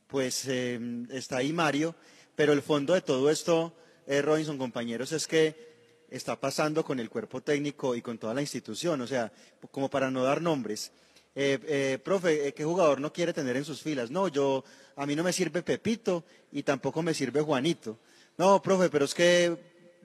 Pues 0.07 0.45
em, 0.47 1.07
está 1.11 1.37
ahí 1.37 1.51
Mario, 1.51 1.95
pero 2.35 2.53
el 2.53 2.61
fondo 2.61 2.93
de 2.93 3.01
todo 3.01 3.29
esto, 3.29 3.75
eh, 4.05 4.21
Robinson, 4.21 4.57
compañeros, 4.57 5.11
es 5.11 5.27
que 5.27 5.73
está 6.09 6.39
pasando 6.39 6.83
con 6.83 6.99
el 6.99 7.09
cuerpo 7.09 7.41
técnico 7.41 7.95
y 7.95 8.01
con 8.01 8.19
toda 8.19 8.35
la 8.35 8.41
institución, 8.41 9.01
o 9.01 9.07
sea, 9.07 9.31
como 9.71 9.89
para 9.89 10.11
no 10.11 10.23
dar 10.23 10.41
nombres. 10.41 10.91
Eh, 11.35 11.59
eh, 11.67 11.99
profe, 12.03 12.53
¿qué 12.53 12.63
jugador 12.63 13.01
no 13.01 13.11
quiere 13.11 13.33
tener 13.33 13.57
en 13.57 13.65
sus 13.65 13.81
filas? 13.81 14.11
No, 14.11 14.27
yo, 14.27 14.63
a 14.95 15.05
mí 15.05 15.15
no 15.15 15.23
me 15.23 15.33
sirve 15.33 15.63
Pepito 15.63 16.23
y 16.51 16.63
tampoco 16.63 17.01
me 17.01 17.13
sirve 17.13 17.41
Juanito. 17.41 17.97
No, 18.37 18.61
profe, 18.61 18.89
pero 18.89 19.05
es 19.05 19.13
que 19.13 19.57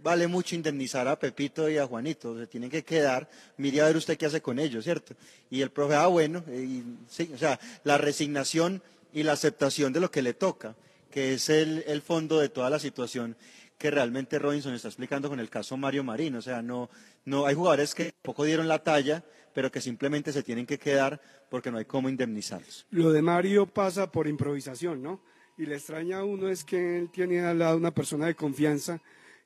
vale 0.03 0.27
mucho 0.27 0.55
indemnizar 0.55 1.09
a 1.09 1.19
Pepito 1.19 1.69
y 1.69 1.79
a 1.79 1.87
Juanito, 1.87 2.39
se 2.39 2.47
tienen 2.47 2.71
que 2.71 2.85
quedar, 2.85 3.29
mire 3.57 3.81
a 3.81 3.87
ver 3.87 3.97
usted 3.97 4.17
qué 4.17 4.27
hace 4.27 4.41
con 4.41 4.59
ellos, 4.59 4.85
¿cierto? 4.85 5.15
Y 5.51 5.61
el 5.61 5.71
profe, 5.71 5.95
ah, 5.95 6.07
bueno, 6.07 6.45
y, 6.49 6.83
sí, 7.09 7.31
o 7.35 7.39
sea, 7.39 7.59
la 7.85 7.99
resignación 7.99 8.83
y 9.13 9.23
la 9.23 9.33
aceptación 9.33 9.93
de 9.93 10.01
lo 10.01 10.11
que 10.11 10.23
le 10.23 10.35
toca, 10.35 10.77
que 11.11 11.35
es 11.35 11.49
el, 11.49 11.85
el 11.87 12.03
fondo 12.03 12.39
de 12.39 12.49
toda 12.49 12.71
la 12.71 12.79
situación 12.79 13.37
que 13.77 13.91
realmente 13.91 14.39
Robinson 14.39 14.75
está 14.75 14.89
explicando 14.89 15.29
con 15.29 15.41
el 15.41 15.49
caso 15.49 15.77
Mario 15.77 16.05
Marín, 16.05 16.35
o 16.37 16.43
sea, 16.43 16.63
no, 16.63 16.91
no 17.25 17.47
hay 17.47 17.55
jugadores 17.55 17.95
que 17.95 18.13
poco 18.23 18.45
dieron 18.45 18.69
la 18.69 18.83
talla, 18.83 19.25
pero 19.59 19.73
que 19.73 19.81
simplemente 19.81 20.31
se 20.33 20.45
tienen 20.45 20.67
que 20.67 20.79
quedar 20.79 21.21
porque 21.51 21.73
no 21.73 21.79
hay 21.79 21.85
cómo 21.85 22.09
indemnizarlos. 22.09 22.87
Lo 22.93 23.11
de 23.11 23.23
Mario 23.23 23.67
pasa 23.67 24.13
por 24.13 24.29
improvisación, 24.29 25.03
¿no? 25.03 25.21
Y 25.57 25.67
le 25.67 25.75
extraña 25.75 26.19
a 26.19 26.25
uno 26.25 26.49
es 26.49 26.63
que 26.63 26.97
él 26.97 27.11
tiene 27.11 27.41
al 27.41 27.59
lado 27.59 27.77
una 27.77 27.93
persona 27.93 28.27
de 28.27 28.37
confianza 28.37 29.03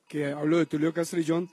que 0.06 0.26
hablo 0.26 0.58
de 0.58 0.66
Tulio 0.66 0.92
Castrillón, 0.92 1.48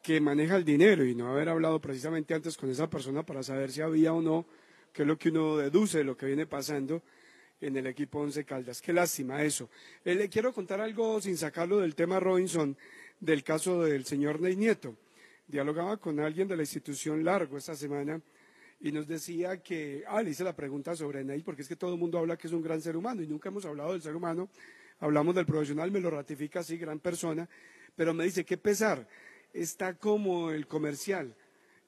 que 0.00 0.20
maneja 0.20 0.54
el 0.54 0.64
dinero 0.64 1.04
y 1.04 1.16
no 1.16 1.28
haber 1.28 1.48
hablado 1.48 1.80
precisamente 1.80 2.34
antes 2.34 2.56
con 2.56 2.70
esa 2.70 2.88
persona 2.88 3.26
para 3.26 3.42
saber 3.42 3.72
si 3.72 3.80
había 3.80 4.12
o 4.12 4.22
no, 4.22 4.46
qué 4.92 5.02
es 5.02 5.08
lo 5.08 5.18
que 5.18 5.30
uno 5.30 5.56
deduce 5.56 5.98
de 5.98 6.04
lo 6.04 6.16
que 6.16 6.26
viene 6.26 6.46
pasando 6.46 7.02
en 7.60 7.76
el 7.78 7.88
equipo 7.88 8.20
Once 8.20 8.44
Caldas. 8.44 8.80
Qué 8.80 8.92
lástima 8.92 9.42
eso. 9.42 9.70
Eh, 10.04 10.14
le 10.14 10.28
quiero 10.28 10.52
contar 10.52 10.80
algo 10.80 11.20
sin 11.20 11.36
sacarlo 11.36 11.78
del 11.78 11.96
tema 11.96 12.20
Robinson, 12.20 12.76
del 13.18 13.42
caso 13.42 13.82
del 13.82 14.04
señor 14.04 14.40
Ney 14.40 14.54
Nieto. 14.54 14.94
Dialogaba 15.48 15.96
con 15.96 16.20
alguien 16.20 16.46
de 16.46 16.56
la 16.56 16.62
institución 16.62 17.24
Largo 17.24 17.56
esta 17.56 17.74
semana 17.74 18.20
y 18.80 18.92
nos 18.92 19.08
decía 19.08 19.62
que, 19.62 20.04
ah, 20.06 20.22
le 20.22 20.30
hice 20.30 20.44
la 20.44 20.54
pregunta 20.54 20.94
sobre 20.94 21.24
Ney, 21.24 21.42
porque 21.42 21.62
es 21.62 21.68
que 21.68 21.76
todo 21.76 21.94
el 21.94 21.98
mundo 21.98 22.18
habla 22.18 22.36
que 22.36 22.46
es 22.46 22.52
un 22.52 22.62
gran 22.62 22.82
ser 22.82 22.96
humano 22.96 23.22
y 23.22 23.26
nunca 23.26 23.48
hemos 23.48 23.64
hablado 23.64 23.92
del 23.92 24.02
ser 24.02 24.14
humano, 24.14 24.50
hablamos 25.00 25.34
del 25.34 25.46
profesional, 25.46 25.90
me 25.90 26.00
lo 26.00 26.10
ratifica 26.10 26.60
así, 26.60 26.76
gran 26.76 27.00
persona, 27.00 27.48
pero 27.96 28.12
me 28.12 28.24
dice, 28.24 28.44
qué 28.44 28.58
pesar, 28.58 29.08
está 29.54 29.94
como 29.94 30.50
el 30.50 30.66
comercial, 30.66 31.34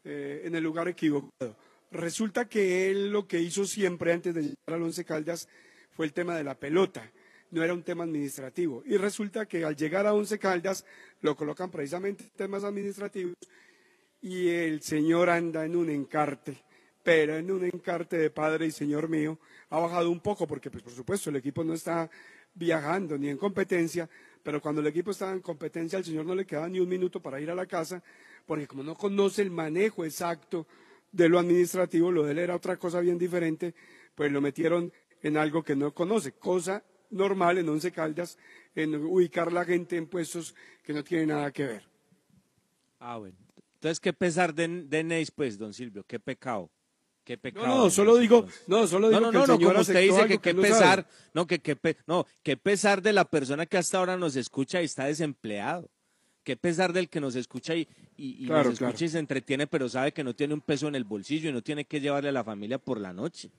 eh, 0.04 0.42
en 0.44 0.54
el 0.54 0.64
lugar 0.64 0.88
equivocado. 0.88 1.54
Resulta 1.90 2.48
que 2.48 2.90
él 2.90 3.12
lo 3.12 3.28
que 3.28 3.40
hizo 3.40 3.66
siempre 3.66 4.12
antes 4.14 4.34
de 4.34 4.42
llegar 4.42 4.56
al 4.68 4.82
Once 4.82 5.04
Caldas 5.04 5.48
fue 5.90 6.06
el 6.06 6.14
tema 6.14 6.34
de 6.34 6.44
la 6.44 6.54
pelota, 6.54 7.12
no 7.50 7.62
era 7.62 7.74
un 7.74 7.82
tema 7.82 8.04
administrativo. 8.04 8.82
Y 8.86 8.96
resulta 8.96 9.46
que 9.46 9.64
al 9.64 9.76
llegar 9.76 10.06
a 10.06 10.14
Once 10.14 10.38
Caldas 10.38 10.84
lo 11.20 11.36
colocan 11.36 11.70
precisamente 11.70 12.24
en 12.24 12.30
temas 12.30 12.64
administrativos 12.64 13.36
y 14.22 14.48
el 14.48 14.82
señor 14.82 15.30
anda 15.30 15.64
en 15.64 15.76
un 15.76 15.90
encarte, 15.90 16.62
pero 17.02 17.36
en 17.36 17.50
un 17.50 17.64
encarte 17.64 18.18
de 18.18 18.30
padre 18.30 18.66
y 18.66 18.70
señor 18.70 19.08
mío, 19.08 19.38
ha 19.70 19.78
bajado 19.78 20.10
un 20.10 20.20
poco 20.20 20.46
porque, 20.46 20.70
pues, 20.70 20.82
por 20.82 20.92
supuesto, 20.92 21.30
el 21.30 21.36
equipo 21.36 21.64
no 21.64 21.74
está 21.74 22.10
viajando 22.54 23.16
ni 23.16 23.28
en 23.28 23.38
competencia, 23.38 24.08
pero 24.42 24.60
cuando 24.60 24.80
el 24.80 24.86
equipo 24.86 25.10
estaba 25.10 25.32
en 25.32 25.40
competencia, 25.40 25.98
al 25.98 26.04
señor 26.04 26.26
no 26.26 26.34
le 26.34 26.44
quedaba 26.44 26.68
ni 26.68 26.80
un 26.80 26.88
minuto 26.88 27.20
para 27.20 27.40
ir 27.40 27.50
a 27.50 27.54
la 27.54 27.66
casa, 27.66 28.02
porque 28.46 28.66
como 28.66 28.82
no 28.82 28.94
conoce 28.94 29.42
el 29.42 29.50
manejo 29.50 30.04
exacto 30.04 30.66
de 31.12 31.28
lo 31.28 31.38
administrativo, 31.38 32.10
lo 32.10 32.24
de 32.24 32.32
él 32.32 32.38
era 32.38 32.56
otra 32.56 32.76
cosa 32.76 33.00
bien 33.00 33.18
diferente, 33.18 33.74
pues 34.14 34.30
lo 34.30 34.40
metieron 34.40 34.92
en 35.22 35.36
algo 35.36 35.62
que 35.62 35.76
no 35.76 35.92
conoce, 35.92 36.32
cosa 36.32 36.82
normal 37.10 37.58
en 37.58 37.68
Once 37.68 37.90
Caldas, 37.92 38.38
en 38.74 38.94
ubicar 38.94 39.52
la 39.52 39.64
gente 39.64 39.96
en 39.96 40.06
puestos 40.06 40.54
que 40.82 40.92
no 40.92 41.04
tienen 41.04 41.28
nada 41.28 41.50
que 41.52 41.64
ver. 41.64 41.82
Ah, 42.98 43.18
bueno. 43.18 43.36
Entonces, 43.74 43.98
qué 44.00 44.12
pesar 44.12 44.54
de, 44.54 44.68
de 44.68 45.32
pues, 45.34 45.58
don 45.58 45.72
Silvio, 45.72 46.04
qué 46.06 46.20
pecado. 46.20 46.70
Qué 47.24 47.38
pecado. 47.38 47.66
No, 47.66 47.76
no, 47.84 47.90
solo 47.90 48.16
digo, 48.16 48.46
no, 48.66 48.86
solo 48.86 49.08
digo 49.08 49.20
no, 49.20 49.32
no, 49.32 49.46
no, 49.46 49.58
como 49.58 49.80
usted 49.80 50.02
dice 50.02 50.26
que 50.26 50.38
qué 50.38 50.54
pesar, 50.54 51.06
no, 51.32 51.46
que 51.46 51.60
qué 51.60 51.76
no, 52.06 52.26
qué 52.42 52.56
pesar 52.56 53.02
de 53.02 53.12
la 53.12 53.24
persona 53.24 53.66
que 53.66 53.76
hasta 53.78 53.98
ahora 53.98 54.16
nos 54.16 54.36
escucha 54.36 54.82
y 54.82 54.86
está 54.86 55.04
desempleado. 55.04 55.88
Qué 56.42 56.56
pesar 56.56 56.92
del 56.92 57.08
que 57.08 57.20
nos 57.20 57.36
escucha 57.36 57.74
y, 57.74 57.86
y, 58.16 58.46
nos 58.46 58.66
escucha 58.66 59.04
y 59.04 59.08
se 59.08 59.18
entretiene, 59.18 59.66
pero 59.66 59.88
sabe 59.88 60.12
que 60.12 60.24
no 60.24 60.34
tiene 60.34 60.54
un 60.54 60.60
peso 60.60 60.88
en 60.88 60.94
el 60.94 61.04
bolsillo 61.04 61.50
y 61.50 61.52
no 61.52 61.62
tiene 61.62 61.84
que 61.84 62.00
llevarle 62.00 62.30
a 62.30 62.32
la 62.32 62.44
familia 62.44 62.78
por 62.78 62.98
la 62.98 63.12
noche. 63.12 63.50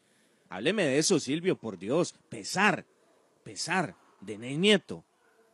Hábleme 0.50 0.84
de 0.84 0.98
eso, 0.98 1.20
Silvio, 1.20 1.56
por 1.56 1.78
Dios. 1.78 2.14
Pesar, 2.30 2.86
pesar 3.44 3.96
de 4.20 4.38
Ney 4.38 4.58
Nieto. 4.58 5.04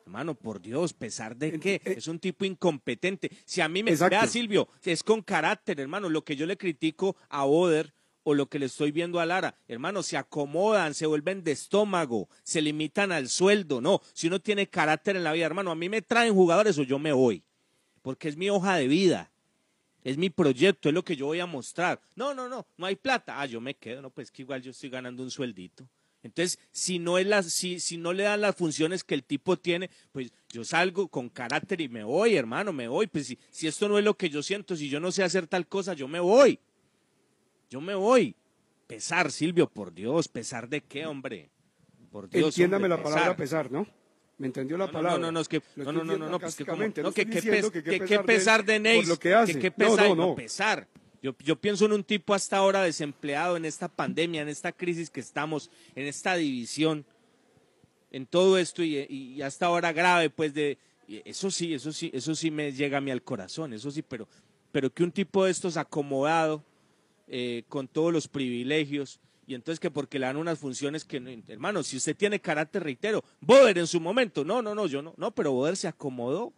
Hermano, 0.06 0.36
por 0.36 0.62
Dios, 0.62 0.94
pesar 0.94 1.36
de 1.36 1.60
qué? 1.60 1.82
Eh, 1.84 1.96
es 1.98 2.08
un 2.08 2.18
tipo 2.20 2.46
incompetente. 2.46 3.30
Si 3.44 3.60
a 3.60 3.68
mí 3.68 3.84
me 3.84 3.94
da 3.96 4.26
Silvio, 4.26 4.70
es 4.84 5.04
con 5.04 5.22
carácter, 5.22 5.80
hermano. 5.82 6.08
Lo 6.08 6.24
que 6.24 6.38
yo 6.38 6.46
le 6.46 6.58
critico 6.58 7.18
a 7.28 7.46
Oder 7.46 7.94
o 8.24 8.34
lo 8.34 8.48
que 8.48 8.60
le 8.60 8.66
estoy 8.68 8.92
viendo 8.92 9.20
a 9.20 9.26
Lara. 9.26 9.56
Hermano, 9.68 10.04
se 10.04 10.18
acomodan, 10.18 10.94
se 10.94 11.06
vuelven 11.06 11.44
de 11.44 11.52
estómago, 11.54 12.30
se 12.44 12.62
limitan 12.62 13.12
al 13.12 13.30
sueldo. 13.30 13.82
No, 13.82 14.02
si 14.14 14.28
uno 14.28 14.42
tiene 14.42 14.68
carácter 14.68 15.16
en 15.16 15.24
la 15.24 15.34
vida, 15.34 15.46
hermano, 15.46 15.72
a 15.72 15.76
mí 15.76 15.90
me 15.90 16.02
traen 16.02 16.34
jugadores 16.34 16.78
o 16.78 16.84
yo 16.84 17.00
me 17.00 17.12
voy. 17.12 17.44
Porque 18.02 18.30
es 18.30 18.38
mi 18.38 18.50
hoja 18.50 18.76
de 18.76 18.88
vida. 18.88 19.32
Es 20.04 20.18
mi 20.18 20.30
proyecto, 20.30 20.88
es 20.88 20.96
lo 20.96 21.04
que 21.04 21.18
yo 21.18 21.26
voy 21.26 21.42
a 21.42 21.46
mostrar. 21.46 22.02
No, 22.16 22.34
no, 22.34 22.48
no, 22.48 22.66
no 22.78 22.86
hay 22.86 22.96
plata. 22.96 23.42
Ah, 23.42 23.46
yo 23.46 23.60
me 23.60 23.76
quedo. 23.76 24.02
No, 24.02 24.10
pues 24.10 24.32
que 24.32 24.42
igual 24.42 24.62
yo 24.62 24.72
estoy 24.72 24.90
ganando 24.90 25.22
un 25.22 25.32
sueldito. 25.32 25.88
Entonces, 26.28 26.60
si 26.72 27.00
no, 27.00 27.18
es 27.18 27.26
la, 27.26 27.42
si, 27.42 27.80
si 27.80 27.98
no 27.98 28.14
le 28.14 28.24
dan 28.24 28.42
las 28.42 28.56
funciones 28.56 29.04
que 29.04 29.16
el 29.16 29.24
tipo 29.24 29.58
tiene, 29.58 29.90
pues 30.12 30.32
yo 30.50 30.64
salgo 30.64 31.08
con 31.08 31.30
carácter 31.30 31.82
y 31.82 31.90
me 31.90 32.04
voy, 32.04 32.36
hermano, 32.36 32.74
me 32.74 32.88
voy. 32.88 33.08
Pues 33.08 33.28
si, 33.28 33.40
si 33.50 33.68
esto 33.68 33.88
no 33.88 33.98
es 33.98 34.04
lo 34.04 34.16
que 34.16 34.30
yo 34.30 34.44
siento, 34.44 34.76
si 34.76 34.90
yo 34.90 35.00
no 35.00 35.12
sé 35.12 35.24
hacer 35.24 35.48
tal 35.48 35.68
cosa, 35.68 35.94
yo 35.94 36.08
me 36.08 36.20
voy. 36.20 36.60
Yo 37.70 37.82
me 37.82 37.96
voy. 37.96 38.36
Pesar, 38.88 39.32
Silvio, 39.32 39.70
por 39.70 39.94
Dios, 39.94 40.28
pesar 40.28 40.70
de 40.70 40.82
qué, 40.82 41.06
hombre. 41.06 41.50
Por 42.12 42.30
Dios. 42.30 42.48
Entiéndame 42.50 42.86
hombre, 42.86 42.98
la 42.98 43.04
palabra 43.04 43.36
pesar, 43.36 43.72
¿no? 43.72 43.88
¿Me 44.38 44.48
entendió 44.48 44.78
la 44.78 44.86
No, 44.86 44.92
palabra? 44.92 45.18
no, 45.18 45.26
no, 45.28 45.32
no, 45.32 45.40
es 45.40 45.48
que, 45.48 45.62
no, 45.78 45.92
no, 45.92 46.04
no, 46.04 46.18
no, 46.18 46.40
pues 46.40 46.56
que 46.56 46.66
como, 46.66 46.84
no, 46.84 46.94
no 47.04 47.12
que, 47.12 47.26
que, 47.26 48.20
pesar 48.26 48.64
de 48.64 48.74
de 48.74 48.80
Neis, 48.80 49.10
que 49.18 49.60
que 49.60 49.72
pesar, 49.72 50.10
no, 50.10 50.16
no, 50.16 50.28
no. 50.28 50.36
pesar. 50.36 50.88
Yo, 51.28 51.36
yo 51.44 51.58
pienso 51.58 51.86
en 51.86 51.92
un 51.92 52.06
tipo 52.06 52.34
hasta 52.34 52.56
ahora 52.56 52.84
desempleado 52.84 53.58
en 53.58 53.66
esta 53.66 53.90
pandemia, 53.90 54.42
en 54.44 54.48
esta 54.48 54.72
crisis 54.72 55.10
que 55.10 55.20
estamos, 55.20 55.70
en 55.94 56.06
esta 56.06 56.38
división, 56.38 57.04
en 58.12 58.26
todo 58.26 58.58
esto 58.58 58.82
y, 58.82 59.42
hasta 59.42 59.66
ahora 59.66 59.92
grave, 59.92 60.30
pues 60.30 60.54
de 60.54 60.78
eso 61.26 61.52
sí, 61.52 61.74
eso 61.74 61.92
sí, 61.92 62.10
eso 62.14 62.34
sí 62.34 62.50
me 62.50 62.72
llega 62.72 63.00
a 63.00 63.02
mí 63.02 63.12
al 63.12 63.24
corazón, 63.24 63.74
eso 63.74 63.92
sí, 63.92 64.02
pero, 64.02 64.26
pero 64.72 64.90
que 64.90 65.04
un 65.04 65.12
tipo 65.12 65.44
de 65.44 65.52
estos 65.52 65.76
acomodado 65.76 66.64
eh, 67.28 67.64
con 67.68 67.90
todos 67.90 68.14
los 68.14 68.30
privilegios 68.30 69.20
y 69.46 69.54
entonces 69.54 69.82
que 69.82 69.92
porque 69.92 70.20
le 70.20 70.28
dan 70.28 70.38
unas 70.38 70.58
funciones 70.60 71.04
que, 71.04 71.20
no- 71.20 71.30
hermano, 71.50 71.84
si 71.84 71.98
usted 71.98 72.16
tiene 72.16 72.40
carácter, 72.40 72.84
reitero, 72.84 73.22
Boder 73.42 73.78
en 73.80 73.88
su 73.88 74.00
momento, 74.00 74.46
no, 74.46 74.62
no, 74.62 74.74
no, 74.74 74.88
yo 74.88 75.02
no, 75.02 75.14
no, 75.18 75.32
pero 75.32 75.52
Boder 75.52 75.76
se 75.76 75.90
acomodó, 75.90 76.54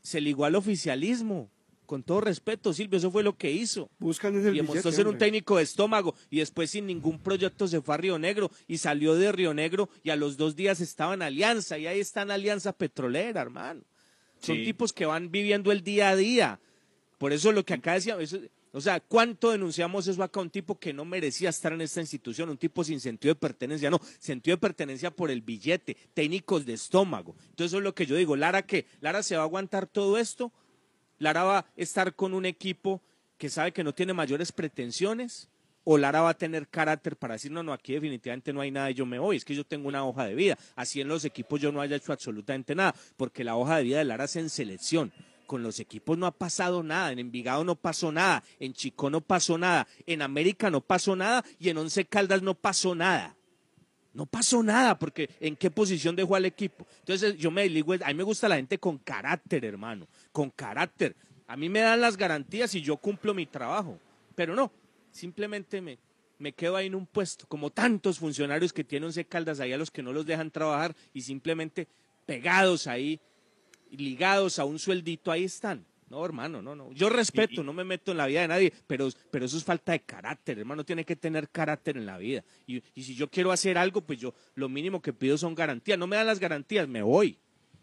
se 0.00 0.18
ligó 0.18 0.46
al 0.46 0.54
oficialismo, 0.54 1.50
con 1.88 2.02
todo 2.02 2.20
respeto, 2.20 2.72
Silvio, 2.74 2.98
eso 2.98 3.10
fue 3.10 3.22
lo 3.22 3.36
que 3.36 3.50
hizo. 3.50 3.88
Buscan 3.98 4.34
y 4.34 4.40
demostró 4.40 4.74
billete, 4.74 4.92
ser 4.92 5.06
un 5.06 5.14
hombre. 5.14 5.26
técnico 5.26 5.56
de 5.56 5.62
estómago 5.62 6.14
y 6.30 6.38
después 6.38 6.70
sin 6.70 6.86
ningún 6.86 7.18
proyecto 7.18 7.66
se 7.66 7.80
fue 7.80 7.94
a 7.94 7.98
Río 7.98 8.18
Negro 8.18 8.50
y 8.68 8.76
salió 8.76 9.14
de 9.14 9.32
Río 9.32 9.54
Negro 9.54 9.88
y 10.04 10.10
a 10.10 10.16
los 10.16 10.36
dos 10.36 10.54
días 10.54 10.80
estaba 10.82 11.14
en 11.14 11.22
Alianza 11.22 11.78
y 11.78 11.86
ahí 11.86 11.98
está 11.98 12.22
en 12.22 12.30
Alianza 12.30 12.72
Petrolera, 12.74 13.40
hermano. 13.40 13.80
Son 14.40 14.56
tipos 14.64 14.92
que 14.92 15.06
van 15.06 15.30
viviendo 15.30 15.72
el 15.72 15.82
día 15.82 16.10
a 16.10 16.16
día. 16.16 16.60
Por 17.16 17.32
eso 17.32 17.50
lo 17.52 17.64
que 17.64 17.74
acá 17.74 17.94
decía, 17.94 18.16
eso- 18.20 18.38
o 18.72 18.80
sea, 18.82 19.00
¿cuánto 19.00 19.50
denunciamos 19.50 20.06
eso 20.08 20.22
acá? 20.22 20.40
Un 20.40 20.50
tipo 20.50 20.78
que 20.78 20.92
no 20.92 21.06
merecía 21.06 21.48
estar 21.48 21.72
en 21.72 21.80
esta 21.80 22.02
institución, 22.02 22.50
un 22.50 22.58
tipo 22.58 22.84
sin 22.84 23.00
sentido 23.00 23.32
de 23.32 23.40
pertenencia, 23.40 23.88
no, 23.90 23.98
sentido 24.18 24.56
de 24.58 24.60
pertenencia 24.60 25.10
por 25.10 25.30
el 25.30 25.40
billete, 25.40 25.96
técnicos 26.12 26.66
de 26.66 26.74
estómago. 26.74 27.34
Entonces 27.48 27.68
eso 27.72 27.78
es 27.78 27.82
lo 27.84 27.94
que 27.94 28.04
yo 28.04 28.14
digo, 28.14 28.36
Lara, 28.36 28.60
¿qué? 28.66 28.84
Lara 29.00 29.22
se 29.22 29.36
va 29.36 29.42
a 29.42 29.46
aguantar 29.46 29.86
todo 29.86 30.18
esto, 30.18 30.52
Lara 31.18 31.44
va 31.44 31.58
a 31.58 31.66
estar 31.76 32.14
con 32.14 32.34
un 32.34 32.46
equipo 32.46 33.02
que 33.36 33.48
sabe 33.48 33.72
que 33.72 33.84
no 33.84 33.94
tiene 33.94 34.12
mayores 34.12 34.52
pretensiones, 34.52 35.48
o 35.90 35.96
Lara 35.96 36.20
va 36.20 36.30
a 36.30 36.36
tener 36.36 36.68
carácter 36.68 37.16
para 37.16 37.34
decir, 37.34 37.50
no, 37.50 37.62
no, 37.62 37.72
aquí 37.72 37.94
definitivamente 37.94 38.52
no 38.52 38.60
hay 38.60 38.70
nada 38.70 38.90
y 38.90 38.94
yo 38.94 39.06
me 39.06 39.18
voy, 39.18 39.36
es 39.36 39.44
que 39.46 39.54
yo 39.54 39.64
tengo 39.64 39.88
una 39.88 40.04
hoja 40.04 40.26
de 40.26 40.34
vida. 40.34 40.58
Así 40.76 41.00
en 41.00 41.08
los 41.08 41.24
equipos 41.24 41.60
yo 41.60 41.72
no 41.72 41.80
haya 41.80 41.96
hecho 41.96 42.12
absolutamente 42.12 42.74
nada, 42.74 42.94
porque 43.16 43.42
la 43.42 43.56
hoja 43.56 43.78
de 43.78 43.84
vida 43.84 43.98
de 43.98 44.04
Lara 44.04 44.24
es 44.24 44.36
en 44.36 44.50
selección. 44.50 45.12
Con 45.46 45.62
los 45.62 45.80
equipos 45.80 46.18
no 46.18 46.26
ha 46.26 46.30
pasado 46.30 46.82
nada, 46.82 47.10
en 47.10 47.20
Envigado 47.20 47.64
no 47.64 47.74
pasó 47.74 48.12
nada, 48.12 48.44
en 48.60 48.74
Chico 48.74 49.08
no 49.08 49.22
pasó 49.22 49.56
nada, 49.56 49.88
en 50.06 50.20
América 50.20 50.68
no 50.68 50.82
pasó 50.82 51.16
nada 51.16 51.42
y 51.58 51.70
en 51.70 51.78
Once 51.78 52.04
Caldas 52.04 52.42
no 52.42 52.52
pasó 52.54 52.94
nada. 52.94 53.37
No 54.14 54.26
pasó 54.26 54.62
nada, 54.62 54.98
porque 54.98 55.30
¿en 55.40 55.56
qué 55.56 55.70
posición 55.70 56.16
dejó 56.16 56.34
al 56.34 56.44
equipo? 56.44 56.86
Entonces 57.00 57.36
yo 57.36 57.50
me 57.50 57.68
digo, 57.68 57.94
a 57.94 58.08
mí 58.08 58.14
me 58.14 58.22
gusta 58.22 58.48
la 58.48 58.56
gente 58.56 58.78
con 58.78 58.98
carácter, 58.98 59.64
hermano, 59.64 60.08
con 60.32 60.50
carácter. 60.50 61.14
A 61.46 61.56
mí 61.56 61.68
me 61.68 61.80
dan 61.80 62.00
las 62.00 62.16
garantías 62.16 62.74
y 62.74 62.82
yo 62.82 62.96
cumplo 62.96 63.34
mi 63.34 63.46
trabajo, 63.46 63.98
pero 64.34 64.54
no, 64.54 64.72
simplemente 65.10 65.80
me, 65.80 65.98
me 66.38 66.52
quedo 66.52 66.76
ahí 66.76 66.86
en 66.86 66.94
un 66.94 67.06
puesto, 67.06 67.46
como 67.46 67.70
tantos 67.70 68.18
funcionarios 68.18 68.72
que 68.72 68.84
tienen 68.84 69.06
Once 69.06 69.24
Caldas 69.24 69.60
ahí 69.60 69.72
a 69.72 69.78
los 69.78 69.90
que 69.90 70.02
no 70.02 70.12
los 70.12 70.26
dejan 70.26 70.50
trabajar 70.50 70.94
y 71.12 71.22
simplemente 71.22 71.88
pegados 72.26 72.86
ahí, 72.86 73.20
ligados 73.90 74.58
a 74.58 74.64
un 74.64 74.78
sueldito, 74.78 75.30
ahí 75.30 75.44
están. 75.44 75.84
No, 76.10 76.24
hermano, 76.24 76.62
no, 76.62 76.74
no. 76.74 76.90
Yo 76.92 77.10
respeto, 77.10 77.62
no 77.62 77.72
me 77.74 77.84
meto 77.84 78.12
en 78.12 78.16
la 78.16 78.26
vida 78.26 78.40
de 78.40 78.48
nadie, 78.48 78.72
pero, 78.86 79.08
pero 79.30 79.44
eso 79.44 79.58
es 79.58 79.64
falta 79.64 79.92
de 79.92 80.00
carácter, 80.00 80.58
hermano. 80.58 80.82
Tiene 80.84 81.04
que 81.04 81.16
tener 81.16 81.50
carácter 81.50 81.98
en 81.98 82.06
la 82.06 82.16
vida. 82.16 82.42
Y, 82.66 82.82
y 82.94 83.02
si 83.02 83.14
yo 83.14 83.28
quiero 83.28 83.52
hacer 83.52 83.76
algo, 83.76 84.00
pues 84.00 84.18
yo 84.18 84.32
lo 84.54 84.68
mínimo 84.70 85.02
que 85.02 85.12
pido 85.12 85.36
son 85.36 85.54
garantías. 85.54 85.98
No 85.98 86.06
me 86.06 86.16
dan 86.16 86.26
las 86.26 86.40
garantías, 86.40 86.88
me 86.88 87.02
voy. 87.02 87.38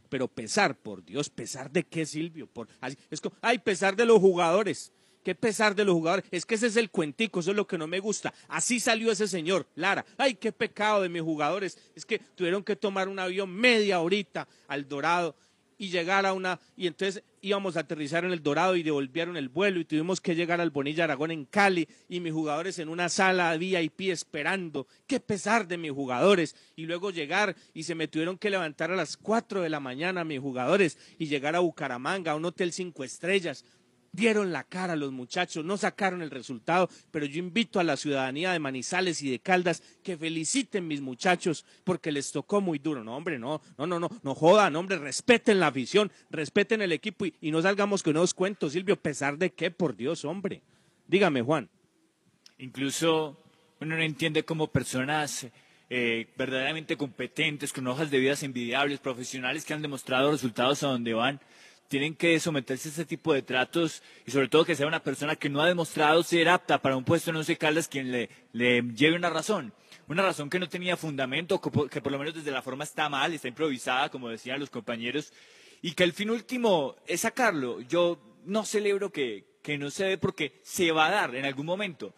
Pero 0.10 0.28
pesar, 0.28 0.76
por 0.76 1.04
Dios, 1.06 1.30
pesar 1.30 1.72
de 1.72 1.84
qué, 1.84 2.06
Silvio? 2.06 2.48
Por, 2.48 2.68
así- 2.82 2.98
es 3.12 3.22
como, 3.22 3.36
ay, 3.42 3.60
pesar 3.60 3.96
de 3.96 4.06
los 4.06 4.18
jugadores. 4.20 4.92
¿Qué 5.24 5.34
pesar 5.34 5.74
de 5.74 5.84
los 5.84 5.96
jugadores? 5.96 6.26
Es 6.30 6.46
que 6.46 6.54
ese 6.54 6.68
es 6.68 6.76
el 6.78 6.92
cuentico, 6.92 7.40
eso 7.40 7.50
es 7.50 7.58
lo 7.58 7.66
que 7.66 7.80
no 7.80 7.88
me 7.88 8.00
gusta. 8.00 8.32
Así 8.48 8.80
salió 8.80 9.12
ese 9.12 9.28
señor, 9.28 9.66
Lara. 9.74 10.06
Ay, 10.18 10.36
qué 10.36 10.52
pecado 10.52 11.02
de 11.02 11.10
mis 11.10 11.24
jugadores. 11.24 11.80
Es 11.96 12.06
que 12.06 12.20
tuvieron 12.20 12.64
que 12.64 12.76
tomar 12.76 13.08
un 13.10 13.18
avión 13.18 13.52
media 13.52 14.00
horita 14.02 14.48
al 14.68 14.88
Dorado 14.88 15.36
y 15.78 15.90
llegar 15.90 16.26
a 16.26 16.34
una 16.34 16.60
y 16.76 16.88
entonces 16.88 17.24
íbamos 17.42 17.78
a 17.78 17.82
aterrizar 17.82 18.26
en 18.26 18.32
el 18.32 18.42
Dorado 18.42 18.76
y 18.76 18.84
devolvieron 18.84 19.38
el 19.38 19.50
vuelo 19.50 19.80
y 19.80 19.86
tuvimos 19.86 20.22
que 20.22 20.36
llegar 20.36 20.62
al 20.62 20.72
Bonilla 20.72 21.04
Aragón 21.04 21.32
en 21.32 21.46
Cali 21.46 21.88
y 22.10 22.20
mis 22.20 22.34
jugadores 22.34 22.80
en 22.80 22.90
una 22.90 23.10
sala 23.10 23.56
VIP 23.58 24.10
esperando. 24.10 24.88
Qué 25.06 25.20
pesar 25.20 25.68
de 25.68 25.78
mis 25.78 25.92
jugadores 25.92 26.56
y 26.76 26.86
luego 26.86 27.12
llegar 27.12 27.56
y 27.74 27.84
se 27.84 27.96
me 27.96 28.08
tuvieron 28.08 28.38
que 28.38 28.50
levantar 28.50 28.92
a 28.92 28.96
las 28.96 29.18
4 29.18 29.62
de 29.62 29.70
la 29.70 29.80
mañana 29.80 30.24
mis 30.24 30.40
jugadores 30.40 30.98
y 31.20 31.28
llegar 31.28 31.56
a 31.56 31.60
Bucaramanga 31.60 32.32
a 32.32 32.36
un 32.36 32.46
hotel 32.46 32.72
cinco 32.72 33.04
estrellas. 33.04 33.66
Dieron 34.16 34.54
la 34.54 34.64
cara 34.64 34.96
los 34.96 35.12
muchachos, 35.12 35.66
no 35.66 35.76
sacaron 35.76 36.22
el 36.22 36.32
resultado, 36.32 36.90
pero 37.12 37.26
yo 37.26 37.40
invito 37.40 37.80
a 37.80 37.84
la 37.84 37.98
ciudadanía 37.98 38.54
de 38.54 38.60
Manizales 38.60 39.22
y 39.22 39.30
de 39.30 39.40
Caldas 39.40 39.84
que 40.04 40.18
feliciten 40.18 40.88
mis 40.88 41.02
muchachos 41.02 41.66
porque 41.84 42.12
les 42.12 42.32
tocó 42.32 42.62
muy 42.62 42.80
duro. 42.80 43.04
No, 43.04 43.18
hombre, 43.18 43.38
no, 43.38 43.62
no, 43.78 43.86
no, 43.86 44.00
no, 44.00 44.10
no 44.24 44.36
jodan, 44.36 44.76
hombre, 44.76 44.98
respeten 44.98 45.60
la 45.60 45.68
afición, 45.68 46.12
respeten 46.30 46.82
el 46.82 46.94
equipo 46.94 47.26
y, 47.26 47.34
y 47.42 47.52
no 47.52 47.62
salgamos 47.62 48.04
con 48.04 48.16
unos 48.16 48.34
cuentos, 48.34 48.72
Silvio, 48.72 48.96
pesar 48.96 49.38
de 49.38 49.52
qué, 49.52 49.70
por 49.70 49.96
Dios, 49.96 50.24
hombre. 50.24 50.62
Dígame, 51.08 51.42
Juan. 51.42 51.70
Incluso 52.58 53.38
uno 53.82 53.98
no 53.98 54.02
entiende 54.02 54.46
cómo 54.46 54.68
personas 54.68 55.48
eh, 55.90 56.28
verdaderamente 56.36 56.98
competentes, 56.98 57.72
con 57.72 57.86
hojas 57.88 58.10
de 58.10 58.20
vidas 58.20 58.42
envidiables, 58.44 59.00
profesionales 59.00 59.66
que 59.66 59.74
han 59.74 59.82
demostrado 59.82 60.32
resultados 60.32 60.82
a 60.84 60.88
donde 60.88 61.14
van, 61.14 61.40
tienen 61.88 62.16
que 62.16 62.40
someterse 62.40 62.90
a 62.90 62.92
ese 62.92 63.06
tipo 63.06 63.34
de 63.34 63.42
tratos 63.42 64.02
y 64.26 64.32
sobre 64.32 64.48
todo 64.48 64.66
que 64.66 64.76
sea 64.76 64.88
una 64.88 65.04
persona 65.04 65.36
que 65.36 65.50
no 65.50 65.62
ha 65.62 65.68
demostrado 65.68 66.24
ser 66.24 66.50
apta 66.50 66.82
para 66.82 66.98
un 66.98 67.04
puesto 67.04 67.30
en 67.30 67.38
Once 67.38 67.58
Caldas 67.58 67.88
quien 67.88 68.12
le, 68.12 68.30
le 68.54 68.82
lleve 68.82 69.16
una 69.16 69.30
razón. 69.30 69.74
Una 70.08 70.22
razón 70.22 70.50
que 70.50 70.60
no 70.60 70.70
tenía 70.70 70.98
fundamento, 70.98 71.60
que 71.60 71.72
por, 71.72 71.90
que 71.90 72.02
por 72.02 72.12
lo 72.12 72.20
menos 72.20 72.36
desde 72.36 72.52
la 72.52 72.62
forma 72.62 72.84
está 72.84 73.10
mal, 73.10 73.34
está 73.34 73.48
improvisada, 73.48 74.10
como 74.10 74.30
decían 74.30 74.60
los 74.60 74.70
compañeros, 74.70 75.34
y 75.82 75.94
que 75.94 76.04
el 76.04 76.14
fin 76.14 76.30
último 76.30 76.96
es 77.08 77.22
sacarlo. 77.22 77.82
Yo 77.82 78.20
no 78.46 78.66
celebro 78.66 79.12
que, 79.12 79.46
que 79.64 79.78
no 79.78 79.90
se 79.90 80.06
dé 80.06 80.18
porque 80.18 80.60
se 80.64 80.92
va 80.92 81.08
a 81.08 81.12
dar 81.12 81.36
en 81.36 81.46
algún 81.46 81.66
momento, 81.66 82.14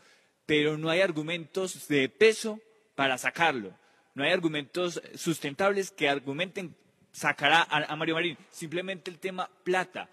pero 0.45 0.77
no 0.77 0.89
hay 0.89 0.99
argumentos 0.99 1.87
de 1.87 2.09
peso 2.09 2.59
para 2.95 3.17
sacarlo. 3.17 3.73
No 4.15 4.23
hay 4.23 4.31
argumentos 4.31 5.01
sustentables 5.15 5.91
que 5.91 6.09
argumenten 6.09 6.75
sacará 7.17 7.63
a, 7.63 7.95
Mario 7.95 8.15
Marín. 8.15 8.37
Simplemente 8.51 9.09
el 9.09 9.17
tema 9.17 9.49
plata. 9.63 10.09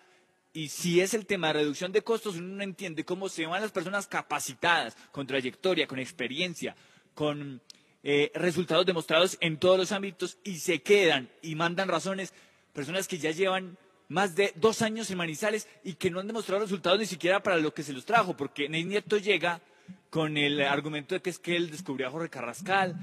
Y 0.55 0.69
si 0.69 1.01
es 1.01 1.13
el 1.13 1.27
tema 1.27 1.49
de 1.49 1.55
reducción 1.55 1.93
de 1.93 2.03
costos, 2.03 2.37
uno 2.37 2.57
no 2.57 2.63
entiende 2.63 3.05
cómo 3.05 3.29
se 3.29 3.45
van 3.45 3.61
las 3.61 3.73
personas 3.73 4.07
capacitadas, 4.07 4.97
con 5.13 5.27
trayectoria, 5.27 5.87
con 5.87 5.99
experiencia, 5.99 6.75
con 7.13 7.61
eh, 8.03 8.31
resultados 8.35 8.87
demostrados 8.87 9.37
en 9.41 9.59
todos 9.59 9.77
los 9.77 9.93
ámbitos 9.93 10.39
y 10.45 10.59
se 10.59 10.81
quedan 10.81 11.29
y 11.43 11.57
mandan 11.57 11.89
razones, 11.89 12.33
personas 12.73 13.09
que 13.09 13.19
ya 13.19 13.33
llevan 13.33 13.77
más 14.09 14.35
de 14.35 14.53
dos 14.57 14.81
años 14.81 15.11
en 15.11 15.19
Manizales 15.19 15.69
y 15.83 15.95
que 15.95 16.11
no 16.11 16.21
han 16.21 16.27
demostrado 16.27 16.63
resultados 16.63 16.99
ni 16.99 17.07
siquiera 17.07 17.43
para 17.43 17.59
lo 17.59 17.75
que 17.75 17.83
se 17.83 17.93
los 17.93 18.05
trajo, 18.05 18.37
porque 18.37 18.69
Ney 18.69 18.85
Nieto 18.85 19.19
llega 19.19 19.61
con 20.09 20.37
el 20.37 20.63
argumento 20.63 21.15
de 21.15 21.21
que 21.21 21.31
es 21.31 21.39
que 21.39 21.57
él 21.57 21.71
descubrió 21.71 22.07
a 22.07 22.11
Jorge 22.11 22.31
Carrascal, 22.31 22.97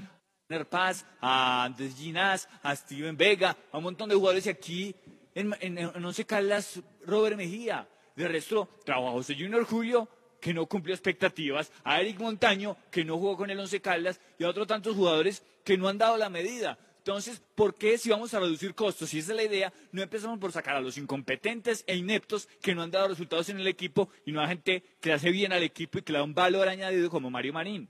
Werner 0.52 0.68
Paz, 0.68 1.06
a 1.20 1.64
Andrés 1.64 1.94
Ginás, 1.96 2.48
a 2.62 2.76
Steven 2.76 3.16
Vega, 3.16 3.56
a 3.70 3.78
un 3.78 3.84
montón 3.84 4.08
de 4.10 4.14
jugadores 4.14 4.44
y 4.46 4.50
aquí 4.50 4.94
en, 5.34 5.54
en, 5.60 5.78
en 5.78 6.04
Once 6.04 6.24
Caldas, 6.26 6.80
Robert 7.06 7.36
Mejía. 7.36 7.88
De 8.14 8.28
resto, 8.28 8.68
trabajó 8.84 9.12
José 9.12 9.34
Junior 9.34 9.64
Julio, 9.64 10.06
que 10.40 10.52
no 10.52 10.66
cumplió 10.66 10.94
expectativas, 10.94 11.72
a 11.84 12.00
Eric 12.00 12.20
Montaño, 12.20 12.76
que 12.90 13.02
no 13.02 13.16
jugó 13.16 13.38
con 13.38 13.50
el 13.50 13.58
Once 13.58 13.80
Caldas, 13.80 14.20
y 14.38 14.44
a 14.44 14.48
otros 14.50 14.66
tantos 14.66 14.94
jugadores 14.94 15.42
que 15.64 15.78
no 15.78 15.88
han 15.88 15.96
dado 15.96 16.18
la 16.18 16.28
medida. 16.28 16.78
Entonces, 16.98 17.42
¿por 17.54 17.74
qué 17.76 17.96
si 17.96 18.10
vamos 18.10 18.34
a 18.34 18.40
reducir 18.40 18.74
costos, 18.74 19.08
si 19.08 19.20
esa 19.20 19.32
es 19.32 19.36
la 19.36 19.44
idea, 19.44 19.72
no 19.90 20.02
empezamos 20.02 20.38
por 20.38 20.52
sacar 20.52 20.76
a 20.76 20.80
los 20.80 20.98
incompetentes 20.98 21.82
e 21.86 21.96
ineptos 21.96 22.46
que 22.60 22.74
no 22.74 22.82
han 22.82 22.90
dado 22.90 23.08
resultados 23.08 23.48
en 23.48 23.58
el 23.58 23.66
equipo 23.66 24.10
y 24.26 24.32
no 24.32 24.42
a 24.42 24.48
gente 24.48 24.84
que 25.00 25.12
hace 25.14 25.30
bien 25.30 25.52
al 25.52 25.62
equipo 25.62 25.98
y 25.98 26.02
que 26.02 26.12
le 26.12 26.18
da 26.18 26.24
un 26.24 26.34
valor 26.34 26.68
añadido 26.68 27.08
como 27.08 27.30
Mario 27.30 27.54
Marín? 27.54 27.88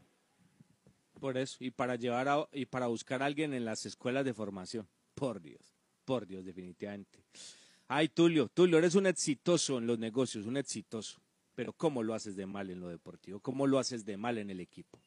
Por 1.23 1.39
eso, 1.39 1.57
y 1.61 1.70
para 1.70 1.95
llevar 1.95 2.27
a- 2.29 2.49
y 2.53 2.66
para 2.66 2.89
buscar 2.89 3.23
a 3.23 3.27
alguien 3.27 3.55
en 3.55 3.64
las 3.64 3.87
escuelas 3.87 4.25
de 4.25 4.35
formación. 4.35 4.89
Por 5.14 5.41
Dios, 5.41 5.61
por 6.05 6.27
Dios, 6.27 6.45
definitivamente. 6.45 7.20
Ay, 7.87 8.09
Tulio, 8.09 8.49
Tulio, 8.49 8.77
eres 8.79 8.97
un 8.97 9.07
exitoso 9.07 9.79
en 9.79 9.87
los 9.87 10.01
negocios, 10.01 10.47
un 10.47 10.57
exitoso. 10.57 11.20
Pero 11.55 11.75
¿cómo 11.75 12.03
lo 12.03 12.14
haces 12.14 12.35
de 12.35 12.45
mal 12.45 12.70
en 12.70 12.81
lo 12.81 12.89
deportivo? 12.89 13.39
¿Cómo 13.39 13.68
lo 13.68 13.79
haces 13.79 14.05
de 14.05 14.16
mal 14.16 14.37
en 14.37 14.51
el 14.51 14.59
equipo? 14.59 14.99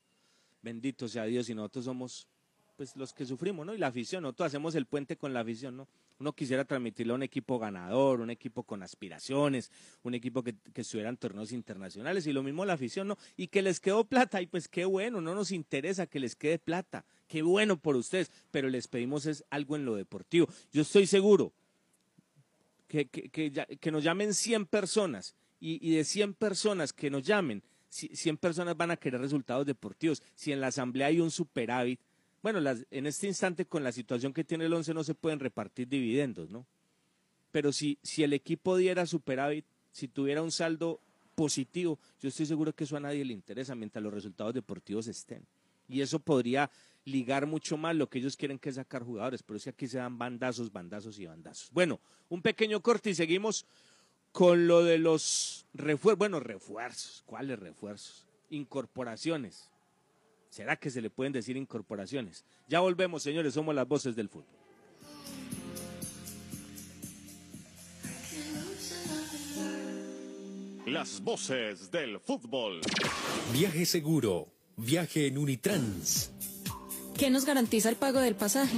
Bendito 0.61 1.09
sea 1.09 1.25
Dios 1.25 1.49
y 1.49 1.53
nosotros 1.53 1.83
somos 1.83 2.29
pues 2.77 2.95
los 2.95 3.11
que 3.11 3.25
sufrimos, 3.25 3.65
¿no? 3.65 3.73
Y 3.73 3.77
la 3.77 3.87
afición, 3.87 4.23
nosotros 4.23 4.47
hacemos 4.47 4.73
el 4.75 4.85
puente 4.85 5.17
con 5.17 5.33
la 5.33 5.41
afición, 5.41 5.75
¿no? 5.75 5.87
Uno 6.17 6.31
quisiera 6.33 6.63
transmitirle 6.63 7.11
a 7.11 7.15
un 7.15 7.23
equipo 7.23 7.59
ganador, 7.59 8.21
un 8.21 8.29
equipo 8.29 8.63
con 8.63 8.81
aspiraciones, 8.83 9.69
un 10.03 10.13
equipo 10.13 10.43
que, 10.43 10.55
que 10.73 10.81
estuviera 10.81 11.09
en 11.09 11.17
torneos 11.17 11.51
internacionales 11.51 12.25
y 12.25 12.31
lo 12.31 12.41
mismo 12.41 12.63
la 12.63 12.73
afición, 12.73 13.09
¿no? 13.09 13.17
Y 13.35 13.47
que 13.47 13.61
les 13.61 13.81
quedó 13.81 14.05
plata 14.05 14.41
y 14.41 14.47
pues 14.47 14.69
qué 14.69 14.85
bueno, 14.85 15.19
no 15.19 15.35
nos 15.35 15.51
interesa 15.51 16.07
que 16.07 16.21
les 16.21 16.35
quede 16.37 16.57
plata, 16.57 17.03
qué 17.27 17.41
bueno 17.41 17.77
por 17.77 17.97
ustedes, 17.97 18.31
pero 18.51 18.69
les 18.69 18.87
pedimos 18.87 19.25
es 19.25 19.43
algo 19.49 19.75
en 19.75 19.83
lo 19.83 19.95
deportivo. 19.95 20.47
Yo 20.71 20.83
estoy 20.83 21.05
seguro 21.05 21.51
que, 22.87 23.07
que, 23.09 23.91
nos 23.91 24.03
llamen 24.03 24.33
100 24.33 24.67
personas 24.67 25.35
y, 25.59 25.85
y 25.85 25.95
de 25.95 26.03
100 26.05 26.33
personas 26.35 26.93
que 26.93 27.09
nos 27.09 27.23
llamen, 27.23 27.61
ci- 27.91 28.15
100 28.15 28.37
personas 28.37 28.77
van 28.77 28.91
a 28.91 28.97
querer 28.97 29.19
resultados 29.19 29.65
deportivos. 29.65 30.21
Si 30.33 30.51
en 30.53 30.61
la 30.61 30.67
asamblea 30.67 31.07
hay 31.07 31.19
un 31.19 31.31
superávit, 31.31 31.99
bueno, 32.45 32.59
las- 32.59 32.85
en 32.91 33.07
este 33.07 33.25
instante 33.25 33.65
con 33.65 33.83
la 33.83 33.91
situación 33.91 34.31
que 34.31 34.43
tiene 34.43 34.65
el 34.65 34.73
11 34.73 34.93
no 34.93 35.03
se 35.03 35.15
pueden 35.15 35.39
repartir 35.39 35.87
dividendos, 35.87 36.51
¿no? 36.51 36.67
Pero 37.51 37.71
si, 37.71 37.97
si 38.03 38.21
el 38.21 38.33
equipo 38.33 38.77
diera 38.77 39.07
superávit, 39.07 39.65
si 39.91 40.07
tuviera 40.07 40.43
un 40.43 40.51
saldo 40.51 40.99
positivo, 41.33 41.97
yo 42.21 42.29
estoy 42.29 42.45
seguro 42.45 42.71
que 42.71 42.83
eso 42.83 42.97
a 42.97 42.99
nadie 42.99 43.25
le 43.25 43.33
interesa 43.33 43.73
mientras 43.73 44.03
los 44.03 44.13
resultados 44.13 44.53
deportivos 44.53 45.07
estén. 45.07 45.43
Y 45.89 46.01
eso 46.01 46.19
podría 46.19 46.69
ligar 47.05 47.47
mucho 47.47 47.77
más 47.77 47.95
lo 47.95 48.07
que 48.11 48.19
ellos 48.19 48.37
quieren 48.37 48.59
que 48.59 48.71
sacar 48.71 49.01
jugadores, 49.01 49.41
pero 49.41 49.57
es 49.57 49.63
que 49.63 49.71
aquí 49.71 49.87
se 49.87 49.97
dan 49.97 50.19
bandazos, 50.19 50.71
bandazos 50.71 51.17
y 51.17 51.25
bandazos. 51.25 51.71
Bueno, 51.71 51.99
un 52.29 52.43
pequeño 52.43 52.79
corte 52.79 53.09
y 53.09 53.15
seguimos 53.15 53.65
con 54.31 54.67
lo 54.67 54.83
de 54.83 54.99
los 54.99 55.65
refuerzos, 55.73 56.19
bueno, 56.19 56.39
refuerzos, 56.39 57.23
¿cuáles 57.25 57.57
refuerzos? 57.57 58.27
Incorporaciones. 58.51 59.71
¿Será 60.55 60.77
que 60.77 60.89
se 60.89 61.01
le 61.01 61.09
pueden 61.09 61.33
decir 61.33 61.57
incorporaciones? 61.57 62.45
Ya 62.69 62.79
volvemos, 62.79 63.21
señores, 63.21 63.55
somos 63.55 63.75
las 63.75 63.85
voces 63.85 64.15
del 64.15 64.29
fútbol. 64.29 64.47
Las 70.85 71.19
voces 71.19 71.91
del 71.91 72.21
fútbol. 72.21 72.79
Viaje 73.51 73.85
seguro. 73.85 74.47
Viaje 74.77 75.27
en 75.27 75.39
Unitrans. 75.39 76.31
¿Qué 77.17 77.29
nos 77.29 77.43
garantiza 77.43 77.89
el 77.89 77.97
pago 77.97 78.21
del 78.21 78.35
pasaje? 78.35 78.77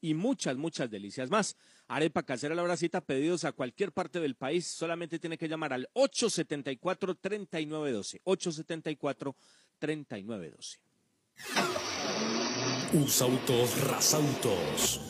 y 0.00 0.14
muchas, 0.14 0.56
muchas 0.56 0.88
delicias 0.90 1.30
más. 1.30 1.56
Arepa 1.88 2.22
casera 2.22 2.54
la 2.54 2.62
bracita, 2.62 3.00
pedidos 3.00 3.44
a 3.44 3.50
cualquier 3.52 3.90
parte 3.92 4.20
del 4.20 4.36
país, 4.36 4.66
solamente 4.66 5.18
tiene 5.18 5.36
que 5.36 5.48
llamar 5.48 5.72
al 5.72 5.88
874-3912. 5.94 8.20
874-3912. 8.24 10.78
Usautos 12.92 13.86
Rasautos. 13.86 15.09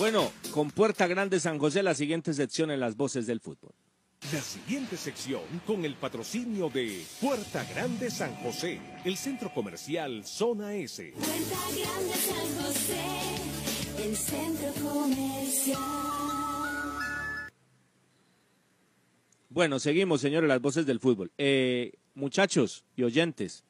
Bueno, 0.00 0.32
con 0.52 0.70
Puerta 0.70 1.06
Grande 1.06 1.38
San 1.40 1.58
José, 1.58 1.82
la 1.82 1.94
siguiente 1.94 2.32
sección 2.32 2.70
en 2.70 2.80
las 2.80 2.96
voces 2.96 3.26
del 3.26 3.38
fútbol. 3.38 3.74
La 4.32 4.40
siguiente 4.40 4.96
sección 4.96 5.42
con 5.66 5.84
el 5.84 5.94
patrocinio 5.94 6.70
de 6.70 7.04
Puerta 7.20 7.62
Grande 7.64 8.10
San 8.10 8.34
José, 8.36 8.80
el 9.04 9.18
centro 9.18 9.52
comercial 9.52 10.24
Zona 10.24 10.74
S. 10.74 11.12
Puerta 11.12 11.30
Grande 11.76 12.14
San 12.14 12.64
José, 12.64 14.02
el 14.02 14.16
centro 14.16 14.90
comercial. 14.90 15.78
Bueno, 19.50 19.78
seguimos, 19.80 20.22
señores, 20.22 20.48
las 20.48 20.62
voces 20.62 20.86
del 20.86 20.98
fútbol. 20.98 21.30
Eh, 21.36 21.92
muchachos 22.14 22.84
y 22.96 23.02
oyentes, 23.02 23.64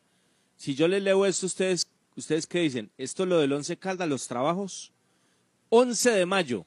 si 0.54 0.76
yo 0.76 0.86
les 0.86 1.02
leo 1.02 1.26
esto, 1.26 1.46
ustedes, 1.46 1.88
¿ustedes 2.14 2.46
qué 2.46 2.60
dicen? 2.60 2.92
¿Esto 2.98 3.24
es 3.24 3.28
lo 3.28 3.40
del 3.40 3.52
11 3.52 3.78
Caldas, 3.78 4.08
los 4.08 4.28
trabajos? 4.28 4.92
11 5.70 6.10
de 6.10 6.26
mayo, 6.26 6.66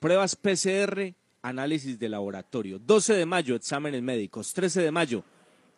pruebas 0.00 0.34
PCR, 0.34 1.14
análisis 1.40 1.98
de 1.98 2.08
laboratorio. 2.08 2.80
12 2.80 3.14
de 3.14 3.24
mayo, 3.26 3.54
exámenes 3.54 4.02
médicos. 4.02 4.52
13 4.52 4.82
de 4.82 4.90
mayo, 4.90 5.24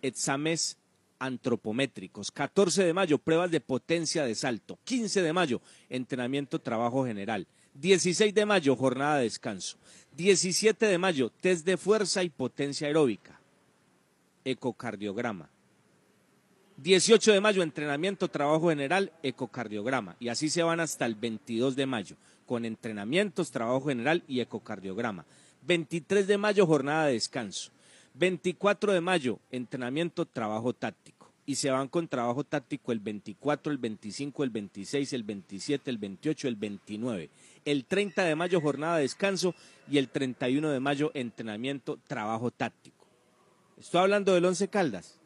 exámenes 0.00 0.78
antropométricos. 1.18 2.30
14 2.30 2.84
de 2.84 2.94
mayo, 2.94 3.18
pruebas 3.18 3.50
de 3.50 3.60
potencia 3.60 4.24
de 4.24 4.34
salto. 4.34 4.78
15 4.84 5.22
de 5.22 5.32
mayo, 5.32 5.60
entrenamiento, 5.90 6.58
trabajo 6.58 7.04
general. 7.04 7.46
16 7.74 8.34
de 8.34 8.46
mayo, 8.46 8.74
jornada 8.74 9.18
de 9.18 9.24
descanso. 9.24 9.76
17 10.16 10.86
de 10.86 10.98
mayo, 10.98 11.30
test 11.30 11.64
de 11.64 11.76
fuerza 11.76 12.22
y 12.22 12.30
potencia 12.30 12.86
aeróbica. 12.86 13.38
Ecocardiograma. 14.44 15.48
18 16.78 17.32
de 17.32 17.40
mayo, 17.40 17.62
entrenamiento, 17.62 18.28
trabajo 18.28 18.70
general, 18.70 19.12
ecocardiograma. 19.22 20.16
Y 20.18 20.28
así 20.28 20.50
se 20.50 20.62
van 20.62 20.80
hasta 20.80 21.06
el 21.06 21.14
22 21.14 21.76
de 21.76 21.86
mayo, 21.86 22.16
con 22.47 22.64
entrenamientos, 22.64 23.51
trabajo 23.51 23.88
general 23.88 24.22
y 24.26 24.40
ecocardiograma. 24.40 25.24
23 25.66 26.26
de 26.26 26.38
mayo, 26.38 26.66
jornada 26.66 27.07
de 27.07 27.14
descanso. 27.14 27.70
24 28.14 28.93
de 28.93 29.01
mayo, 29.01 29.38
entrenamiento, 29.51 30.26
trabajo 30.26 30.72
táctico. 30.72 31.30
Y 31.45 31.57
se 31.57 31.70
van 31.70 31.88
con 31.88 32.07
trabajo 32.07 32.45
táctico 32.45 32.93
el 32.93 33.01
24, 33.01 33.72
el 33.72 33.78
25, 33.78 34.45
el 34.45 34.51
26, 34.51 35.12
el 35.12 35.22
27, 35.24 35.90
el 35.90 35.99
28, 35.99 36.49
el 36.49 36.57
29. 36.57 37.30
El 37.64 37.84
30 37.84 38.24
de 38.24 38.36
mayo, 38.36 38.61
jornada 38.61 38.97
de 38.97 39.03
descanso. 39.03 39.55
Y 39.90 39.99
el 39.99 40.09
31 40.09 40.70
de 40.70 40.80
mayo, 40.80 41.11
entrenamiento, 41.14 41.99
trabajo 42.07 42.51
táctico. 42.51 43.07
Estoy 43.78 44.03
hablando 44.03 44.34
del 44.34 44.45
Once 44.45 44.68
Caldas. 44.68 45.18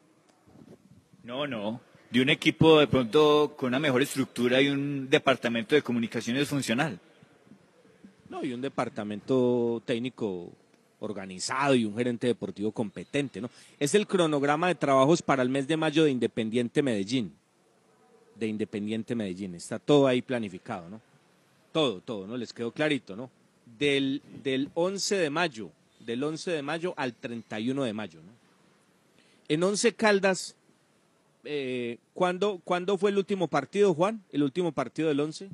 No, 1.23 1.45
no. 1.45 1.81
De 2.09 2.21
un 2.21 2.29
equipo 2.29 2.79
de 2.79 2.87
pronto 2.87 3.53
con 3.57 3.67
una 3.67 3.79
mejor 3.79 4.01
estructura 4.01 4.61
y 4.61 4.69
un 4.69 5.09
departamento 5.09 5.75
de 5.75 5.83
comunicaciones 5.83 6.47
funcional. 6.47 6.99
No, 8.29 8.43
y 8.43 8.53
un 8.53 8.61
departamento 8.61 9.81
técnico 9.85 10.51
organizado 10.99 11.75
y 11.75 11.85
un 11.85 11.95
gerente 11.95 12.27
deportivo 12.27 12.71
competente, 12.71 13.39
¿no? 13.39 13.49
Es 13.79 13.95
el 13.95 14.07
cronograma 14.07 14.67
de 14.67 14.75
trabajos 14.75 15.21
para 15.21 15.43
el 15.43 15.49
mes 15.49 15.67
de 15.67 15.77
mayo 15.77 16.03
de 16.03 16.11
Independiente 16.11 16.81
Medellín. 16.81 17.33
De 18.35 18.47
Independiente 18.47 19.15
Medellín. 19.15 19.55
Está 19.55 19.79
todo 19.79 20.07
ahí 20.07 20.21
planificado, 20.21 20.89
¿no? 20.89 21.01
Todo, 21.71 22.01
todo, 22.01 22.27
¿no? 22.27 22.35
Les 22.35 22.53
quedó 22.53 22.71
clarito, 22.71 23.15
¿no? 23.15 23.29
Del, 23.77 24.21
del 24.43 24.69
11 24.73 25.17
de 25.17 25.29
mayo, 25.29 25.69
del 25.99 26.23
11 26.23 26.51
de 26.51 26.61
mayo 26.61 26.93
al 26.97 27.13
31 27.13 27.83
de 27.83 27.93
mayo, 27.93 28.19
¿no? 28.21 28.37
En 29.49 29.63
Once 29.63 29.93
Caldas, 29.93 30.55
eh, 31.45 31.99
¿cuándo, 32.13 32.59
¿cuándo 32.65 32.97
fue 32.97 33.11
el 33.11 33.17
último 33.17 33.47
partido, 33.47 33.93
Juan? 33.93 34.21
¿El 34.31 34.43
último 34.43 34.73
partido 34.73 35.07
del 35.07 35.21
11? 35.21 35.47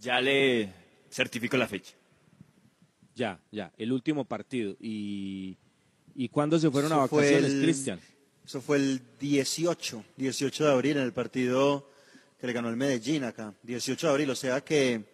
Ya 0.00 0.20
le 0.20 0.79
certifico 1.10 1.56
la 1.56 1.66
fecha. 1.66 1.92
Ya, 3.14 3.38
ya, 3.50 3.72
el 3.76 3.92
último 3.92 4.24
partido. 4.24 4.76
¿Y, 4.80 5.56
y 6.14 6.28
cuándo 6.28 6.58
se 6.58 6.70
fueron 6.70 6.92
a 6.92 6.96
Eso 6.96 7.08
fue 7.08 7.22
vacaciones, 7.22 7.52
el- 7.52 7.62
Cristian? 7.62 8.00
Eso 8.46 8.60
fue 8.60 8.78
el 8.78 9.00
18, 9.20 10.04
18 10.16 10.64
de 10.64 10.70
abril 10.72 10.96
en 10.96 11.02
el 11.04 11.12
partido 11.12 11.88
que 12.40 12.46
le 12.46 12.52
ganó 12.52 12.68
el 12.70 12.76
Medellín 12.76 13.22
acá. 13.24 13.54
18 13.62 14.06
de 14.06 14.10
abril, 14.12 14.30
o 14.30 14.34
sea 14.34 14.60
que 14.62 15.04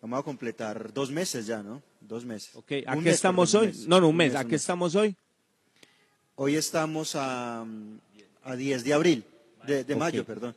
vamos 0.00 0.20
a 0.20 0.22
completar 0.22 0.92
dos 0.94 1.10
meses 1.10 1.46
ya, 1.46 1.62
¿no? 1.62 1.82
Dos 2.00 2.24
meses. 2.24 2.54
Ok, 2.54 2.72
¿a 2.86 2.92
Un 2.92 2.98
qué 3.00 3.06
mes, 3.06 3.14
estamos 3.16 3.50
perdón, 3.50 3.68
hoy? 3.68 3.74
mes. 3.76 3.86
No, 3.88 4.00
no, 4.00 4.08
un 4.08 4.16
mes. 4.16 4.30
un 4.32 4.36
¿A 4.38 4.44
qué 4.44 4.54
estamos 4.54 4.94
hoy? 4.94 5.16
Hoy 6.36 6.54
estamos 6.54 7.16
a, 7.16 7.66
a 8.44 8.56
10 8.56 8.84
de 8.84 8.92
abril, 8.94 9.24
de, 9.66 9.84
de 9.84 9.96
mayo, 9.96 10.24
perdón. 10.24 10.54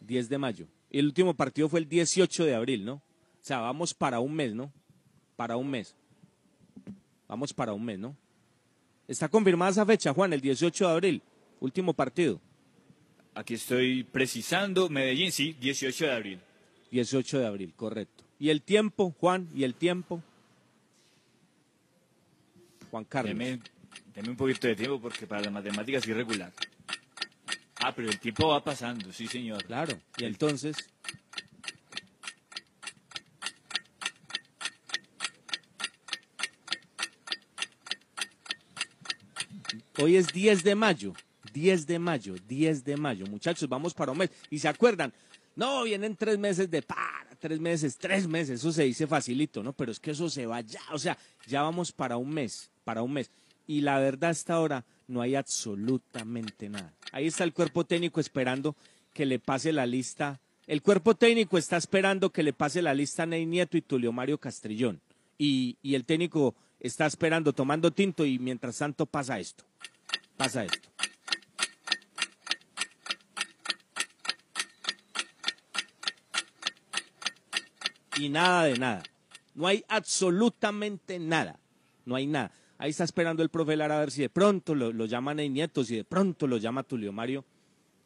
10 0.00 0.28
de 0.28 0.38
mayo. 0.38 0.66
Y 0.90 0.98
el 0.98 1.06
último 1.06 1.34
partido 1.34 1.68
fue 1.68 1.80
el 1.80 1.88
18 1.88 2.44
de 2.44 2.54
abril, 2.54 2.84
¿no? 2.84 3.00
O 3.44 3.46
sea, 3.46 3.58
vamos 3.58 3.92
para 3.92 4.20
un 4.20 4.34
mes, 4.34 4.54
¿no? 4.54 4.72
Para 5.36 5.58
un 5.58 5.70
mes. 5.70 5.94
Vamos 7.28 7.52
para 7.52 7.74
un 7.74 7.84
mes, 7.84 7.98
¿no? 7.98 8.16
Está 9.06 9.28
confirmada 9.28 9.70
esa 9.70 9.84
fecha, 9.84 10.14
Juan, 10.14 10.32
el 10.32 10.40
18 10.40 10.86
de 10.86 10.90
abril. 10.90 11.22
Último 11.60 11.92
partido. 11.92 12.40
Aquí 13.34 13.52
estoy 13.52 14.02
precisando. 14.02 14.88
Medellín, 14.88 15.30
sí, 15.30 15.54
18 15.60 16.06
de 16.06 16.12
abril. 16.12 16.40
18 16.90 17.38
de 17.38 17.46
abril, 17.46 17.74
correcto. 17.76 18.24
¿Y 18.38 18.48
el 18.48 18.62
tiempo, 18.62 19.14
Juan? 19.20 19.46
¿Y 19.54 19.64
el 19.64 19.74
tiempo? 19.74 20.22
Juan 22.90 23.04
Carlos. 23.04 23.36
Deme, 23.36 23.60
deme 24.14 24.30
un 24.30 24.36
poquito 24.36 24.68
de 24.68 24.74
tiempo 24.74 24.98
porque 24.98 25.26
para 25.26 25.42
las 25.42 25.52
matemáticas 25.52 26.02
es 26.02 26.08
irregular. 26.08 26.50
Ah, 27.76 27.92
pero 27.94 28.08
el 28.08 28.18
tiempo 28.18 28.48
va 28.48 28.64
pasando, 28.64 29.12
sí, 29.12 29.26
señor. 29.26 29.62
Claro. 29.64 30.00
Y 30.16 30.24
entonces, 30.24 30.78
hoy 39.98 40.16
es 40.16 40.28
10 40.28 40.64
de 40.64 40.74
mayo. 40.74 41.14
10 41.52 41.86
de 41.86 41.98
mayo, 41.98 42.34
10 42.48 42.84
de 42.84 42.96
mayo. 42.96 43.26
Muchachos, 43.26 43.68
vamos 43.68 43.94
para 43.94 44.12
un 44.12 44.18
mes. 44.18 44.30
Y 44.50 44.58
se 44.58 44.68
acuerdan, 44.68 45.12
no, 45.56 45.84
vienen 45.84 46.16
tres 46.16 46.38
meses 46.38 46.70
de 46.70 46.82
para, 46.82 47.28
tres 47.38 47.60
meses, 47.60 47.96
tres 47.96 48.26
meses. 48.26 48.60
Eso 48.60 48.72
se 48.72 48.84
dice 48.84 49.06
facilito, 49.06 49.62
¿no? 49.62 49.72
Pero 49.72 49.92
es 49.92 50.00
que 50.00 50.10
eso 50.10 50.28
se 50.28 50.46
va 50.46 50.60
ya. 50.62 50.80
O 50.92 50.98
sea, 50.98 51.16
ya 51.46 51.62
vamos 51.62 51.92
para 51.92 52.16
un 52.16 52.30
mes, 52.30 52.70
para 52.82 53.02
un 53.02 53.12
mes. 53.12 53.30
Y 53.66 53.82
la 53.82 53.98
verdad, 53.98 54.30
hasta 54.30 54.54
ahora 54.54 54.84
no 55.06 55.20
hay 55.20 55.36
absolutamente 55.36 56.68
nada. 56.68 56.92
Ahí 57.12 57.26
está 57.26 57.44
el 57.44 57.52
cuerpo 57.52 57.84
técnico 57.84 58.20
esperando 58.20 58.74
que 59.12 59.26
le 59.26 59.38
pase 59.38 59.72
la 59.72 59.86
lista. 59.86 60.40
El 60.66 60.82
cuerpo 60.82 61.14
técnico 61.14 61.56
está 61.56 61.76
esperando 61.76 62.30
que 62.30 62.42
le 62.42 62.52
pase 62.52 62.82
la 62.82 62.94
lista 62.94 63.22
a 63.22 63.26
Ney 63.26 63.46
Nieto 63.46 63.76
y 63.76 63.82
Tulio 63.82 64.12
Mario 64.12 64.38
Castrillón. 64.38 65.00
Y, 65.38 65.76
y 65.82 65.94
el 65.94 66.04
técnico 66.04 66.54
está 66.86 67.06
esperando, 67.06 67.52
tomando 67.52 67.90
tinto, 67.90 68.24
y 68.24 68.38
mientras 68.38 68.78
tanto 68.78 69.06
pasa 69.06 69.38
esto. 69.38 69.64
Pasa 70.36 70.64
esto. 70.64 70.94
y 78.16 78.28
nada 78.28 78.64
de 78.64 78.78
nada. 78.78 79.02
No 79.54 79.66
hay 79.66 79.84
absolutamente 79.88 81.18
nada. 81.18 81.58
No 82.04 82.16
hay 82.16 82.26
nada. 82.26 82.52
Ahí 82.78 82.90
está 82.90 83.04
esperando 83.04 83.42
el 83.42 83.48
profe 83.48 83.76
Lara 83.76 83.96
a 83.96 84.00
ver 84.00 84.10
si 84.10 84.22
de 84.22 84.28
pronto 84.28 84.74
lo, 84.74 84.92
lo 84.92 85.06
llaman 85.06 85.40
a 85.40 85.42
Nieto, 85.42 85.84
si 85.84 85.96
de 85.96 86.04
pronto 86.04 86.46
lo 86.46 86.56
llama 86.56 86.82
Tulio 86.82 87.12
Mario 87.12 87.44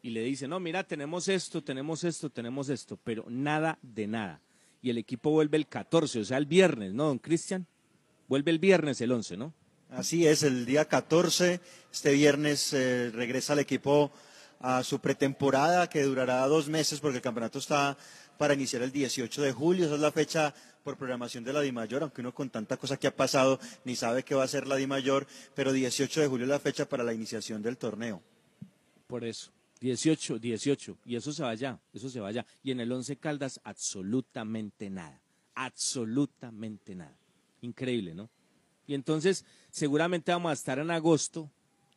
y 0.02 0.10
le 0.10 0.22
dice, 0.22 0.46
no, 0.46 0.60
mira, 0.60 0.84
tenemos 0.84 1.28
esto, 1.28 1.62
tenemos 1.62 2.04
esto, 2.04 2.30
tenemos 2.30 2.68
esto, 2.68 2.98
pero 3.02 3.24
nada 3.28 3.78
de 3.82 4.06
nada. 4.06 4.40
Y 4.80 4.90
el 4.90 4.98
equipo 4.98 5.30
vuelve 5.30 5.56
el 5.56 5.66
14, 5.66 6.20
o 6.20 6.24
sea, 6.24 6.38
el 6.38 6.46
viernes, 6.46 6.94
¿no, 6.94 7.04
don 7.04 7.18
Cristian? 7.18 7.66
Vuelve 8.28 8.50
el 8.50 8.58
viernes, 8.58 9.00
el 9.00 9.12
11, 9.12 9.36
¿no? 9.36 9.54
Así 9.90 10.26
es, 10.26 10.42
el 10.42 10.66
día 10.66 10.84
14, 10.84 11.60
este 11.90 12.12
viernes 12.12 12.74
eh, 12.74 13.10
regresa 13.10 13.54
el 13.54 13.60
equipo 13.60 14.12
a 14.60 14.84
su 14.84 14.98
pretemporada 15.00 15.88
que 15.88 16.02
durará 16.02 16.46
dos 16.46 16.68
meses 16.68 17.00
porque 17.00 17.16
el 17.16 17.22
campeonato 17.22 17.58
está 17.58 17.96
para 18.36 18.54
iniciar 18.54 18.82
el 18.82 18.92
18 18.92 19.42
de 19.42 19.52
julio, 19.52 19.86
esa 19.86 19.94
es 19.94 20.00
la 20.00 20.12
fecha 20.12 20.54
por 20.84 20.96
programación 20.96 21.42
de 21.42 21.52
la 21.52 21.62
DIMAYOR, 21.62 22.02
aunque 22.02 22.20
uno 22.20 22.34
con 22.34 22.50
tanta 22.50 22.76
cosa 22.76 22.98
que 22.98 23.06
ha 23.06 23.16
pasado 23.16 23.58
ni 23.84 23.96
sabe 23.96 24.22
qué 24.22 24.34
va 24.34 24.44
a 24.44 24.48
ser 24.48 24.66
la 24.66 24.76
DIMAYOR, 24.76 25.26
pero 25.54 25.72
18 25.72 26.20
de 26.20 26.28
julio 26.28 26.44
es 26.44 26.50
la 26.50 26.60
fecha 26.60 26.88
para 26.88 27.04
la 27.04 27.14
iniciación 27.14 27.62
del 27.62 27.78
torneo. 27.78 28.22
Por 29.06 29.24
eso. 29.24 29.50
18, 29.80 30.38
18. 30.38 30.98
Y 31.06 31.16
eso 31.16 31.32
se 31.32 31.42
va 31.42 31.50
allá, 31.50 31.78
eso 31.92 32.10
se 32.10 32.20
va 32.20 32.28
allá. 32.28 32.44
Y 32.62 32.72
en 32.72 32.80
el 32.80 32.90
11 32.92 33.16
Caldas, 33.16 33.60
absolutamente 33.64 34.90
nada. 34.90 35.20
Absolutamente 35.54 36.94
nada. 36.94 37.16
Increíble, 37.60 38.14
¿no? 38.14 38.28
Y 38.86 38.94
entonces, 38.94 39.44
seguramente 39.70 40.32
vamos 40.32 40.50
a 40.50 40.54
estar 40.54 40.78
en 40.78 40.90
agosto. 40.90 41.50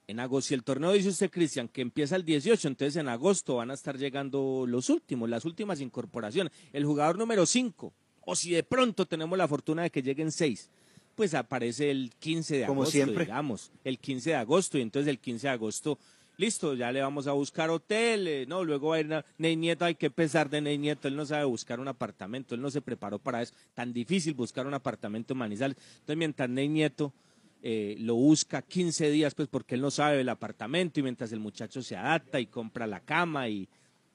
En 0.08 0.20
agosto, 0.20 0.50
si 0.50 0.54
el 0.54 0.64
torneo 0.64 0.92
dice 0.92 1.10
usted, 1.10 1.32
Cristian, 1.32 1.68
que 1.68 1.82
empieza 1.82 2.16
el 2.16 2.26
18, 2.26 2.68
entonces 2.68 2.98
en 2.98 3.08
agosto 3.08 3.56
van 3.56 3.72
a 3.72 3.76
estar 3.76 3.98
llegando 3.98 4.66
los 4.68 4.90
últimos, 4.90 5.30
las 5.30 5.46
últimas 5.46 5.80
incorporaciones. 5.80 6.52
El 6.74 6.86
jugador 6.86 7.18
número 7.18 7.46
5. 7.46 7.94
O 8.26 8.36
si 8.36 8.52
de 8.52 8.64
pronto 8.64 9.06
tenemos 9.06 9.38
la 9.38 9.48
fortuna 9.48 9.84
de 9.84 9.90
que 9.90 10.02
lleguen 10.02 10.32
6 10.32 10.70
pues 11.16 11.34
aparece 11.34 11.92
el 11.92 12.12
15 12.20 12.58
de 12.58 12.66
Como 12.66 12.82
agosto, 12.82 12.92
siempre. 12.92 13.26
digamos, 13.26 13.72
el 13.84 14.00
15 14.00 14.32
de 14.32 14.36
agosto, 14.38 14.78
y 14.78 14.82
entonces 14.82 15.10
el 15.10 15.20
15 15.20 15.48
de 15.48 15.54
agosto, 15.54 16.00
listo, 16.38 16.74
ya 16.74 16.92
le 16.92 17.02
vamos 17.02 17.28
a 17.28 17.34
buscar 17.34 17.70
hotel, 17.70 18.28
eh, 18.28 18.46
no, 18.48 18.64
luego 18.64 18.90
va 18.90 18.96
a 18.98 19.00
ir 19.00 19.26
Ney 19.38 19.56
Nieto, 19.56 19.86
hay 19.86 19.96
que 19.96 20.10
pesar 20.10 20.50
de 20.50 20.62
Ney 20.62 20.78
Nieto, 20.78 21.08
él 21.08 21.16
no 21.16 21.26
sabe 21.26 21.46
buscar 21.46 21.80
un 21.80 21.88
apartamento, 21.88 22.56
él 22.56 22.62
no 22.62 22.72
se 22.72 22.82
preparó 22.82 23.20
para 23.20 23.42
eso, 23.42 23.54
tan 23.74 23.94
difícil 23.94 24.34
buscar 24.34 24.66
un 24.68 24.74
apartamento 24.74 25.34
en 25.34 25.40
Manizales, 25.40 25.78
entonces 25.94 26.18
mientras 26.18 26.50
Ney 26.50 26.68
Nieto 26.68 27.14
eh, 27.62 27.96
lo 28.00 28.16
busca 28.16 28.62
15 28.62 29.12
días, 29.12 29.36
pues 29.36 29.48
porque 29.48 29.76
él 29.76 29.82
no 29.82 29.92
sabe 29.92 30.22
el 30.22 30.30
apartamento, 30.30 31.00
y 31.00 31.04
mientras 31.04 31.32
el 31.32 31.40
muchacho 31.40 31.82
se 31.82 31.96
adapta 31.96 32.40
y 32.40 32.48
compra 32.48 32.88
la 32.88 33.02
cama 33.02 33.48
y, 33.50 33.70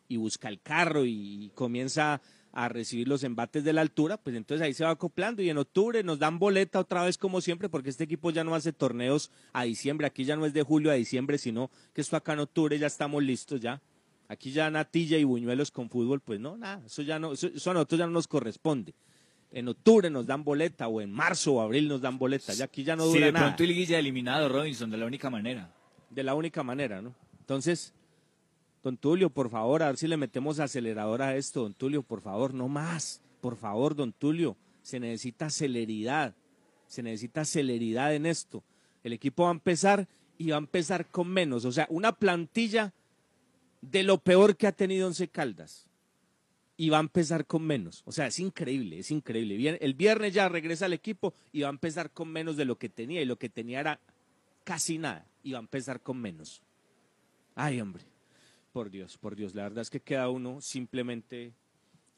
y 0.08 0.16
busca 0.16 0.48
el 0.48 0.60
carro 0.60 1.04
y 1.04 1.50
comienza 1.54 2.20
a 2.56 2.70
recibir 2.70 3.06
los 3.06 3.22
embates 3.22 3.64
de 3.64 3.74
la 3.74 3.82
altura, 3.82 4.16
pues 4.16 4.34
entonces 4.34 4.64
ahí 4.64 4.72
se 4.72 4.82
va 4.82 4.88
acoplando 4.88 5.42
y 5.42 5.50
en 5.50 5.58
octubre 5.58 6.02
nos 6.02 6.18
dan 6.18 6.38
boleta 6.38 6.80
otra 6.80 7.04
vez 7.04 7.18
como 7.18 7.42
siempre, 7.42 7.68
porque 7.68 7.90
este 7.90 8.04
equipo 8.04 8.30
ya 8.30 8.44
no 8.44 8.54
hace 8.54 8.72
torneos 8.72 9.30
a 9.52 9.64
diciembre, 9.64 10.06
aquí 10.06 10.24
ya 10.24 10.36
no 10.36 10.46
es 10.46 10.54
de 10.54 10.62
julio 10.62 10.90
a 10.90 10.94
diciembre, 10.94 11.36
sino 11.36 11.70
que 11.92 12.00
esto 12.00 12.16
acá 12.16 12.32
en 12.32 12.38
octubre 12.38 12.78
ya 12.78 12.86
estamos 12.86 13.22
listos 13.22 13.60
ya. 13.60 13.82
Aquí 14.28 14.52
ya 14.52 14.70
natilla 14.70 15.18
y 15.18 15.24
buñuelos 15.24 15.70
con 15.70 15.90
fútbol, 15.90 16.20
pues 16.20 16.40
no, 16.40 16.56
nada, 16.56 16.82
eso 16.86 17.02
ya 17.02 17.18
no, 17.18 17.34
eso, 17.34 17.48
eso 17.48 17.70
a 17.70 17.74
nosotros 17.74 17.98
ya 17.98 18.06
no 18.06 18.12
nos 18.12 18.26
corresponde. 18.26 18.94
En 19.52 19.68
octubre 19.68 20.08
nos 20.08 20.26
dan 20.26 20.42
boleta 20.42 20.88
o 20.88 21.02
en 21.02 21.12
marzo 21.12 21.56
o 21.56 21.60
abril 21.60 21.88
nos 21.88 22.00
dan 22.00 22.16
boleta, 22.18 22.54
ya 22.54 22.64
aquí 22.64 22.84
ya 22.84 22.96
no 22.96 23.04
dura 23.04 23.26
de 23.26 23.32
nada. 23.32 23.46
pronto 23.48 23.64
el 23.64 23.68
Liguilla 23.68 23.98
eliminado, 23.98 24.48
Robinson, 24.48 24.90
de 24.90 24.96
la 24.96 25.04
única 25.04 25.28
manera. 25.28 25.70
De 26.08 26.22
la 26.22 26.34
única 26.34 26.62
manera, 26.62 27.02
¿no? 27.02 27.14
Entonces, 27.38 27.92
don 28.86 28.96
Tulio, 28.96 29.30
por 29.30 29.50
favor, 29.50 29.82
a 29.82 29.86
ver 29.88 29.96
si 29.96 30.06
le 30.06 30.16
metemos 30.16 30.60
acelerador 30.60 31.20
a 31.20 31.36
esto, 31.36 31.62
don 31.62 31.74
Tulio, 31.74 32.04
por 32.04 32.20
favor, 32.20 32.54
no 32.54 32.68
más. 32.68 33.20
Por 33.40 33.56
favor, 33.56 33.96
don 33.96 34.12
Tulio, 34.12 34.56
se 34.80 35.00
necesita 35.00 35.50
celeridad. 35.50 36.36
Se 36.86 37.02
necesita 37.02 37.44
celeridad 37.44 38.14
en 38.14 38.26
esto. 38.26 38.62
El 39.02 39.12
equipo 39.12 39.42
va 39.42 39.48
a 39.48 39.52
empezar 39.54 40.06
y 40.38 40.50
va 40.50 40.56
a 40.56 40.60
empezar 40.60 41.06
con 41.06 41.26
menos. 41.26 41.64
O 41.64 41.72
sea, 41.72 41.88
una 41.90 42.12
plantilla 42.12 42.92
de 43.80 44.04
lo 44.04 44.18
peor 44.18 44.56
que 44.56 44.68
ha 44.68 44.72
tenido 44.72 45.08
Once 45.08 45.26
Caldas. 45.26 45.88
Y 46.76 46.90
va 46.90 46.98
a 46.98 47.00
empezar 47.00 47.44
con 47.44 47.64
menos. 47.64 48.02
O 48.04 48.12
sea, 48.12 48.28
es 48.28 48.38
increíble, 48.38 49.00
es 49.00 49.10
increíble. 49.10 49.78
El 49.80 49.94
viernes 49.94 50.32
ya 50.32 50.48
regresa 50.48 50.84
al 50.84 50.92
equipo 50.92 51.34
y 51.50 51.62
va 51.62 51.68
a 51.68 51.70
empezar 51.70 52.12
con 52.12 52.28
menos 52.28 52.56
de 52.56 52.66
lo 52.66 52.78
que 52.78 52.88
tenía. 52.88 53.20
Y 53.20 53.24
lo 53.24 53.36
que 53.36 53.48
tenía 53.48 53.80
era 53.80 53.98
casi 54.62 54.96
nada. 54.96 55.26
Y 55.42 55.50
va 55.50 55.58
a 55.58 55.62
empezar 55.62 56.00
con 56.00 56.18
menos. 56.18 56.62
Ay, 57.56 57.80
hombre. 57.80 58.04
Por 58.76 58.90
Dios, 58.90 59.16
por 59.16 59.34
Dios. 59.34 59.54
La 59.54 59.62
verdad 59.62 59.80
es 59.80 59.88
que 59.88 60.00
queda 60.00 60.28
uno 60.28 60.60
simplemente 60.60 61.54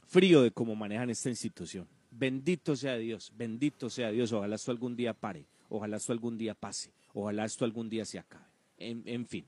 frío 0.09 0.43
de 0.43 0.51
cómo 0.51 0.75
manejan 0.75 1.09
esta 1.09 1.29
institución. 1.29 1.87
Bendito 2.11 2.75
sea 2.75 2.97
Dios, 2.97 3.33
bendito 3.37 3.89
sea 3.89 4.11
Dios. 4.11 4.33
Ojalá 4.33 4.57
esto 4.57 4.73
algún 4.73 4.97
día 4.97 5.15
pare, 5.15 5.47
ojalá 5.69 5.99
esto 5.99 6.13
algún 6.13 6.37
día 6.37 6.57
pase, 6.57 6.91
ojalá 7.15 7.45
esto 7.45 7.65
algún 7.65 7.89
día 7.89 8.05
se 8.05 8.19
acabe. 8.19 8.45
En, 8.77 9.25
fin. 9.27 9.47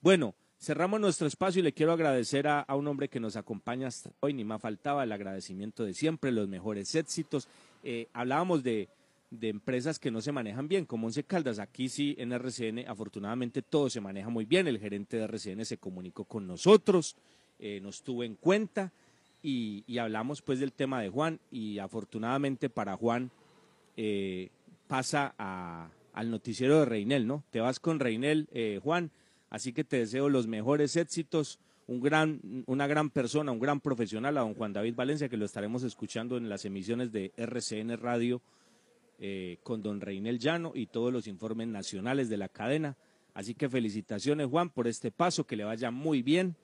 Bueno, 0.00 0.34
cerramos 0.58 1.00
nuestro 1.00 1.28
espacio 1.28 1.60
y 1.60 1.62
le 1.62 1.72
quiero 1.72 1.92
agradecer 1.92 2.48
a, 2.48 2.62
a 2.62 2.74
un 2.74 2.88
hombre 2.88 3.08
que 3.08 3.20
nos 3.20 3.36
acompaña 3.36 3.86
hasta 3.86 4.10
hoy. 4.18 4.34
Ni 4.34 4.42
más 4.42 4.60
faltaba 4.60 5.04
el 5.04 5.12
agradecimiento 5.12 5.84
de 5.84 5.94
siempre, 5.94 6.32
los 6.32 6.48
mejores 6.48 6.96
éxitos 6.96 7.46
eh, 7.84 8.08
hablábamos 8.12 8.64
de, 8.64 8.88
de 9.30 9.48
empresas 9.48 9.98
que 9.98 10.10
no 10.10 10.20
se 10.20 10.32
manejan 10.32 10.68
bien, 10.68 10.84
como 10.84 11.06
Once 11.06 11.22
Caldas. 11.24 11.58
Aquí 11.58 11.88
sí, 11.88 12.14
en 12.18 12.32
RCN, 12.32 12.88
afortunadamente 12.88 13.62
todo 13.62 13.88
se 13.88 14.00
maneja 14.00 14.28
muy 14.28 14.44
bien. 14.44 14.66
El 14.66 14.78
gerente 14.78 15.16
de 15.16 15.24
RCN 15.24 15.64
se 15.64 15.78
comunicó 15.78 16.24
con 16.24 16.46
nosotros, 16.46 17.16
eh, 17.58 17.80
nos 17.80 18.02
tuvo 18.02 18.24
en 18.24 18.34
cuenta 18.34 18.92
y, 19.42 19.98
hablamos 19.98 20.42
pues 20.42 20.60
del 20.60 20.72
tema 20.72 21.00
de 21.00 21.08
Juan 21.08 21.40
y 21.50 21.78
afortunadamente 21.78 22.68
para 22.68 22.96
Juan 22.96 23.30
eh, 23.96 24.50
pasa 24.88 25.34
al 26.12 26.30
noticiero 26.30 26.80
de 26.80 26.84
Reinel, 26.84 27.26
¿no? 27.26 27.44
Te 27.50 27.60
vas 27.60 27.80
con 27.80 28.00
Reinel, 28.00 28.48
eh, 28.52 28.80
Juan, 28.82 29.10
así 29.48 29.72
que 29.72 29.84
te 29.84 29.98
deseo 29.98 30.28
los 30.28 30.46
mejores 30.46 30.96
éxitos, 30.96 31.58
un 31.86 32.00
gran, 32.00 32.40
una 32.66 32.86
gran 32.86 33.10
persona, 33.10 33.52
un 33.52 33.60
gran 33.60 33.80
profesional, 33.80 34.36
a 34.36 34.40
don 34.40 34.54
Juan 34.54 34.72
David 34.72 34.94
Valencia, 34.94 35.28
que 35.28 35.36
lo 35.36 35.44
estaremos 35.44 35.82
escuchando 35.82 36.36
en 36.36 36.48
las 36.48 36.64
emisiones 36.64 37.12
de 37.12 37.32
RCN 37.36 37.96
Radio 37.98 38.42
eh, 39.22 39.58
con 39.62 39.82
don 39.82 40.00
Reinel 40.00 40.38
Llano 40.38 40.72
y 40.74 40.86
todos 40.86 41.12
los 41.12 41.26
informes 41.26 41.68
nacionales 41.68 42.30
de 42.30 42.38
la 42.38 42.48
cadena. 42.48 42.96
Así 43.34 43.54
que 43.54 43.68
felicitaciones, 43.68 44.46
Juan, 44.46 44.70
por 44.70 44.88
este 44.88 45.10
paso, 45.10 45.46
que 45.46 45.56
le 45.56 45.64
vaya 45.64 45.90
muy 45.90 46.22
bien. 46.22 46.56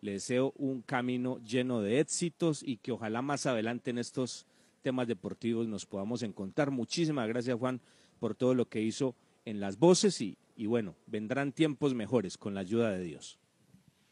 Le 0.00 0.12
deseo 0.12 0.54
un 0.56 0.80
camino 0.80 1.38
lleno 1.44 1.82
de 1.82 2.00
éxitos 2.00 2.62
y 2.62 2.78
que 2.78 2.92
ojalá 2.92 3.20
más 3.20 3.46
adelante 3.46 3.90
en 3.90 3.98
estos 3.98 4.46
temas 4.80 5.06
deportivos 5.06 5.68
nos 5.68 5.86
podamos 5.86 6.22
encontrar. 6.22 6.70
Muchísimas 6.70 7.28
gracias, 7.28 7.58
Juan, 7.58 7.80
por 8.20 8.34
todo 8.34 8.54
lo 8.54 8.68
que 8.68 8.80
hizo 8.80 9.14
en 9.44 9.60
las 9.60 9.78
voces 9.78 10.20
y, 10.20 10.38
y 10.56 10.66
bueno, 10.66 10.94
vendrán 11.06 11.52
tiempos 11.52 11.94
mejores 11.94 12.38
con 12.38 12.54
la 12.54 12.60
ayuda 12.60 12.90
de 12.90 13.04
Dios. 13.04 13.38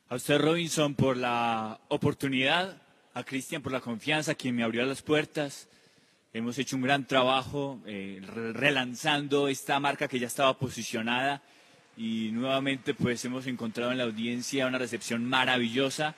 A 0.09 0.16
usted, 0.16 0.38
Robinson, 0.38 0.94
por 0.94 1.16
la 1.16 1.80
oportunidad, 1.88 2.82
a 3.14 3.24
Cristian 3.24 3.62
por 3.62 3.72
la 3.72 3.80
confianza, 3.80 4.34
quien 4.34 4.55
me 4.55 4.62
abrió 4.62 4.84
las 4.84 5.03
puertas. 5.03 5.68
Hemos 6.33 6.59
hecho 6.59 6.77
un 6.77 6.83
gran 6.83 7.07
trabajo 7.07 7.81
eh, 7.87 8.20
re- 8.22 8.53
relanzando 8.53 9.49
esta 9.49 9.81
marca 9.81 10.07
que 10.09 10.18
ya 10.18 10.27
estaba 10.27 10.59
posicionada 10.59 11.43
y 11.97 12.31
nuevamente 12.33 12.93
pues 12.93 13.24
hemos 13.24 13.47
encontrado 13.47 13.91
en 13.91 13.99
la 13.99 14.05
audiencia 14.05 14.66
una 14.66 14.77
recepción 14.79 15.24
maravillosa 15.24 16.14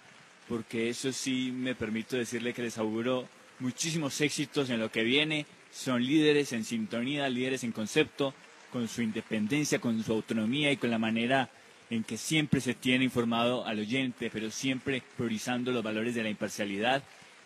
porque 0.49 0.89
eso 0.89 1.13
sí 1.13 1.53
me 1.55 1.75
permito 1.75 2.17
decirle 2.17 2.53
que 2.53 2.63
les 2.63 2.79
auguro 2.79 3.29
muchísimos 3.61 4.21
éxitos 4.21 4.71
en 4.71 4.81
lo 4.81 4.91
que 4.91 5.05
viene. 5.05 5.47
Son 5.71 6.05
líderes 6.05 6.53
en 6.53 6.65
sintonía, 6.65 7.29
líderes 7.29 7.63
en 7.63 7.73
concepto, 7.73 8.35
con 8.73 8.89
su 8.89 9.03
independencia, 9.03 9.79
con 9.79 10.03
su 10.03 10.13
autonomía 10.13 10.73
y 10.73 10.79
con 10.79 10.91
la 10.91 10.99
manera 10.99 11.51
en 11.91 12.03
que 12.03 12.17
siempre 12.17 12.61
se 12.61 12.75
tiene 12.75 13.05
informado 13.05 13.67
al 13.67 13.79
oyente, 13.79 14.31
pero 14.33 14.51
siempre 14.51 15.03
priorizando 15.17 15.71
los 15.71 15.83
valores 15.83 16.15
de 16.15 16.23
la 16.23 16.31
imparcialidad 16.31 17.03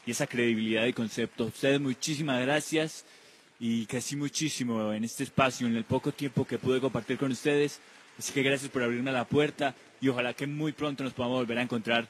y 0.06 0.10
esa 0.10 0.26
credibilidad 0.26 0.84
de 0.84 0.94
concepto. 0.94 1.46
Ustedes 1.46 1.80
muchísimas 1.80 2.40
gracias 2.42 3.04
y 3.60 3.86
crecí 3.86 4.16
muchísimo 4.16 4.92
en 4.92 5.04
este 5.04 5.24
espacio, 5.24 5.66
en 5.66 5.76
el 5.76 5.84
poco 5.84 6.12
tiempo 6.12 6.44
que 6.44 6.58
pude 6.58 6.80
compartir 6.80 7.18
con 7.18 7.30
ustedes. 7.30 7.80
Así 8.18 8.32
que 8.32 8.42
gracias 8.42 8.70
por 8.70 8.82
abrirme 8.82 9.12
la 9.12 9.24
puerta 9.24 9.74
y 10.00 10.08
ojalá 10.08 10.34
que 10.34 10.46
muy 10.46 10.72
pronto 10.72 11.04
nos 11.04 11.12
podamos 11.12 11.38
volver 11.38 11.58
a 11.58 11.62
encontrar 11.62 12.08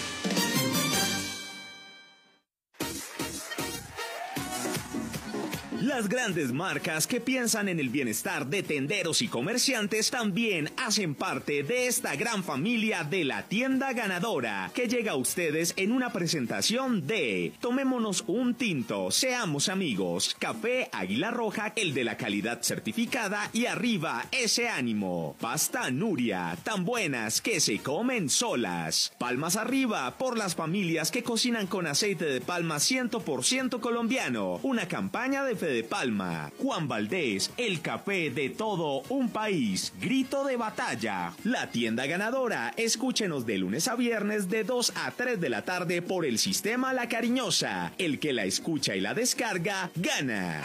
Las 5.97 6.11
grandes 6.11 6.53
marcas 6.53 7.07
que 7.07 7.23
piensan 7.23 7.71
en 7.71 7.81
el 7.81 7.89
bienestar 7.89 8.47
de 8.49 8.63
tenderos 8.63 9.23
y 9.23 9.29
comerciantes 9.29 10.11
también 10.11 10.69
hacen 10.77 11.15
parte 11.15 11.63
de 11.63 11.87
esta 11.87 12.15
gran 12.17 12.45
familia 12.45 13.03
de 13.03 13.25
la 13.25 13.45
tienda 13.45 13.95
ganadora 13.95 14.71
que 14.75 14.89
llega 14.89 15.13
a 15.13 15.17
ustedes 15.17 15.73
en 15.79 15.93
una 15.93 16.13
presentación 16.13 17.07
de 17.07 17.55
Tomémonos 17.63 18.25
un 18.27 18.55
tinto, 18.57 19.11
seamos 19.11 19.71
amigos, 19.71 20.37
Café 20.39 20.91
Águila 20.93 21.31
Roja, 21.31 21.73
el 21.77 21.95
de 21.95 22.05
la 22.05 22.19
calidad 22.19 22.61
certificada 22.61 23.49
y 23.55 23.65
arriba 23.65 24.27
ese 24.33 24.69
ánimo. 24.69 25.35
Pasta 25.41 25.91
Nuria, 25.91 26.59
tan 26.63 26.85
buenas 26.85 27.41
que 27.41 27.59
se 27.59 27.79
comen 27.79 28.29
solas. 28.29 29.15
Palmas 29.19 29.57
arriba 29.57 30.19
por 30.19 30.37
las 30.37 30.57
familias 30.57 31.11
que 31.11 31.23
cocinan 31.23 31.67
con 31.67 31.87
aceite 31.87 32.27
de 32.27 32.43
palma 32.43 32.77
100% 32.77 33.81
colombiano. 33.81 34.61
Una 34.63 34.89
campaña 34.89 35.43
de 35.43 35.57
Fede 35.57 35.86
Palma. 35.87 36.53
Juan 36.59 36.89
Valdés, 36.89 37.51
el 37.57 37.81
café 37.81 38.31
de 38.31 38.51
todo 38.51 39.03
un 39.09 39.31
país. 39.31 39.93
Grito 40.01 40.45
de 40.45 40.57
batalla. 40.57 41.33
La 41.45 41.71
tienda 41.71 42.07
ganadora. 42.07 42.73
Escúchenos 42.77 43.47
de 43.47 43.59
lunes 43.59 43.89
a 43.89 43.97
viernes 43.97 44.49
de 44.51 44.65
2 44.65 44.93
a 44.97 45.11
3 45.11 45.41
de 45.41 45.49
la 45.49 45.63
tarde 45.63 46.03
por 46.03 46.25
el 46.27 46.39
sistema 46.39 46.93
La 46.93 47.09
Cariñosa. 47.09 47.93
El 47.99 48.19
que 48.19 48.33
la 48.33 48.45
escucha 48.45 48.95
y 48.95 49.01
la 49.01 49.15
descarga, 49.15 49.91
gana. 49.95 50.63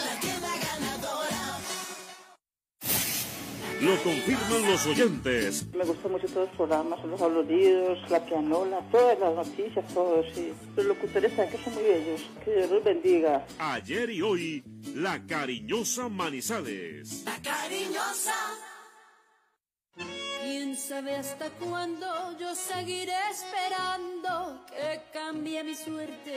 Lo 3.82 3.98
confirman 4.04 4.68
los 4.68 4.86
oyentes. 4.86 5.66
Me 5.74 5.84
gustan 5.84 6.12
mucho 6.12 6.28
todos 6.28 6.48
los 6.48 6.56
programas, 6.56 7.04
los 7.04 7.20
aludidos, 7.20 7.98
la 8.12 8.24
pianola, 8.24 8.80
todas 8.92 9.20
las 9.20 9.36
noticias, 9.36 9.84
todo, 9.92 10.24
sí. 10.36 10.54
Los 10.76 10.86
locutores 10.86 11.34
saben 11.34 11.50
que 11.50 11.58
son 11.64 11.74
muy 11.74 11.84
bellos. 11.84 12.22
Que 12.46 12.58
Dios 12.58 12.70
los 12.70 12.84
bendiga. 12.84 13.46
Ayer 13.58 14.12
y 14.12 14.22
hoy, 14.22 14.64
la 14.94 15.26
cariñosa 15.26 16.10
Manizales. 16.10 17.26
Cariñosa. 17.44 18.71
¿Quién 20.42 20.76
sabe 20.76 21.16
hasta 21.16 21.52
cuándo 21.52 22.08
yo 22.40 22.56
seguiré 22.56 23.14
esperando 23.30 24.66
que 24.66 25.02
cambie 25.14 25.64
mi 25.64 25.76
suerte 25.76 26.36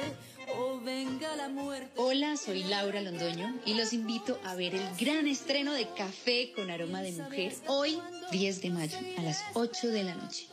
o 0.59 0.79
venga 0.79 1.35
la 1.37 1.49
muerte? 1.49 1.93
Hola, 1.97 2.37
soy 2.37 2.65
Laura 2.65 3.01
Londoño 3.01 3.55
y 3.65 3.73
los 3.73 3.95
invito 3.95 4.39
a 4.45 4.55
ver 4.57 4.75
el 4.75 4.87
gran 4.97 5.27
estreno 5.27 5.73
de 5.73 5.89
Café 5.97 6.53
con 6.55 6.71
Aroma 6.71 7.01
de 7.01 7.13
Mujer 7.13 7.55
hoy, 7.67 7.99
10 8.31 8.61
de 8.61 8.71
mayo, 8.71 8.99
a 9.17 9.23
las 9.23 9.43
8 9.55 9.89
de 9.89 10.05
la 10.05 10.15
noche. 10.15 10.49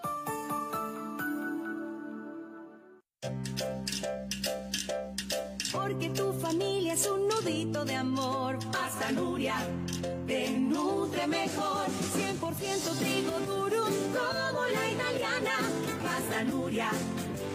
Porque 5.73 6.09
tu 6.09 6.31
familia 6.33 6.93
es 6.93 7.05
un 7.05 7.27
nudito 7.27 7.83
de 7.83 7.95
amor. 7.95 8.59
Pasta 8.71 9.11
Nuria 9.11 9.55
te 10.25 10.49
nutre 10.51 11.27
mejor. 11.27 11.87
100% 12.41 12.97
trigo 12.97 13.39
durum 13.45 13.93
como 14.15 14.65
la 14.65 14.89
italiana. 14.89 15.51
Pasta 16.01 16.43
Nuria, 16.43 16.89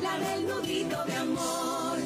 la 0.01 0.17
del 0.17 0.47
nudito 0.47 1.05
de 1.07 1.17
amor. 1.17 2.06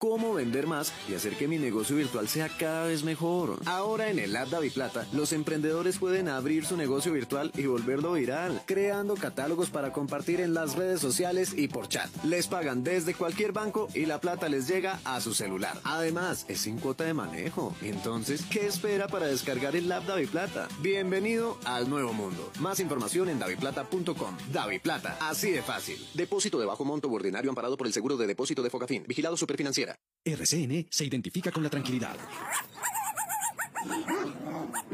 Cómo 0.00 0.32
vender 0.32 0.66
más 0.66 0.94
y 1.10 1.14
hacer 1.14 1.36
que 1.36 1.46
mi 1.46 1.58
negocio 1.58 1.94
virtual 1.94 2.26
sea 2.26 2.48
cada 2.48 2.86
vez 2.86 3.04
mejor. 3.04 3.60
Ahora 3.66 4.08
en 4.08 4.18
el 4.18 4.34
App 4.34 4.48
Plata, 4.72 5.06
los 5.12 5.32
emprendedores 5.34 5.98
pueden 5.98 6.28
abrir 6.28 6.64
su 6.64 6.76
negocio 6.78 7.12
virtual 7.12 7.52
y 7.54 7.66
volverlo 7.66 8.12
viral, 8.12 8.62
creando 8.64 9.14
catálogos 9.14 9.68
para 9.68 9.92
compartir 9.92 10.40
en 10.40 10.54
las 10.54 10.74
redes 10.74 11.00
sociales 11.00 11.52
y 11.54 11.68
por 11.68 11.86
chat. 11.88 12.10
Les 12.24 12.48
pagan 12.48 12.82
desde 12.82 13.12
cualquier 13.12 13.52
banco 13.52 13.88
y 13.94 14.06
la 14.06 14.20
plata 14.20 14.48
les 14.48 14.66
llega 14.66 14.98
a 15.04 15.20
su 15.20 15.34
celular. 15.34 15.78
Además, 15.84 16.46
es 16.48 16.60
sin 16.60 16.78
cuota 16.78 17.04
de 17.04 17.12
manejo. 17.12 17.76
Entonces, 17.82 18.42
¿qué 18.50 18.66
espera 18.66 19.06
para 19.06 19.26
descargar 19.26 19.76
el 19.76 19.92
App 19.92 20.06
Plata? 20.30 20.66
Bienvenido 20.80 21.58
al 21.64 21.90
nuevo 21.90 22.14
mundo. 22.14 22.50
Más 22.58 22.80
información 22.80 23.28
en 23.28 23.38
daviplata.com. 23.38 24.36
Plata, 24.82 25.18
así 25.20 25.50
de 25.50 25.60
fácil. 25.60 25.98
Depósito 26.14 26.58
de 26.58 26.64
bajo 26.64 26.86
monto 26.86 27.10
ordinario 27.10 27.50
amparado 27.50 27.76
por 27.76 27.86
el 27.86 27.92
seguro 27.92 28.16
de 28.16 28.26
depósito 28.26 28.62
de 28.62 28.70
Focafín. 28.70 29.04
Vigilado 29.06 29.36
Superfinanciera. 29.36 29.99
RCN 30.24 30.86
se 30.90 31.04
identifica 31.04 31.50
con 31.50 31.62
la 31.62 31.70
tranquilidad. 31.70 32.16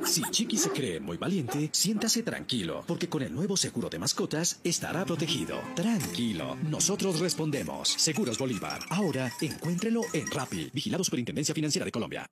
Si 0.05 0.23
Chiqui 0.23 0.57
se 0.57 0.71
cree 0.71 1.01
muy 1.01 1.17
valiente, 1.17 1.69
siéntase 1.73 2.23
tranquilo, 2.23 2.85
porque 2.87 3.09
con 3.09 3.23
el 3.23 3.35
nuevo 3.35 3.57
seguro 3.57 3.89
de 3.91 3.99
mascotas 3.99 4.61
estará 4.63 5.05
protegido. 5.05 5.61
Tranquilo, 5.75 6.57
nosotros 6.71 7.19
respondemos. 7.19 7.89
Seguros 7.89 8.39
Bolívar. 8.39 8.81
Ahora 8.91 9.33
encuéntrelo 9.41 10.03
en 10.13 10.31
Rappi. 10.31 10.71
Vigilado 10.73 11.03
Superintendencia 11.03 11.55
Financiera 11.55 11.85
de 11.85 11.93
Colombia. 11.93 12.27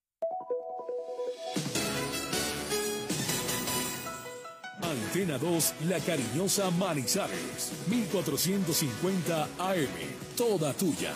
Antena 4.81 5.39
2, 5.39 5.75
La 5.89 5.99
Cariñosa 5.99 6.71
Manizales, 6.71 7.73
1450 7.89 9.49
AM, 9.59 9.89
toda 10.37 10.73
tuya. 10.75 11.13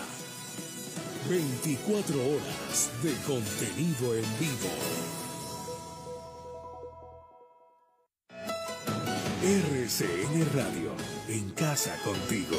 24 1.28 2.16
horas 2.16 2.90
de 3.02 3.12
contenido 3.26 4.14
en 4.14 4.24
vivo. 4.40 4.70
RCN 9.42 10.46
Radio, 10.54 10.92
en 11.28 11.50
casa 11.50 11.94
contigo. 12.02 12.56